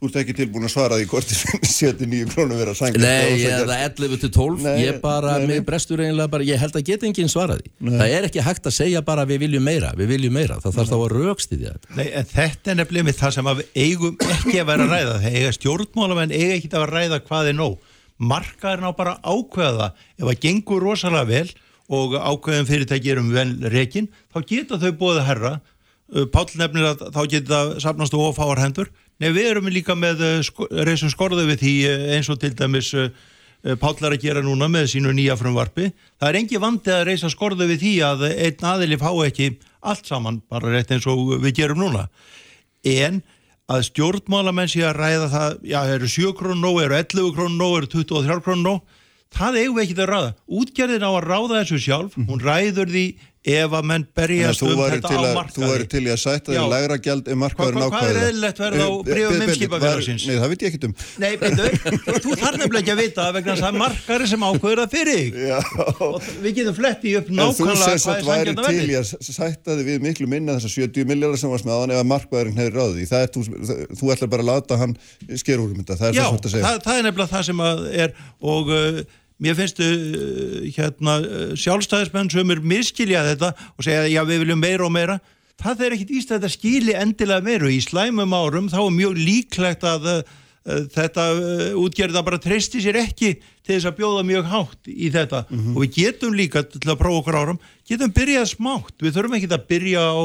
[0.00, 3.04] þú ert ekki tilbúin að svara því hvort þið 79 krónur vera sangjart.
[3.04, 5.50] Nei, eða 11 til 12 Nei, ég bara, nei, nei.
[5.52, 8.76] með brestur eiginlega bara ég held að geta enginn svaraði það er ekki hægt að
[8.78, 12.06] segja bara við viljum meira við viljum meira, það þarf þá að raukstiðja þetta Nei,
[12.16, 15.16] en þetta er nefnilega með það sem að við eigum ekki að vera að ræða.
[15.20, 17.90] Það eiga stjórnmálamenn eiga ekki að vera að ræða hvað er nóg.
[18.30, 20.06] Markaðurinn á bara að ákveða það.
[20.16, 21.52] Ef það gengur rosalega vel
[21.90, 25.52] og ákveðum fyrirtæki erum vel rekin, þá geta þau bóðið herra.
[26.10, 28.90] Uh, Páll nefnir að þá geta það safnast og ofáar hendur.
[29.20, 32.54] Nei, við erum líka með uh, sko, reysum skorðu við því uh, eins og til
[32.56, 35.90] dæmis uh, uh, Páll er að gera núna með sínu nýja frumvarpi.
[36.16, 39.50] Það er engi vandi að reysa skorðu við því að einn aðili fái ekki
[39.80, 42.06] allt saman, bara rétt eins og við gerum núna.
[42.88, 43.20] En
[43.70, 47.76] að stjórnmálamenn sé að ræða það, já, eru 7 krónu nóg, eru 11 krónu nóg,
[47.78, 48.96] eru 23 krónu nóg,
[49.36, 50.30] það eigum við ekki að ráða.
[50.60, 53.04] Útgerðin á að ráða þessu sjálf, hún ræður því
[53.40, 55.68] ef að menn að berjast þú um væri þetta til á að, þú markaði.
[55.70, 58.58] væri til í að sætta því lægra gjald Hvað, markaðurinn hvað, ákvæða hvað er eðlilegt
[58.60, 60.22] verð á brífum heimskipafélagsins?
[60.28, 60.94] Nei, það veit ég ekkert um.
[61.22, 61.64] Nei, veitu,
[62.20, 65.32] þú þarf nefnilega ekki að vita það vegna að markari sem ákveður það fyrir þig.
[65.40, 65.58] Já.
[66.04, 68.76] Og við getum fletti upp En þú nákvæmlega sést hvað að er væri sangjönda til
[68.76, 68.90] verði.
[68.90, 69.04] í að
[69.40, 72.60] sætta þig við miklu minna þessar 70 miljardar sem varst með aðan ef að markvæðurinn
[72.60, 73.08] hefur ráði.
[73.08, 74.30] Það er, þú, það- þú ætlar
[79.40, 84.60] mér finnst uh, hérna, uh, sjálfstæðismenn sem er miskilja þetta og segja já við viljum
[84.62, 85.20] meira og meira.
[85.60, 89.18] Það er ekkit íst að þetta skili endilega meiru í slæmum árum þá er mjög
[89.20, 90.38] líklegt að uh,
[90.94, 95.44] þetta uh, útgerða bara treysti sér ekki til þess að bjóða mjög hátt í þetta.
[95.74, 98.96] Og við getum líka til að prófa okkur árum, getum byrjað smátt.
[99.00, 100.20] Við þurfum ekki að byrja á,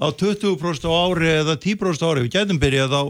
[0.00, 2.26] á 20% á ári eða 10% á ári.
[2.26, 3.02] Við getum byrjað á,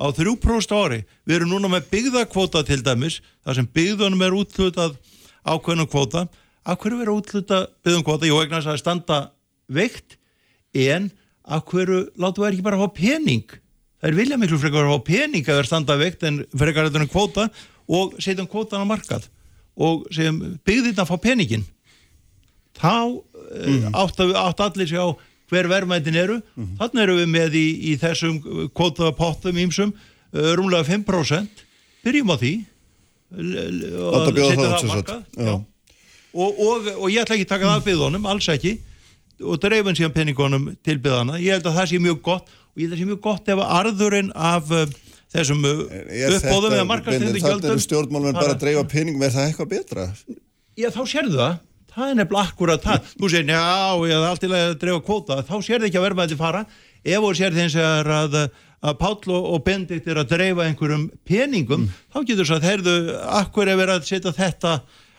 [0.00, 1.00] á 3% á ári.
[1.26, 4.96] Við erum núna með byggðakvóta til dæmis þar sem byggðunum er útlutað
[5.44, 6.26] ákveðnum kvóta.
[6.64, 9.20] Af hverju vera útluta byggðum kvóta, jú egnar að standa
[9.68, 10.18] veikt.
[10.74, 11.10] En
[11.44, 13.46] af hverju látum við ekki bara fá pening?
[14.00, 17.04] Það er vilja miklu frekar að fá pening að vera standa veikt en frekar þetta
[17.04, 17.46] en kvóta
[17.88, 19.28] og setjum kvótan á markað
[19.74, 21.64] og segjum byggðinn að fá peningin
[22.78, 23.22] þá
[23.64, 23.94] mm.
[23.94, 25.08] átt, allir sér á
[25.52, 26.70] hver verðmætin eru mm.
[26.80, 28.40] þannig eru við með í, í þessum
[28.76, 31.64] kvótapottum ímsum uh, rúmlega 5%
[32.06, 32.54] byrjum á því
[33.34, 35.08] Láta bjóða það sagt.
[35.34, 35.54] Já.
[35.58, 38.76] og, og, og ég ætla ekki að taka það af byggðunum, alls ekki
[39.42, 42.86] og dreifin síðan peningunum til byggðana ég held að það sé mjög gott og ég
[42.86, 44.84] held að það sé mjög gott ef að arðurinn af uh,
[45.34, 49.48] þessum Er uppbóðum eða markastöndi Bindin, Þetta eru stjórnmálum bara að dreifa peningum, er það
[49.50, 50.06] eitthvað betra?
[50.78, 51.56] Já, þá sérðu það.
[51.94, 53.08] Það er nefnilega akkurat það.
[53.20, 53.62] Þú segir, já,
[54.08, 55.38] ég hef allt í lagi að dreifa kvóta.
[55.46, 56.64] Þá sérðu ekki að verma þetta fara.
[57.04, 58.36] Ef þú sérðu eins og að,
[58.84, 62.94] að Páll og, og Bendit er að dreifa einhverjum peningum, þá getur svo að heyrðu,
[63.40, 64.74] akkur er verið að setja þetta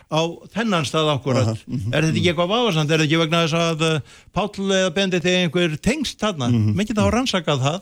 [0.06, 0.20] á
[0.54, 1.52] þennan stað akkurat.
[1.66, 2.90] Er þetta ekki eitthvað váðasamt?
[2.90, 6.50] Er þetta ekki vegna þess að uh, Páll eða Bendit er einhver tengst þarna?
[6.52, 6.86] Mm -hmm.
[6.86, 7.80] Geta þá rannsakað það.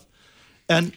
[0.73, 0.93] En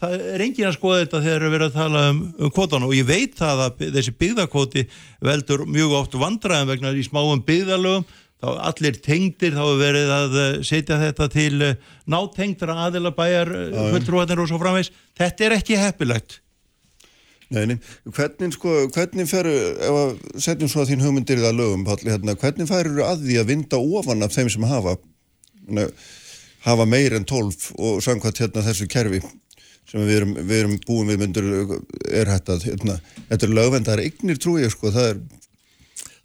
[0.00, 2.96] það er engin að skoða þetta þegar við erum að tala um, um kvótan og
[2.96, 4.84] ég veit það að þessi byggðakvóti
[5.28, 8.06] veldur mjög oft vandræðum vegna í smáum byggðalögum
[8.40, 11.74] þá allir tengdir þá er verið að eh, setja þetta til eh,
[12.08, 16.40] nátengdra aðila bæjar fulltrúarnir og svo framvegs þetta er ekki heppilegt.
[17.50, 17.76] Nei, nei,
[18.14, 19.50] hvernig sko, hvernig feru,
[19.82, 23.24] ef að setjum svo að þín hugmyndir í það lögum, Palli, hérna, hvernig færur að
[23.24, 24.92] því að vinda ofan af þeim sem hafa,
[25.74, 25.88] ne,
[26.62, 29.18] hafa meir en 12 og samkvæmt hérna þessu kerfi
[29.90, 31.50] sem við erum, við erum búin við myndur
[32.06, 35.22] er hægt að, hérna, þetta er lögvendar eignir trúi ég sko, það er,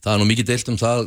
[0.05, 0.99] Það er nú mikið deilt um það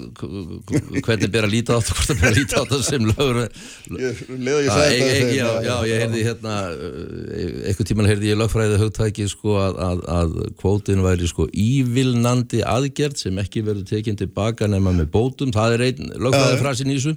[1.06, 3.36] hvernig ber að líta á þetta, hvort það ber að líta á þetta sem lögur
[3.38, 3.52] ég
[3.94, 8.80] Já, ég, ég, þetta já, já, ég heyrði hérna uh, einhvern tíman heyrði ég lögfræði
[8.80, 14.66] hugtæki sko að, að, að kvótin væri sko ívilnandi aðgerð sem ekki verður tekinn tilbaka
[14.66, 17.14] nema með bótum, það er einn lögfræði frasin í þessu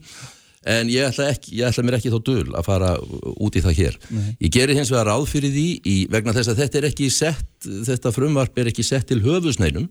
[0.66, 2.91] en ég ætla, ekki, ég ætla mér ekki þó dul að fara
[3.36, 3.97] út í það hér.
[4.39, 7.49] Ég gerir hins vegar ráð fyrir því í, vegna þess að þetta er ekki sett,
[7.66, 9.89] þetta frumvarp er ekki sett til höfusneinum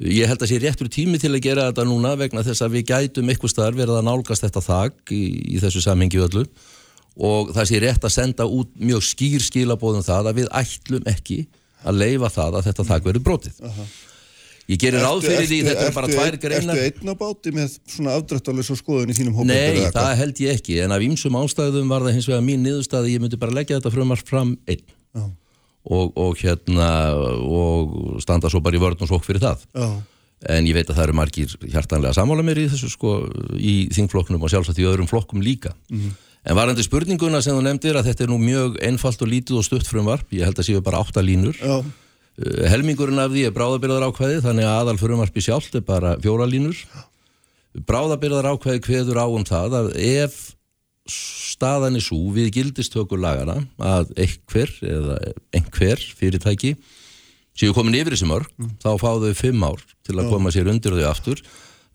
[0.00, 2.86] Ég held að sé réttur tími til að gera þetta núna vegna þess að við
[2.88, 6.44] gætum eitthvað staðar verið að nálgast þetta þak í, í þessu samhengi öllu.
[7.20, 11.42] Og það sé rétt að senda út mjög skýr skilabóðum það að við ætlum ekki
[11.84, 13.60] að leifa það að þetta þak verið brotið.
[14.70, 16.78] Ég gerir ráð fyrir því, þetta er bara tvær greinar.
[16.78, 19.48] Ertu einn á báti með svona afdrættalösa skoðun í þínum hópa?
[19.50, 23.16] Nei, það held ég ekki, en af ýmsum ástæðum var það hins vegar mín niðurstaði,
[23.16, 24.84] ég myndi bara leggja þetta frumar fram einn.
[25.90, 26.86] Og, og hérna
[27.40, 29.86] og standa svo bara í vörn og sók fyrir það Já.
[30.52, 33.14] en ég veit að það eru margir hjartanlega sammála mér í þessu sko
[33.56, 38.10] í þingflokknum og sjálfsagt í öðrum flokkum líka en varandi spurninguna sem þú nefndir að
[38.10, 41.00] þetta er nú mjög einfalt og lítið og stutt frumvarp ég held að séu bara
[41.00, 41.80] átta línur Já,
[42.70, 46.78] helmingurinn af því er bráðabyrðar ákvæði þannig að aðal frumvarpi sjálft er bara fjóra línur.
[47.86, 50.38] Bráðabyrðar ákvæði kveður á um það að ef
[51.10, 55.16] staðan er svo við gildistökur lagana að einhver eða
[55.56, 56.74] einhver fyrirtæki
[57.58, 58.50] séu komin yfir þessi mörg
[58.82, 61.42] þá fá þau fimm ár til að koma sér undir þau aftur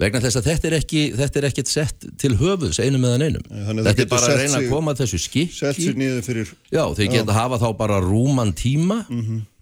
[0.01, 3.45] vegna þess að þetta er ekki þetta er ekkert sett til höfuðs einum meðan einum
[3.47, 5.99] þannig að þetta er bara að sett reyna að sig- koma þessu sett skikki sér
[6.01, 8.97] niður fyrir Já, þeir geta hafa þá bara rúman tíma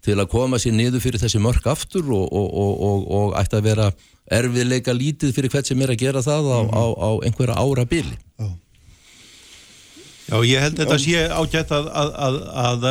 [0.04, 3.60] til að koma sér niður fyrir þessi mörk aftur og, og, og, og, og ætti
[3.60, 3.86] að vera
[4.34, 8.16] erfiðleika lítið fyrir hvert sem er að gera það á, á, á einhverja ára bili.
[10.24, 12.86] Já, ég held þetta sé ágætt að, að, að, að,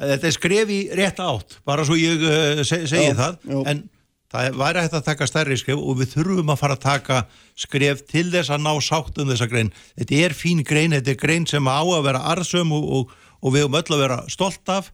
[0.00, 3.36] að þetta er skref í rétt átt, bara svo ég uh, se, segi Já, það,
[3.52, 3.58] já.
[3.74, 3.82] en
[4.30, 7.18] það væri hægt að taka stærri skref og við þurfum að fara að taka
[7.58, 9.72] skref til þess að ná sátt um þessa grein.
[9.98, 13.12] Þetta er fín grein, þetta er grein sem á að vera arðsum og, og,
[13.42, 14.92] og við höfum öll að vera stolt af.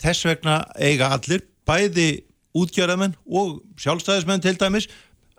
[0.00, 2.08] Þess vegna eiga allir, bæði
[2.56, 4.88] útgjörðamenn og sjálfstæðismenn til dæmis,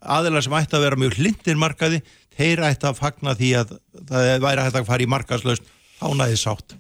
[0.02, 2.02] aðilar sem ætti að vera mjög hlindir markaði,
[2.38, 3.76] þeir ætti að fagna því að
[4.10, 6.78] það væri hægt að fara í markaðslaust ánæði sátt.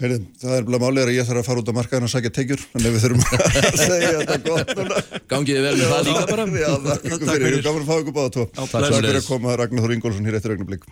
[0.00, 2.10] Heyrðu, það er bara málið er að ég þarf að fara út á markaðin og
[2.10, 3.58] sækja tekjur þannig að við þurfum að
[3.90, 5.00] segja þetta gott núna.
[5.28, 6.46] Gangiði vel með það líka bara.
[6.56, 9.84] Já, þakka ykkur fyrir, gaman að fá ykkur báða tvo takk fyrir að koma Ragnar
[9.84, 10.88] Þór Ingólfsson hér eftir augnablik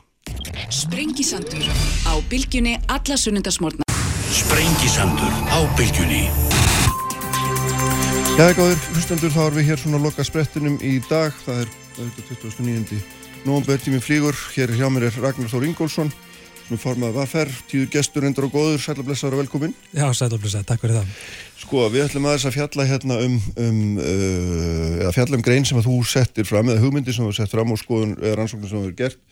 [0.68, 1.64] Sprengisandur
[2.04, 3.88] á bylgjunni alla sunnundasmórna.
[4.42, 6.22] Sprengisandur á bylgjunni
[8.38, 11.32] Já, góður hlustendur, þá erum við hér svona að loka sprettinum í dag.
[11.42, 13.00] Það er auðvitað 29.
[13.48, 14.36] november tíminn flýgur.
[14.52, 16.12] Hér hjá mér er Ragnar Þór Ingólfsson
[16.68, 19.74] sem er formað vaffer, tíður gestur endur og góður, sælablessaður og velkomin.
[19.96, 21.12] Já, sælablessaður, takk fyrir það.
[21.62, 25.80] Sko, við ætlum aðeins að fjalla hérna um, um uh, eða fjalla um grein sem
[25.80, 28.84] að þú settir fram, eða hugmyndi sem þú sett fram og skoðun rannsóknir sem þú
[28.84, 29.22] hefur gert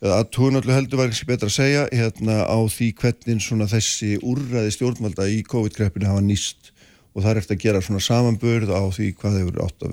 [0.00, 4.14] eða að tónallu heldur var ekki betra að segja hérna á því hvernig svona þessi
[4.24, 6.70] úrræði stjórnvalda í COVID-greppinu hafa nýst
[7.10, 9.36] og það er eftir að gera svona samanburð á því hvað,
[9.66, 9.86] átt,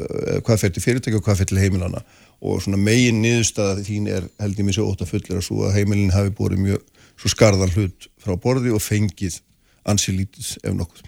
[0.48, 2.04] hvað fer til fyrirtæki og hvað fer til heimilana
[2.42, 5.68] og svona megin niðurstaða þín er held ég mér svo ótt að fullir að svo
[5.68, 9.40] að heimilin hafi búið mjög svo skarðan hlut frá borði og fengið
[9.88, 11.06] ansi lítið ef nokkuð.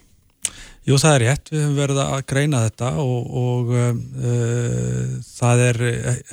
[0.87, 3.91] Jú það er rétt, við höfum verið að greina þetta og, og uh,
[5.27, 5.81] það er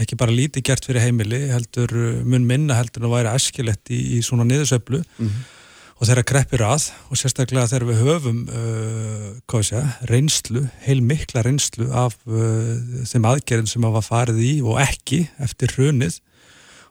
[0.00, 1.92] ekki bara lítið gert fyrir heimili, heldur
[2.24, 5.44] mun minna heldur að væri æskilett í, í svona niðursöflu mm -hmm
[5.96, 11.88] og þeirra kreppir að og sérstaklega þegar við höfum uh, sé, reynslu, heil mikla reynslu
[11.88, 12.76] af uh,
[13.08, 16.20] þeim aðgerðin sem hafa farið í og ekki eftir hrunið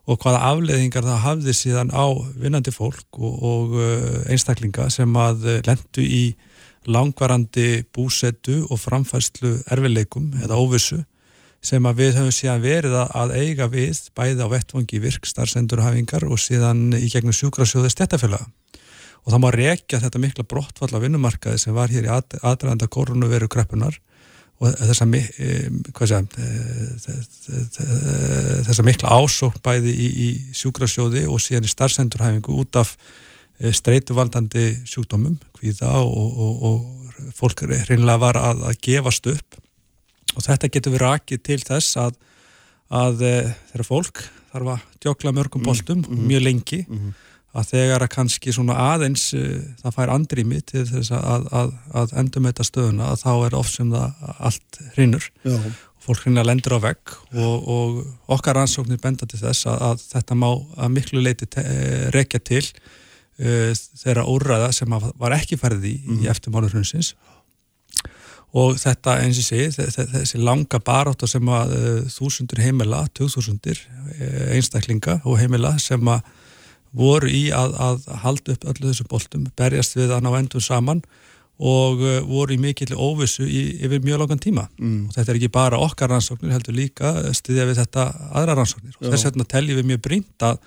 [0.09, 2.05] og hvaða afleðingar það hafði síðan á
[2.37, 6.25] vinnandi fólk og, og uh, einstaklinga sem að lendu í
[6.89, 11.03] langvarandi búsetu og framfærslu erfileikum eða óvissu
[11.65, 16.41] sem að við höfum síðan verið að eiga við bæði á vettvangi virk, starfsendurhafingar og
[16.41, 18.45] síðan í gegnum sjúkrasjóði stjættafélaga
[19.25, 23.49] og það má rekja þetta mikla brottfall af vinnumarkaði sem var hér í aðræðanda koronaviru
[23.51, 23.97] kreppunar
[24.61, 25.07] og þessa,
[27.01, 27.21] segja,
[27.83, 32.93] eh, þessa mikla ásók bæði í, í sjúkrasjóði og síðan í starfsendurhæfingu út af
[33.59, 39.59] eh, streytuvaldandi sjúkdómum hvíða og, og, og fólk reynilega var að, að gefast upp
[40.35, 42.17] og þetta getur við rakið til þess að,
[42.93, 44.23] að þeirra fólk
[44.53, 46.27] þarf að djókla mörgum mm, boltum mm -hmm.
[46.31, 47.13] mjög lengi mm
[47.55, 52.15] að þegar að kannski svona aðeins uh, það fær andrými til þess að, að, að
[52.21, 55.69] endum þetta stöðuna að þá er oft sem það allt hrinnur og
[56.05, 60.37] fólk hrinna lendur á vegg og, og okkar ansóknir benda til þess að, að þetta
[60.37, 63.71] má að miklu leiti eh, rekja til uh,
[64.03, 66.11] þeirra óræða sem var ekki færði í, mm.
[66.11, 66.29] í mhm.
[66.35, 67.15] eftirmálu hrunsins
[68.55, 73.81] og þetta eins og sé þessi langa barátt sem að uh, þúsundur heimila, tjóðþúsundir
[74.55, 76.23] einstaklinga og heimila sem að
[76.95, 81.03] voru í að, að halda upp öllu þessum boltum, berjast við að ná endur saman
[81.55, 84.65] og uh, voru í mikill óvissu í, yfir mjög langan tíma.
[84.79, 85.05] Mm.
[85.07, 88.97] og þetta er ekki bara okkar rannsóknir heldur líka stiðja við þetta aðra rannsóknir.
[88.99, 90.59] Og þess vegna teljum við mjög brínt að,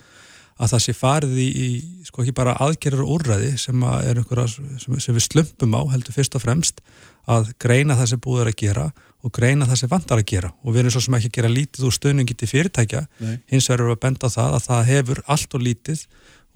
[0.56, 1.68] að það sé farið í, í
[2.08, 4.48] sko ekki bara aðgerður og úrræði sem, að einhverja,
[4.80, 6.80] sem, sem við slumpum á heldur fyrst og fremst
[7.28, 8.88] að greina það sem búður að gera
[9.26, 11.52] og greina það sem vantar að gera og við erum svo sem ekki að gera
[11.52, 13.38] lítið úr stöðningi til fyrirtækja Nei.
[13.50, 16.04] hins vegar við að benda það að það hefur allt og lítið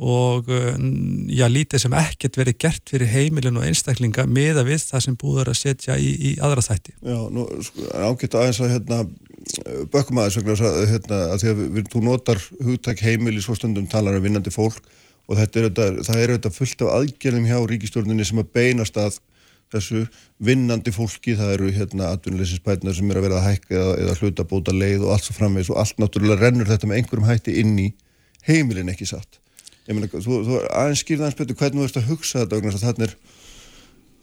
[0.03, 0.71] og uh,
[1.31, 5.53] já, lítið sem ekkert verið gert fyrir heimilin og einstaklinga meða við það sem búður
[5.53, 6.97] að setja í, í aðra þætti.
[7.05, 8.99] Já, nú sko, ágætt aðeins að hérna,
[9.93, 14.19] bökkum aðeins að, hérna, að því að við, þú notar hugtak heimili svo stundum talar
[14.19, 14.81] af vinnandi fólk
[15.31, 19.21] og þetta er það er þetta fullt af aðgjörnum hjá ríkistjórnunni sem að beinast að
[19.73, 20.05] þessu
[20.43, 24.75] vinnandi fólki, það eru hérna atvinnuleysinsbætnar sem er að vera að hækka eða, eða hlutabóta
[24.77, 27.89] leið og allt svo framvegs og allt náttúrulega rennur þetta með einhverjum hætti inn í
[28.49, 29.41] heimilin ekki satt.
[29.89, 32.83] Ég meina, þú, þú aðeins skýrða aðeins betur hvernig þú ert að hugsa þetta og
[32.85, 33.17] þannig er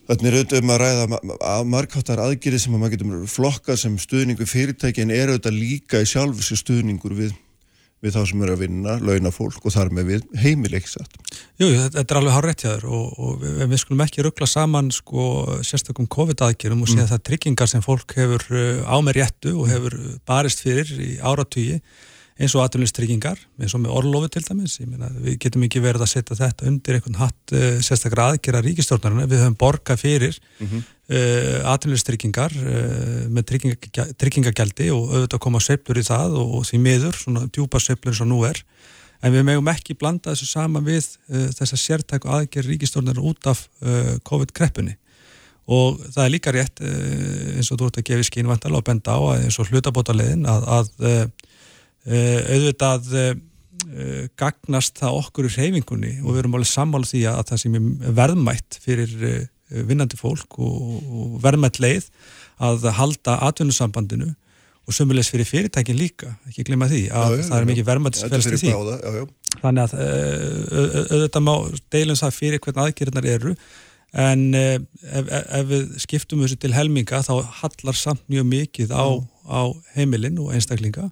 [0.09, 3.97] Þannig er auðvitað um að ræða að markáttar aðgerið sem að maður getur flokkað sem
[4.01, 7.35] stuðningu fyrirtæki en er auðvitað líka í sjálfsig stuðningur við
[8.03, 11.17] við þá sem eru að vinna, launa fólk og þar með við heimilegsat.
[11.59, 14.47] Jú, þetta er alveg hár rétt hjá þér og, og við, við skulum ekki ruggla
[14.49, 15.25] saman sko
[15.67, 17.11] sérstökum COVID-aðgjörum og segja mm.
[17.11, 19.97] það tryggingar sem fólk hefur uh, á með réttu og hefur
[20.29, 21.81] barist fyrir í áratvíi
[22.39, 26.05] eins og aðlunlistryggingar, eins og með orlofi til dæmis, ég meina við getum ekki verið
[26.05, 30.67] að setja þetta undir einhvern hatt uh, sérstaklega aðgjara ríkistórnarinn, við höfum borga fyrir mm
[30.67, 30.85] -hmm.
[31.11, 36.79] uh, aðlunlistryggingar uh, með trygginga, tryggingagjaldi og auðvitað koma sveplur í það og, og því
[36.85, 38.63] miður, svona djúpa sveplur eins og nú er,
[39.19, 43.67] en við megum ekki blanda þessu sama við uh, þessa sértæku aðgjara ríkistórnarinn út af
[44.23, 44.95] COVID-kreppunni.
[45.69, 49.19] Og það er líka rétt eins og þú ert að gefa skínvandala og benda á
[49.21, 51.27] að eins og hlutabóta leiðin að, að Eh,
[52.09, 57.63] auðvitað eh, gagnast það okkur í reyfingunni og við erum alveg sammála því að það
[57.63, 62.09] sem er verðmætt fyrir eh, vinnandi fólk og verðmætt leið
[62.65, 64.31] að halda atvinnusambandinu
[64.89, 68.17] og sömulegs fyrir fyrirtækin líka, ekki glima því að já, já, það er mikið verðmætt
[68.17, 68.71] svelst í því.
[68.73, 69.21] já,
[69.61, 69.93] þannig að
[71.13, 71.53] auðvitað má
[71.93, 73.53] deilum það fyrir hvern aðgerðnar eru
[74.25, 79.05] en ef, ef við skiptum þessu til helminga þá hallar samt mjög mikið á,
[79.45, 79.61] á
[79.93, 81.11] heimilin og einstaklinga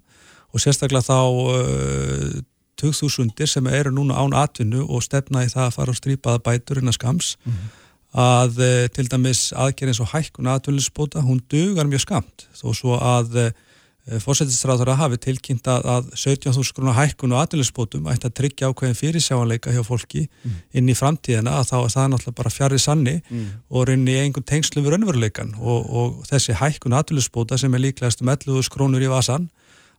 [0.58, 2.40] og sérstaklega þá uh,
[2.82, 6.82] 2000 sem eru núna án atvinnu og stefna í það að fara og strýpaða bætur
[6.82, 7.70] innan skams mm -hmm.
[8.14, 13.36] að uh, til dæmis aðgerðins og hækkun aðvölinnsbóta, hún dugar mjög skamt þó svo að
[13.46, 13.52] uh,
[14.24, 18.96] fórsetistráður að hafi tilkynnt að, að 17.000 krónar hækkun og aðvölinnsbótum ætti að tryggja ákveðin
[19.02, 20.54] fyrirsjáanleika hjá fólki mm.
[20.80, 23.50] inn í framtíðina að þá er það náttúrulega bara fjarið sanni mm.
[23.70, 28.24] og reyni í einhvern tengslu við raunveruleikan og, og þessi hækkun aðvölinnsbóta sem er líklegast
[28.24, 29.50] um 11.000 krónur í vasan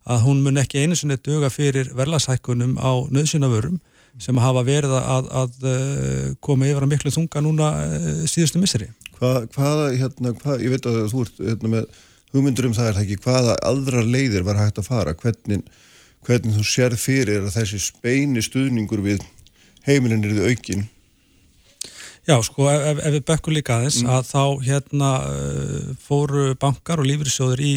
[0.08, 3.78] að hún mun ekki einu sinni duga fyrir verðlashækkunum á nöðsynavörum
[4.18, 7.68] sem hafa verið að, að, að koma yfir að miklu þunga núna
[8.26, 8.88] síðustu misseri.
[9.18, 11.88] Hvað, hvað, hérna, hvað, ég veit að þú ert hérna, með
[12.34, 15.64] hugmyndur um það er það ekki, hvaða aðra leiðir var hægt að fara, hvernig,
[16.26, 19.26] hvernig þú sér fyrir að þessi speini stuðningur við
[19.86, 20.86] heimilin er þið aukin?
[22.28, 24.10] Já, sko, ef, ef við bökkum líka aðeins mm.
[24.12, 25.12] að þá hérna
[26.04, 27.74] fóru bankar og lífrisjóður í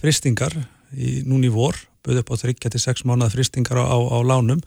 [0.00, 0.56] fristingar
[0.96, 4.62] í núni í vor, bauð upp á 3-6 mánuða fristingar á, á, á lánum.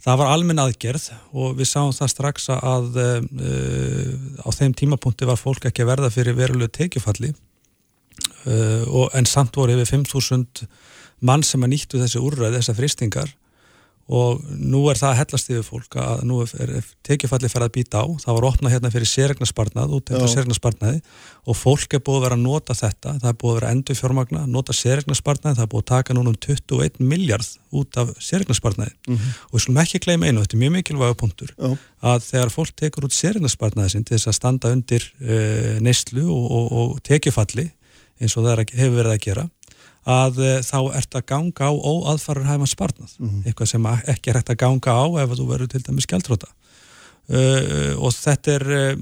[0.00, 3.20] Það var almenn aðgerð og við sáum það strax að uh,
[4.40, 7.34] á þeim tímapunkti var fólk ekki að verða fyrir verulegu tekjufalli.
[8.48, 10.64] Uh, en samt voru yfir 5.000
[11.20, 13.34] mann sem að nýttu þessi úrræð, þessar fristingar
[14.10, 16.72] og nú er það að hellast yfir fólk að nú er
[17.06, 20.98] tekjufalli fyrir að býta á, það var opnað hérna fyrir sérregnarspartnað, út eftir sérregnarspartnaði
[21.46, 23.14] og fólk er búið að vera að nota þetta.
[23.22, 26.34] Það er búið að vera endur fjármagna, nota sérregnarspartnaði það er búið að taka núna
[26.34, 29.40] um 21 miljard út af sérregnarspartnaði mm -hmm.
[29.46, 31.76] og við slum ekki gleyma einu, þetta er mjög mikilvæga punktur Já.
[32.02, 36.50] að þegar fólk tekur út sérregnarspartnaði sin til þess að standa undir uh, neyslu og,
[36.50, 37.70] og, og tekjufalli
[38.20, 39.48] eins og það hefur verið að gera
[40.08, 43.42] að uh, þá ert að ganga á óaðfarur hæfum spartnað, mm -hmm.
[43.46, 47.92] eitthvað sem ekki er hægt að ganga á ef þú verður til dæmis skjaldróta uh,
[48.00, 48.94] og þetta er uh,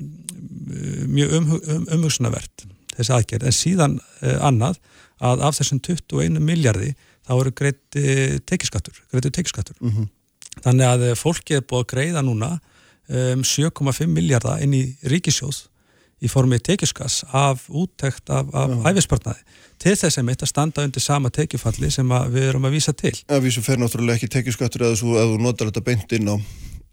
[1.06, 2.66] mjög um, um, umhugsunavert
[2.96, 4.00] þessi aðgerð, en síðan
[4.42, 4.80] annað
[5.22, 6.94] að af þessum 21 miljardi
[7.26, 10.08] þá eru greiði tekiskattur greiði tekiskattur mm -hmm.
[10.64, 12.58] þannig að fólki er búið að greiða núna
[13.08, 15.68] um 7,5 miljardar inn í ríkisjóð
[16.18, 19.44] í formið tekjuskas af úttekt af, af æfispartnaði
[19.78, 23.14] til þess að mitt að standa undir sama tekjufalli sem við erum að vísa til.
[23.30, 26.36] Að vísu fer náttúrulega ekki tekjuskattur eða þú, notar þetta beint inn á,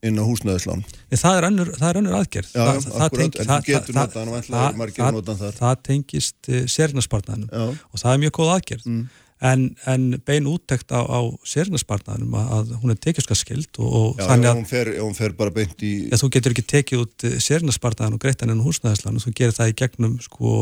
[0.05, 0.85] inn á húsnæðislán.
[1.09, 2.53] Það er önnur, það er aðgerð.
[2.53, 5.59] Já, Þa, akkurat, það en þú getur notað hann og ætlaður margir notan þar.
[5.61, 8.89] Það tengist uh, sérnarspartnaðinum og það er mjög góð aðgerð.
[8.91, 9.05] Mm.
[9.43, 14.29] En, en bein úttekt á, á sérnarspartnaðinum að, að hún er tekjuskaskild og, og Já,
[14.29, 17.25] þannig að hún fer, hún fer bara beint í ja, þú getur ekki tekið út
[17.43, 20.53] sérnarspartnaðin og greittan ennum húsnæðislan og þú gerir það í gegnum sko,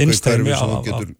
[0.00, 1.12] innstæmi af, getur...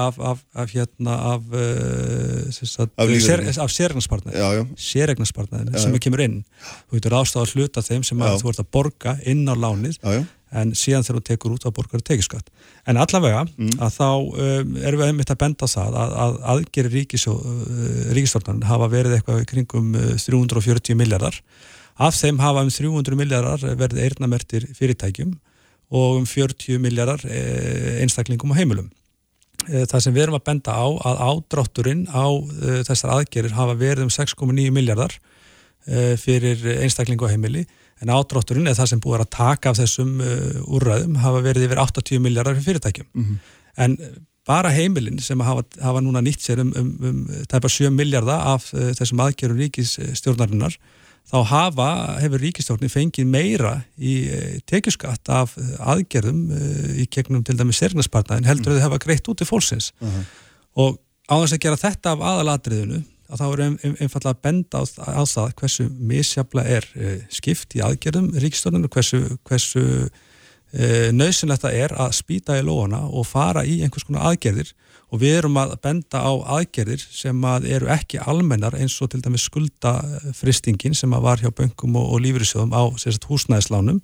[0.00, 6.42] af, af, af hérna af uh, sér, af sérregnarspartnaði sérregnarspartnaði sem kemur inn.
[6.90, 10.18] Þú getur ástað að hluta þeim sem þú ert að borga inn á lánið já,
[10.18, 10.26] já.
[10.52, 12.48] En síðan þegar þú tekur út á borgar tekiskatt
[12.88, 13.74] en allavega mm.
[13.84, 17.02] að þá um, erum við einmitt að benda það að, að aðgeri
[18.16, 21.40] ríkistofnan uh, hafa verið eitthvað kringum uh, 340 miljardar
[21.98, 25.34] af þeim hafa um 300 miljardar verið eirnamertir fyrirtækjum
[25.88, 28.88] og um 40 miljardar uh, einstaklingum og heimilum.
[29.66, 33.74] Eh, það sem við erum að benda á að ádrátturinn á uh, þessar aðgerir hafa
[33.76, 37.66] verið um 6,9 miljardar uh, fyrir einstaklingu og heimili
[38.02, 41.82] en ádrátturinn er það sem búið að taka af þessum uh, úrræðum hafa verið yfir
[41.84, 43.38] 80 miljardar fyrir fyrirtækjum mm -hmm.
[43.76, 43.98] en
[44.46, 48.70] bara heimilin sem hafa, hafa núna nýtt sér um, um, um tæpa 7 miljardar af
[48.72, 50.78] þessum aðgerum ríkisstjórnarinnar
[51.28, 51.88] þá hafa,
[52.22, 58.48] hefur ríkistjórnir fengið meira í eh, tekjuskatt af aðgerðum eh, í gegnum til dæmi sérnarspartnaðin
[58.48, 60.24] heldur að þau hefa greitt út í fólksins uh -huh.
[60.84, 60.98] og
[61.28, 63.62] á þess að gera þetta af aðalatriðinu að þá er
[64.00, 66.86] einfallega að benda á, það hversu misjafla er
[67.32, 69.84] skipt í aðgerðum ríkistjórnir og hversu, hversu
[70.72, 74.72] e, nöðsynlegt það er að spýta í lóana og fara í einhvers konar aðgerðir.
[75.08, 79.22] Og við erum að benda á aðgerðir sem að eru ekki almennar eins og til
[79.24, 84.02] dæmis skuldafristingin sem að var hjá böngum og, og lífyrirsjóðum á sagt, húsnæðislánum.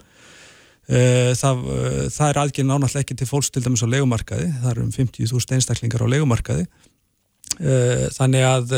[0.84, 4.66] Eh, það, eh, það er aðgerðin ánáttúrulega ekki til fólks til dæmis á legumarkaði það
[4.68, 6.83] eru um 50.000 einstaklingar á legumarkaði eh,
[7.54, 8.72] þannig að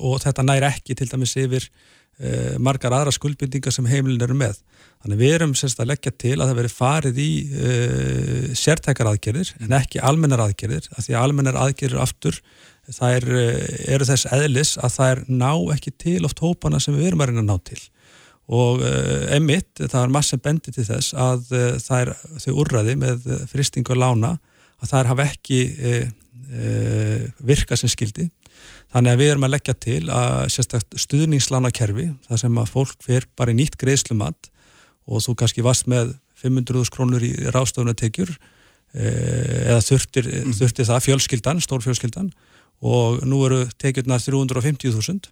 [0.00, 1.66] og þetta næri ekki til dæmis yfir
[2.62, 4.60] margar aðra skuldbindingar sem heimilin eru með.
[5.04, 9.50] Þannig við erum semst að leggja til að það veri farið í uh, sértækar aðgerðir
[9.60, 12.38] en ekki almennar aðgerðir af því að almennar aðgerðir aftur
[12.88, 13.26] það er,
[13.96, 17.30] eru þess eðlis að það er ná ekki til oft hópana sem við erum að
[17.30, 17.82] reyna að ná til.
[18.48, 22.14] Og uh, emitt, það er maður sem bendir til þess að uh, það er
[22.46, 24.34] þau úrraði með fristingu og lána
[24.80, 25.60] að það er hafa ekki
[27.44, 28.28] virka sem skildi
[28.92, 30.58] þannig að við erum að leggja til að
[31.04, 34.50] stuðningslána kerfi þar sem að fólk fer bara í nýtt greiðslumat
[35.10, 36.14] og þú kannski vast með
[36.44, 40.54] 500.000 krónur í ráðstofunatekjur eh, eða þurftir, mm.
[40.58, 42.30] þurftir það fjölskyldan, stór fjölskyldan
[42.84, 45.30] og nú eru tekjurnar 350.000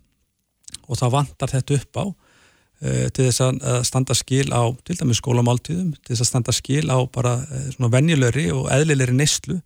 [0.89, 5.21] og það vantar þetta upp á uh, til þess að standa skil á til dæmis
[5.21, 7.35] skólamáltíðum, til þess að standa skil á bara
[7.75, 9.59] svona venjulegri og eðlilegri neyslu,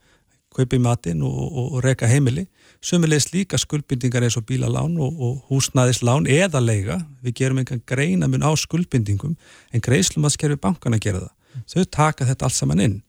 [0.57, 2.47] kaupi matinn og, og, og reyka heimili.
[2.85, 8.45] Sömulegis líka skuldbindingar eins og bílalán og, og húsnæðislán eða leiga, við gerum einhvern greinamun
[8.45, 9.37] á skuldbindingum
[9.73, 13.01] en greiðslumatskerfi bankana gera það, þau taka þetta allt saman inn.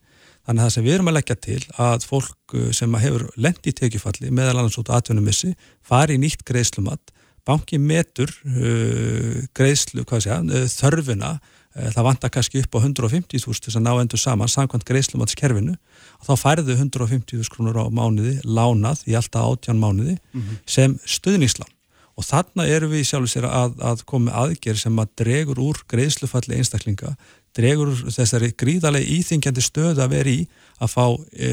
[0.48, 3.68] Þannig að það sem við erum að leggja til að fólk uh, sem hefur lendi
[3.68, 5.52] í tekjufalli meðal annars út á atvinnumissi
[5.84, 7.12] fari í nýtt greiðslumat,
[7.44, 11.58] banki metur uh, greiðslu, hvað sé ég, uh, þörfina, uh,
[11.94, 16.34] það vantar kannski upp á 150.000 þess að ná endur saman samkvæmt greiðslumatskerfinu og þá
[16.42, 20.62] færðu 150.000 krónur á mánuði lánað í alltaf 18 mánuði mm -hmm.
[20.66, 21.70] sem stuðningslán.
[22.18, 26.56] Og þarna eru við sjálfur sér að, að koma aðgerð sem að dregur úr greiðslufalli
[26.58, 27.14] einstaklinga
[27.54, 30.40] dregur þessari gríðarlega íþingjandi stöð að vera í
[30.82, 31.50] að fá e,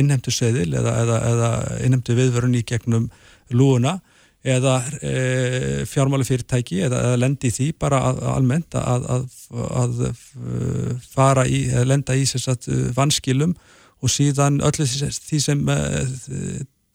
[0.00, 1.50] innhemtu seðil eða, eða, eða
[1.84, 3.10] innhemtu viðvörun í gegnum
[3.52, 3.98] lúuna
[4.44, 5.14] eða e,
[5.88, 9.24] fjármáli fyrirtæki eða, eða lendi því bara að, almennt að, að,
[9.80, 10.04] að
[11.14, 13.56] fara í, eða lenda í sagt, vanskilum
[14.04, 15.80] og síðan öllu því sem e,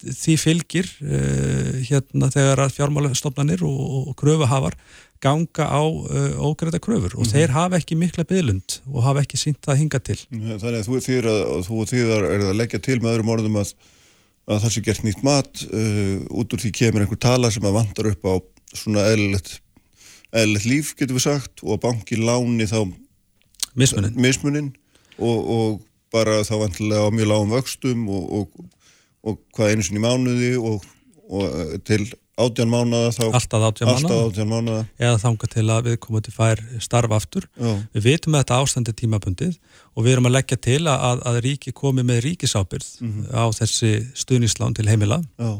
[0.00, 1.20] því fylgir e,
[1.90, 4.78] hérna þegar að fjármálastofnanir og, og kröfuhafar
[5.20, 7.32] ganga á uh, ógræta kröfur og mm -hmm.
[7.32, 10.18] þeir hafa ekki mikla byðlund og hafa ekki sínt það hinga til.
[10.30, 11.76] Þannig að þú
[12.08, 13.74] er að leggja til með öðrum orðum að,
[14.50, 17.76] að það sé gert nýtt mat uh, út úr því kemur einhver tala sem að
[17.78, 18.34] vandar upp á
[18.74, 19.58] svona eðlilegt
[20.66, 22.84] líf getur við sagt og að banki láni þá
[23.74, 24.68] mismunin, mismunin
[25.18, 25.80] og, og
[26.14, 28.70] bara þá vantilega á mjög lágum vöxtum og, og,
[29.26, 30.86] og hvað einu sinni mánuði og
[31.86, 32.02] til
[32.40, 37.14] átján mánuða þá alltaf átján mánuða eða þanga til að við komum til fær starf
[37.16, 37.72] aftur Já.
[37.96, 39.56] við vitum að þetta ástandi tímabundið
[39.94, 43.34] og við erum að leggja til að, að ríki komi með ríkisábyrð mm -hmm.
[43.36, 43.92] á þessi
[44.22, 45.50] stuðníslán til heimila Já.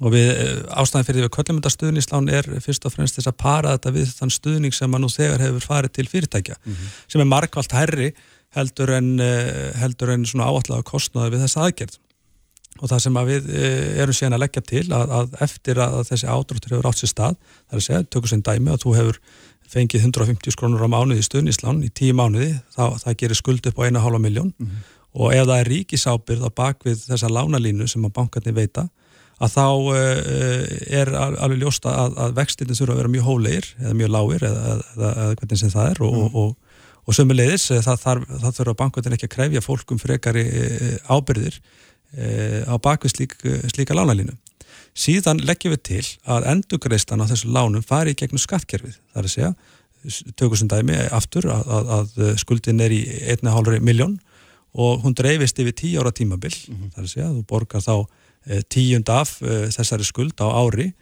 [0.00, 3.40] og við eh, ástæðin fyrir því að köllumönda stuðníslán er fyrst og fremst þess að
[3.44, 6.92] para þetta við þann stuðning sem að nú þegar hefur farið til fyrirtækja mm -hmm.
[7.08, 8.12] sem er markvallt herri
[8.54, 11.98] heldur en, eh, heldur en svona áallega kostnaði við þess aðgerð
[12.80, 16.28] og það sem við eh, erum síðan að leggja til að, að eftir að þessi
[16.32, 17.36] ádráttur hefur átt sér stað,
[17.68, 19.20] það er að segja, tökur sem dæmi að þú hefur
[19.70, 23.78] fengið 150 skrónur á mánuði í stuðnislán í tíu mánuði, þá, það gerir skuld upp
[23.78, 24.88] á 1,5 miljón mm -hmm.
[25.12, 28.88] og ef það er ríkisábyrð á bakvið þessa lánalínu sem að bankarnir veita,
[29.40, 29.94] að þá uh,
[31.00, 34.74] er alveg ljósta að, að vextinu þurfa að vera mjög hóleir eða mjög lágir eða,
[34.96, 36.34] eða, eða hvernig sem það er og, mm -hmm.
[36.34, 36.56] og, og,
[37.06, 40.44] og sömulegis það, það, það þurfa bankarnir ekki að krefja fólkum frekari
[41.08, 41.62] ábyrðir e,
[42.10, 43.36] á bakvið slík,
[43.70, 44.34] slíka lánalínu.
[44.96, 48.96] Síðan leggjum við til að endugreistan á þessu lánum fari í gegnum skattkerfið.
[49.12, 49.52] Það er að segja,
[50.34, 53.00] tökum sem dæmi aftur að, að, að skuldin er í
[53.36, 54.18] 1,5 miljón
[54.74, 56.54] og hún dreifist yfir 10 ára tímabill.
[56.54, 56.90] Mm -hmm.
[56.94, 57.96] Það er að segja, þú borgar þá
[58.46, 60.92] e, tíund af e, þessari skuld á ári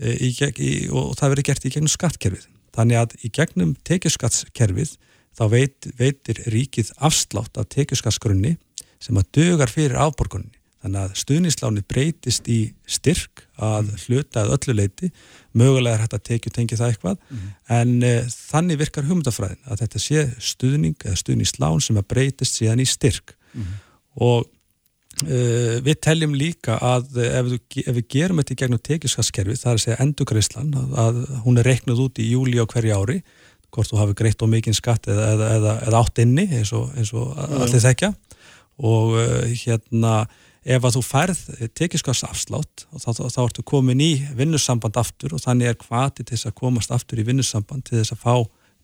[0.00, 2.46] í, í, og það verður gert í gegnum skattkerfið.
[2.76, 4.96] Þannig að í gegnum tekjuskattskerfið
[5.36, 8.56] þá veit, veitir ríkið afslátt af tekjuskattsgrunni
[9.00, 10.60] sem að dögar fyrir afborgunni.
[10.80, 13.96] Þannig að stuðnisláni breytist í styrk að mm.
[14.06, 15.10] hluta að öllu leiti,
[15.52, 17.50] mögulega er hægt að tekið tengi það eitthvað, mm.
[17.76, 22.80] en e, þannig virkar hugmyndafræðin að þetta sé stuðning eða stuðnislán sem að breytist síðan
[22.80, 23.34] í styrk.
[23.52, 23.74] Mm.
[24.24, 24.48] Og
[25.26, 25.42] e,
[25.84, 27.52] við teljum líka að ef,
[27.84, 31.60] ef við gerum þetta í gegnum tekjuskaskerfi, það er að segja endugreislan, að, að hún
[31.60, 33.20] er reiknud út í júli á hverju ári,
[33.68, 36.88] hvort þú hafi greitt á mikinn skatt eða, eða, eða, eða átt inni eins og,
[36.96, 38.14] eins og allir þekkja
[38.80, 40.24] og uh, hérna
[40.64, 41.40] ef að þú færð
[41.76, 46.24] tekiskast afslátt og þá, þá, þá ertu komin í vinnusamband aftur og þannig er hvati
[46.24, 48.34] til þess að komast aftur í vinnusamband til þess að fá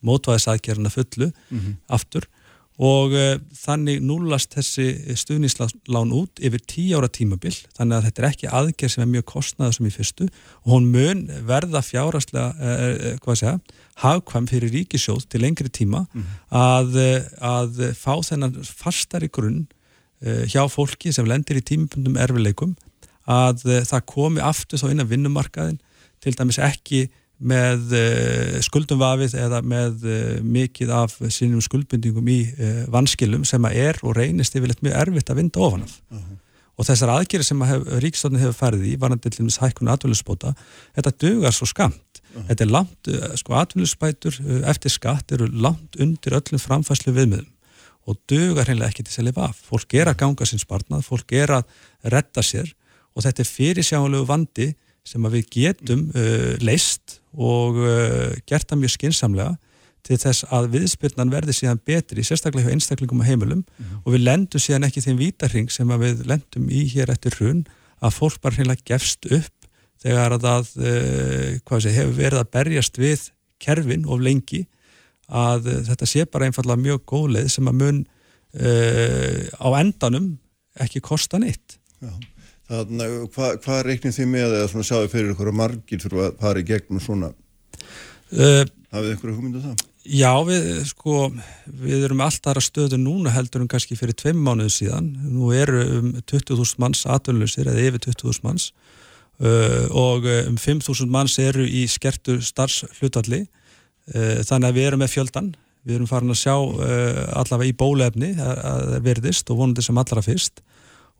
[0.07, 1.77] mótvæðisækjarna fullu mm -hmm.
[1.89, 2.29] aftur
[2.77, 8.29] og uh, þannig núlast þessi stuðníslán út yfir tíu ára tímabill þannig að þetta er
[8.29, 10.29] ekki aðgerð sem er mjög kostnaða sem í fyrstu
[10.65, 13.59] og hún mun verða fjárastlega uh, hvað segja,
[14.05, 16.37] hagkvæm fyrir ríkisjóð til lengri tíma mm -hmm.
[16.51, 16.91] að,
[17.41, 19.76] að fá þennan fastari grunn Eh,
[20.23, 22.73] hjá fólki sem lendir í tímipundum erfileikum
[23.27, 25.79] að eh, það komi aftur þá inn að vinnumarkaðin
[26.23, 27.07] til dæmis ekki
[27.37, 33.67] með uh, skuldum vafið eða með uh, mikið af sínum skuldbindingum í uh, vanskilum sem
[33.69, 35.99] að er og reynist yfirleitt mjög erfitt að vinda ofan af.
[36.09, 36.39] -huh.
[36.81, 40.55] Og þessar aðgerið sem að hef, ríkstofnin hefur færið í, varandi til dæmis hækkun atvinnuspóta,
[40.97, 42.23] þetta dögar svo skamt.
[42.23, 42.47] -huh.
[42.49, 47.53] Þetta er langt, sko atvinnuspætur eftir skatt eru langt undir öllum framfæslu viðmiðum
[48.07, 49.61] og dugar hreinlega ekki til að lifa af.
[49.67, 51.65] Fólk er að ganga sinn sparnað, fólk er að
[52.15, 52.73] retta sér
[53.17, 54.69] og þetta er fyrirsjánulegu vandi
[55.07, 59.55] sem við getum uh, leist og uh, gert það mjög skinsamlega
[60.07, 64.03] til þess að viðspilnan verði síðan betri, sérstaklega hjá einstaklingum og heimilum mm -hmm.
[64.05, 67.65] og við lendum síðan ekki þeim vítarring sem við lendum í hér eftir hrun
[68.01, 69.67] að fólk bara hreinlega gefst upp
[70.03, 74.67] þegar að það uh, hefur verið að berjast við kerfin of lengi
[75.27, 80.31] að uh, þetta sé bara einfallega mjög góð leið sem að mun uh, á endanum
[80.83, 81.79] ekki kosta neitt.
[82.01, 82.13] Já.
[82.67, 86.25] Þannig að hvað hva reiknir þið með eða svona sjáðu fyrir ykkur að margir þurfa
[86.27, 89.85] að fara í gegnum svona uh, hafið ykkur hugmyndu um það?
[90.07, 91.21] Já, við, sko,
[91.83, 95.09] við erum alltaf aðra stöðu núna heldur en kannski fyrir tveim mánuðu síðan.
[95.35, 98.69] Nú eru um 20.000 manns atvinnlausir eða yfir 20.000 manns
[99.43, 103.66] uh, og um 5.000 manns eru í skertu starfsflutalli uh,
[104.07, 105.49] þannig að við erum með fjöldan.
[105.87, 110.23] Við erum farin að sjá uh, allavega í bólefni að verðist og vonandi sem allra
[110.25, 110.65] fyrst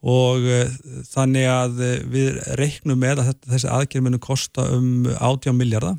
[0.07, 0.73] og uh,
[1.13, 5.97] þannig að við reiknum með að þessi aðgjörn munum kosta um 80 miljardar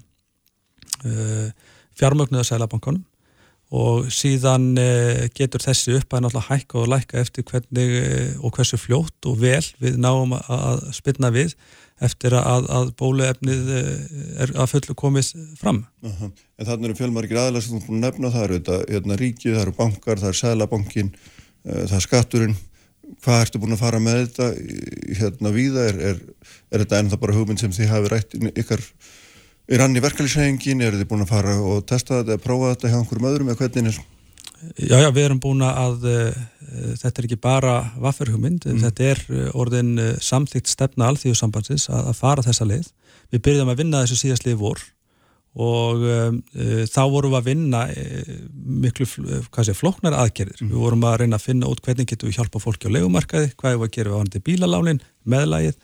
[1.98, 3.04] fjármögnuða sælabankanum
[3.76, 4.70] og síðan
[5.36, 7.90] getur þessi upp að náttúrulega hækka og lækka eftir hvernig
[8.40, 11.58] og hversu fljótt og vel við náum að spilna við
[12.00, 15.82] eftir að, að bóluefnið er að fullu komið fram.
[16.06, 16.32] -huh.
[16.58, 19.76] En þannig eru fjölmargir aðlæg sem þú nefna, það eru þetta, hérna, ríkið, það eru
[19.78, 21.12] bankar, það er sælabankin,
[21.66, 22.58] það er skatturinn
[23.24, 24.48] hvað ertu búin að fara með þetta
[25.22, 26.20] hérna víða, er, er,
[26.72, 28.84] er þetta ennþá bara hugmynd sem þið hafi rætt ykkar
[29.68, 33.00] er hann í verkefliðsæðingin, er þið búin að fara og testa þetta, prófa þetta hjá
[33.02, 34.06] einhverjum öðrum eða hvernig er?
[34.78, 36.38] Já, já, við erum búin að uh,
[36.98, 38.80] þetta er ekki bara vafferhugmynd, mm.
[38.86, 42.88] þetta er uh, orðin uh, samþýtt stefna alþjóðsambandsins að, að fara þessa leið.
[43.34, 44.82] Við byrjum að vinna þessu síðast leið vor
[45.58, 46.34] og uh,
[46.90, 47.84] þá vorum við að vinna
[48.86, 50.60] miklu sé, floknar aðgerðir.
[50.62, 50.74] Mm.
[50.74, 53.74] Við vorum að reyna að finna út hvernig getum við hjálpa fólki á legumarkaði, hvað
[53.74, 55.80] er við að gera við varandi bílalánin, meðlægið,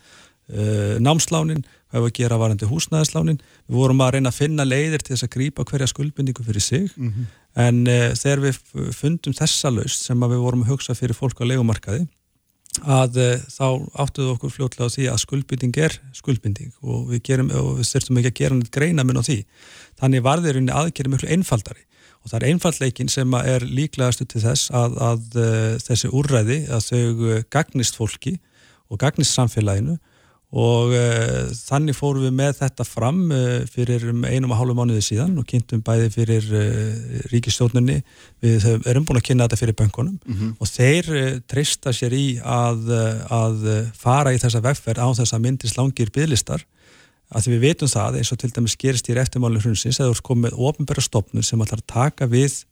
[0.50, 3.40] uh, námslánin, hvað er við að gera varandi húsnæðislánin.
[3.68, 6.90] Við vorum að reyna að finna leiðir til þess að grýpa hverja skuldbindingu fyrir sig
[6.96, 7.24] mm -hmm.
[7.66, 7.84] en
[8.18, 8.58] þegar við
[8.92, 12.06] fundum þessa laust sem við vorum að hugsa fyrir fólk á legumarkaði
[12.82, 13.66] að uh, þá
[14.02, 18.20] áttuðu okkur fljótlega á því að skuldbinding er skuldbinding og við, gerum, og við þurftum
[18.20, 19.38] ekki að gera neitt greina mun á því.
[20.00, 21.84] Þannig varðirinn aðgerið miklu einfaldari
[22.24, 26.88] og það er einfaldleikin sem er líklegastu til þess að, að uh, þessi úrræði að
[26.88, 28.38] þau gagnist fólki
[28.90, 29.98] og gagnist samfélaginu
[30.54, 35.02] og uh, þannig fórum við með þetta fram uh, fyrir um einum og hálfu mánuði
[35.02, 37.96] síðan og kynntum bæði fyrir uh, ríkistjónunni,
[38.44, 40.52] við erum búin að kynna þetta fyrir böngunum mm -hmm.
[40.60, 42.86] og þeir treysta sér í að,
[43.34, 43.66] að
[43.98, 46.62] fara í þessa vegferð á þess að myndist langir bygglistar
[47.34, 50.14] að því við veitum það eins og til dæmis gerist í eftirmálinu hrunsins eða þú
[50.14, 52.62] ert komið ofinbæra stopnum sem ætlar að taka við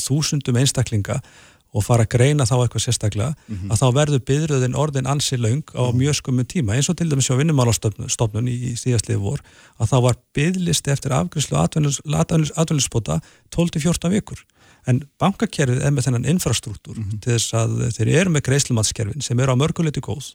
[0.00, 1.20] þúsundum einstaklinga
[1.76, 3.72] og fara að greina þá eitthvað sérstaklega mm -hmm.
[3.72, 5.98] að þá verður byðröðin orðin ansi laung á mm -hmm.
[6.00, 9.40] mjög skumum tíma eins og til dæmis á vinnumálastofnun í, í síðastliði vor
[9.78, 13.20] að þá var byðlisti eftir afgriðslu atvinninsbota
[13.52, 14.44] 12-14 vikur
[14.86, 17.20] en bankakerfið er með þennan infrastruktúr mm -hmm.
[17.20, 20.34] til þess að þeir eru með greiðslumatskerfin sem eru á mörguleiti góð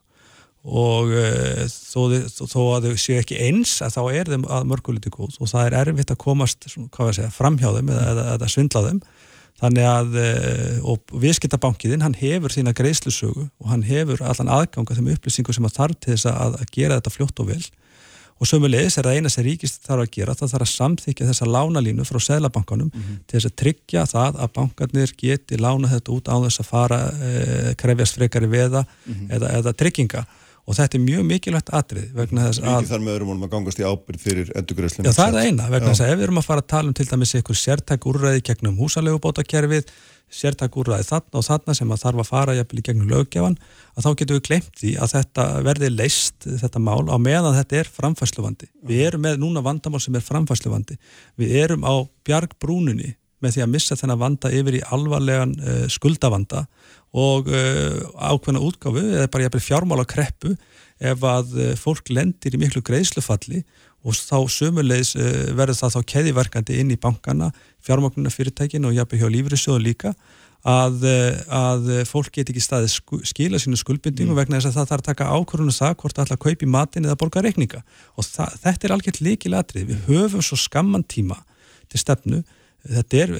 [0.63, 4.69] og uh, þó, þó, þó að þau séu ekki eins að þá er þeim að
[4.71, 8.51] mörguleiti góð og það er erfitt að komast svona, segja, framhjá þeim eða, eða, eða
[8.53, 9.01] svindla þeim
[9.63, 15.13] Þannig að, eh, og viðskiptabankiðinn, hann hefur þína greiðslusögu og hann hefur allan aðganga þeim
[15.13, 17.63] upplýsingu sem að þarf til þess að, að gera þetta fljótt og vel.
[18.41, 21.47] Og sömulegis er það eina sem ríkist þarf að gera, það þarf að samþykja þessa
[21.47, 23.19] lánalínu frá seglabankanum mm -hmm.
[23.23, 26.99] til þess að tryggja það að bankarnir geti lána þetta út á þess að fara
[27.23, 29.31] eh, krefjast frekari veða mm -hmm.
[29.37, 30.25] eða, eða trygginga
[30.63, 32.77] og þetta er mjög mikilvægt atrið vegna þess að...
[32.77, 35.11] Ríkið þar með öðrum vonum að gangast í ábyrð fyrir endurgröðslega.
[35.11, 36.97] Já, það er eina, vegna þess að ef við erum að fara að tala um
[36.97, 39.91] til dæmis einhver sértæk úrræði gegnum húsalegubótakerfið,
[40.33, 43.57] sértæk úrræði þarna og þarna sem að þarf að fara jafnvel í gegnum löggefan,
[43.93, 47.81] að þá getum við glemt því að þetta verði leist, þetta mál, á meðan þetta
[47.81, 48.71] er framfæsluvandi.
[48.87, 50.97] Við erum með núna vandamál sem er framfæsluvandi.
[51.37, 53.13] Við erum á bjargbrúnunni
[53.43, 56.65] með því að missa þennan vanda yfir í alvarlegan uh, skuldavanda
[57.13, 60.55] og uh, ákveðna útgáfu eða bara jæfnir fjármála kreppu
[61.03, 63.63] ef að uh, fólk lendir í miklu greiðslufalli
[64.03, 65.13] og þá sömulegis
[65.55, 67.53] verður það þá keðiverkandi inn í bankana,
[67.87, 70.11] fjármáknuna fyrirtækin og jæfnir hjá lífriðsjóðu líka
[70.67, 71.05] að,
[71.47, 74.41] að fólk get ekki staðið sku, skila sínu skuldbindingum mm.
[74.41, 76.71] vegna þess að það þarf að taka ákvörðunum það hvort það ætla að kaupa í
[76.75, 77.79] matin eða borga reikninga
[78.19, 81.39] og það, þetta er algjört líkilatrið, við höfum svo skamman tíma
[81.91, 82.43] til stefnu
[82.83, 83.31] þetta er,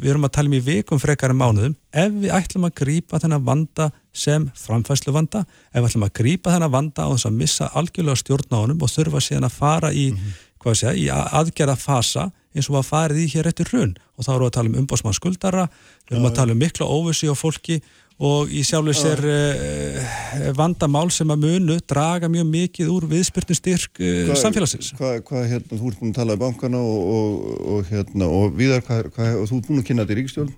[0.00, 3.20] við erum að tala um í vikum frekar en mánuðum, ef við ætlum að grýpa
[3.20, 7.36] þennan vanda sem framfæslu vanda, ef við ætlum að grýpa þennan vanda á þess að
[7.42, 10.74] missa algjörlega stjórn á honum og þurfa síðan að fara í, mm -hmm.
[10.80, 13.96] segja, í aðgerða fasa eins og að farið í hér eftir hrun.
[14.14, 15.68] Og þá erum við að tala um umbásmann skuldara,
[16.06, 17.80] við erum að tala um mikla óvissi á fólki
[18.22, 24.34] og í sjálfur sér uh, vandamál sem að munu draga mjög mikið úr viðspyrnustyrk uh,
[24.38, 24.92] samfélagsins.
[24.98, 28.54] Hvað, hva, hérna, þú ert búin að tala um bankana og, og, og hérna, og
[28.58, 30.54] viðar, hvað, hvað, og þú ert búin að kynna þetta í ríkstjórn?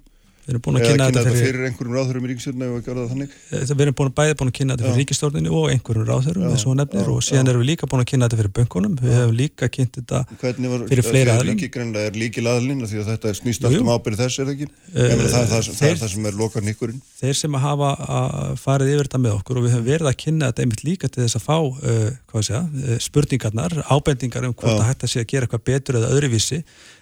[0.46, 2.84] Við erum búin að Eða kynna þetta fyrir, fyrir einhverjum ráðhörum í ríkistöldinu ef að
[2.86, 3.30] gera það þannig?
[3.50, 6.06] Við erum búin, bæði búin að kynna þetta fyrir ríkistjórninu og einhverjum
[6.46, 8.94] eins og hún nefnir, og síðan erum við líka búin að kynna þetta fyrir bönkunum,
[9.02, 12.98] við hefum líka kynnt þetta Hvernig var, fyrir fleiri líki greinlega, er líki laðlinn því
[13.02, 14.68] að þetta snýst allt um ábyrði þess, er það ekki?
[14.94, 17.90] Meina, það, það, það, þeir- er það sem er lokar nikkurinn þeir sem að hafa
[18.06, 20.46] að farið yfir þetta með okkur og við höfum verið að kynna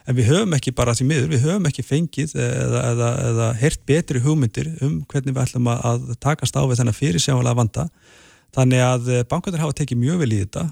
[0.05, 3.13] þetta uh, en við höfum ekki bara því miður, við höfum ekki fengið eða, eða,
[3.31, 7.61] eða heyrt betri hugmyndir um hvernig við ætlum að, að takast á við þennan fyrirsjánulega
[7.63, 7.89] vanda.
[8.55, 10.67] Þannig að bankarnir hafa tekið mjög vel í þetta.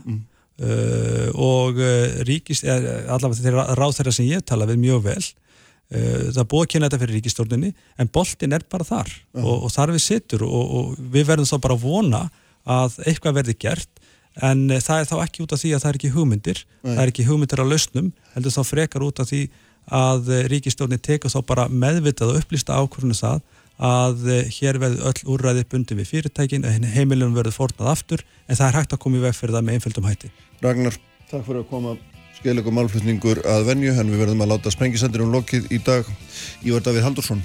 [0.63, 5.23] Uh, og uh, ríkis, er, allavega þeirra ráð þeirra sem ég tala við mjög vel
[5.97, 9.11] uh, það er búið að kynna þetta fyrir ríkistjórninni en boltin er bara þar.
[9.41, 12.23] Og, og þar við situr og, og við verðum þá bara að vona
[12.63, 14.05] að eitthvað verði gert.
[14.45, 16.63] En uh, það er þá ekki út af því að það er ekki hugmyndir.
[16.85, 19.43] Það er ekki hugmyndir á lausnum heldur þá frekar út af því
[19.93, 23.41] að uh, ríkistjórnin tekur þá bara meðvitað og upplýsta ákvörðinu það
[23.83, 28.69] að uh, hér verður öll úrræði bundi við fyrirtækin, heimilunum verður fornað aftur en það
[28.69, 30.31] er hægt að koma í veg fyrir það með einföldum hætti.
[30.63, 30.99] Ragnar,
[31.31, 31.97] takk fyrir að koma.
[32.39, 36.09] Skeilegum málflutningur að venju en við verðum að láta sprengisendurum lokið í dag.
[36.67, 37.43] Ívar Davíð Haldursson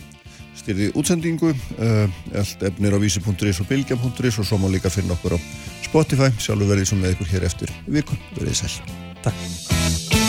[0.57, 5.37] styrði útsendingu uh, allt efnir á vísi.is og bilgjam.is og svo má líka finna okkur
[5.37, 5.39] á
[5.85, 6.31] Spotify.
[6.41, 8.17] Sjálfur verðið sem með ykkur hér eftir viku.
[8.35, 8.95] Verðið sæl.
[9.23, 10.26] Takk.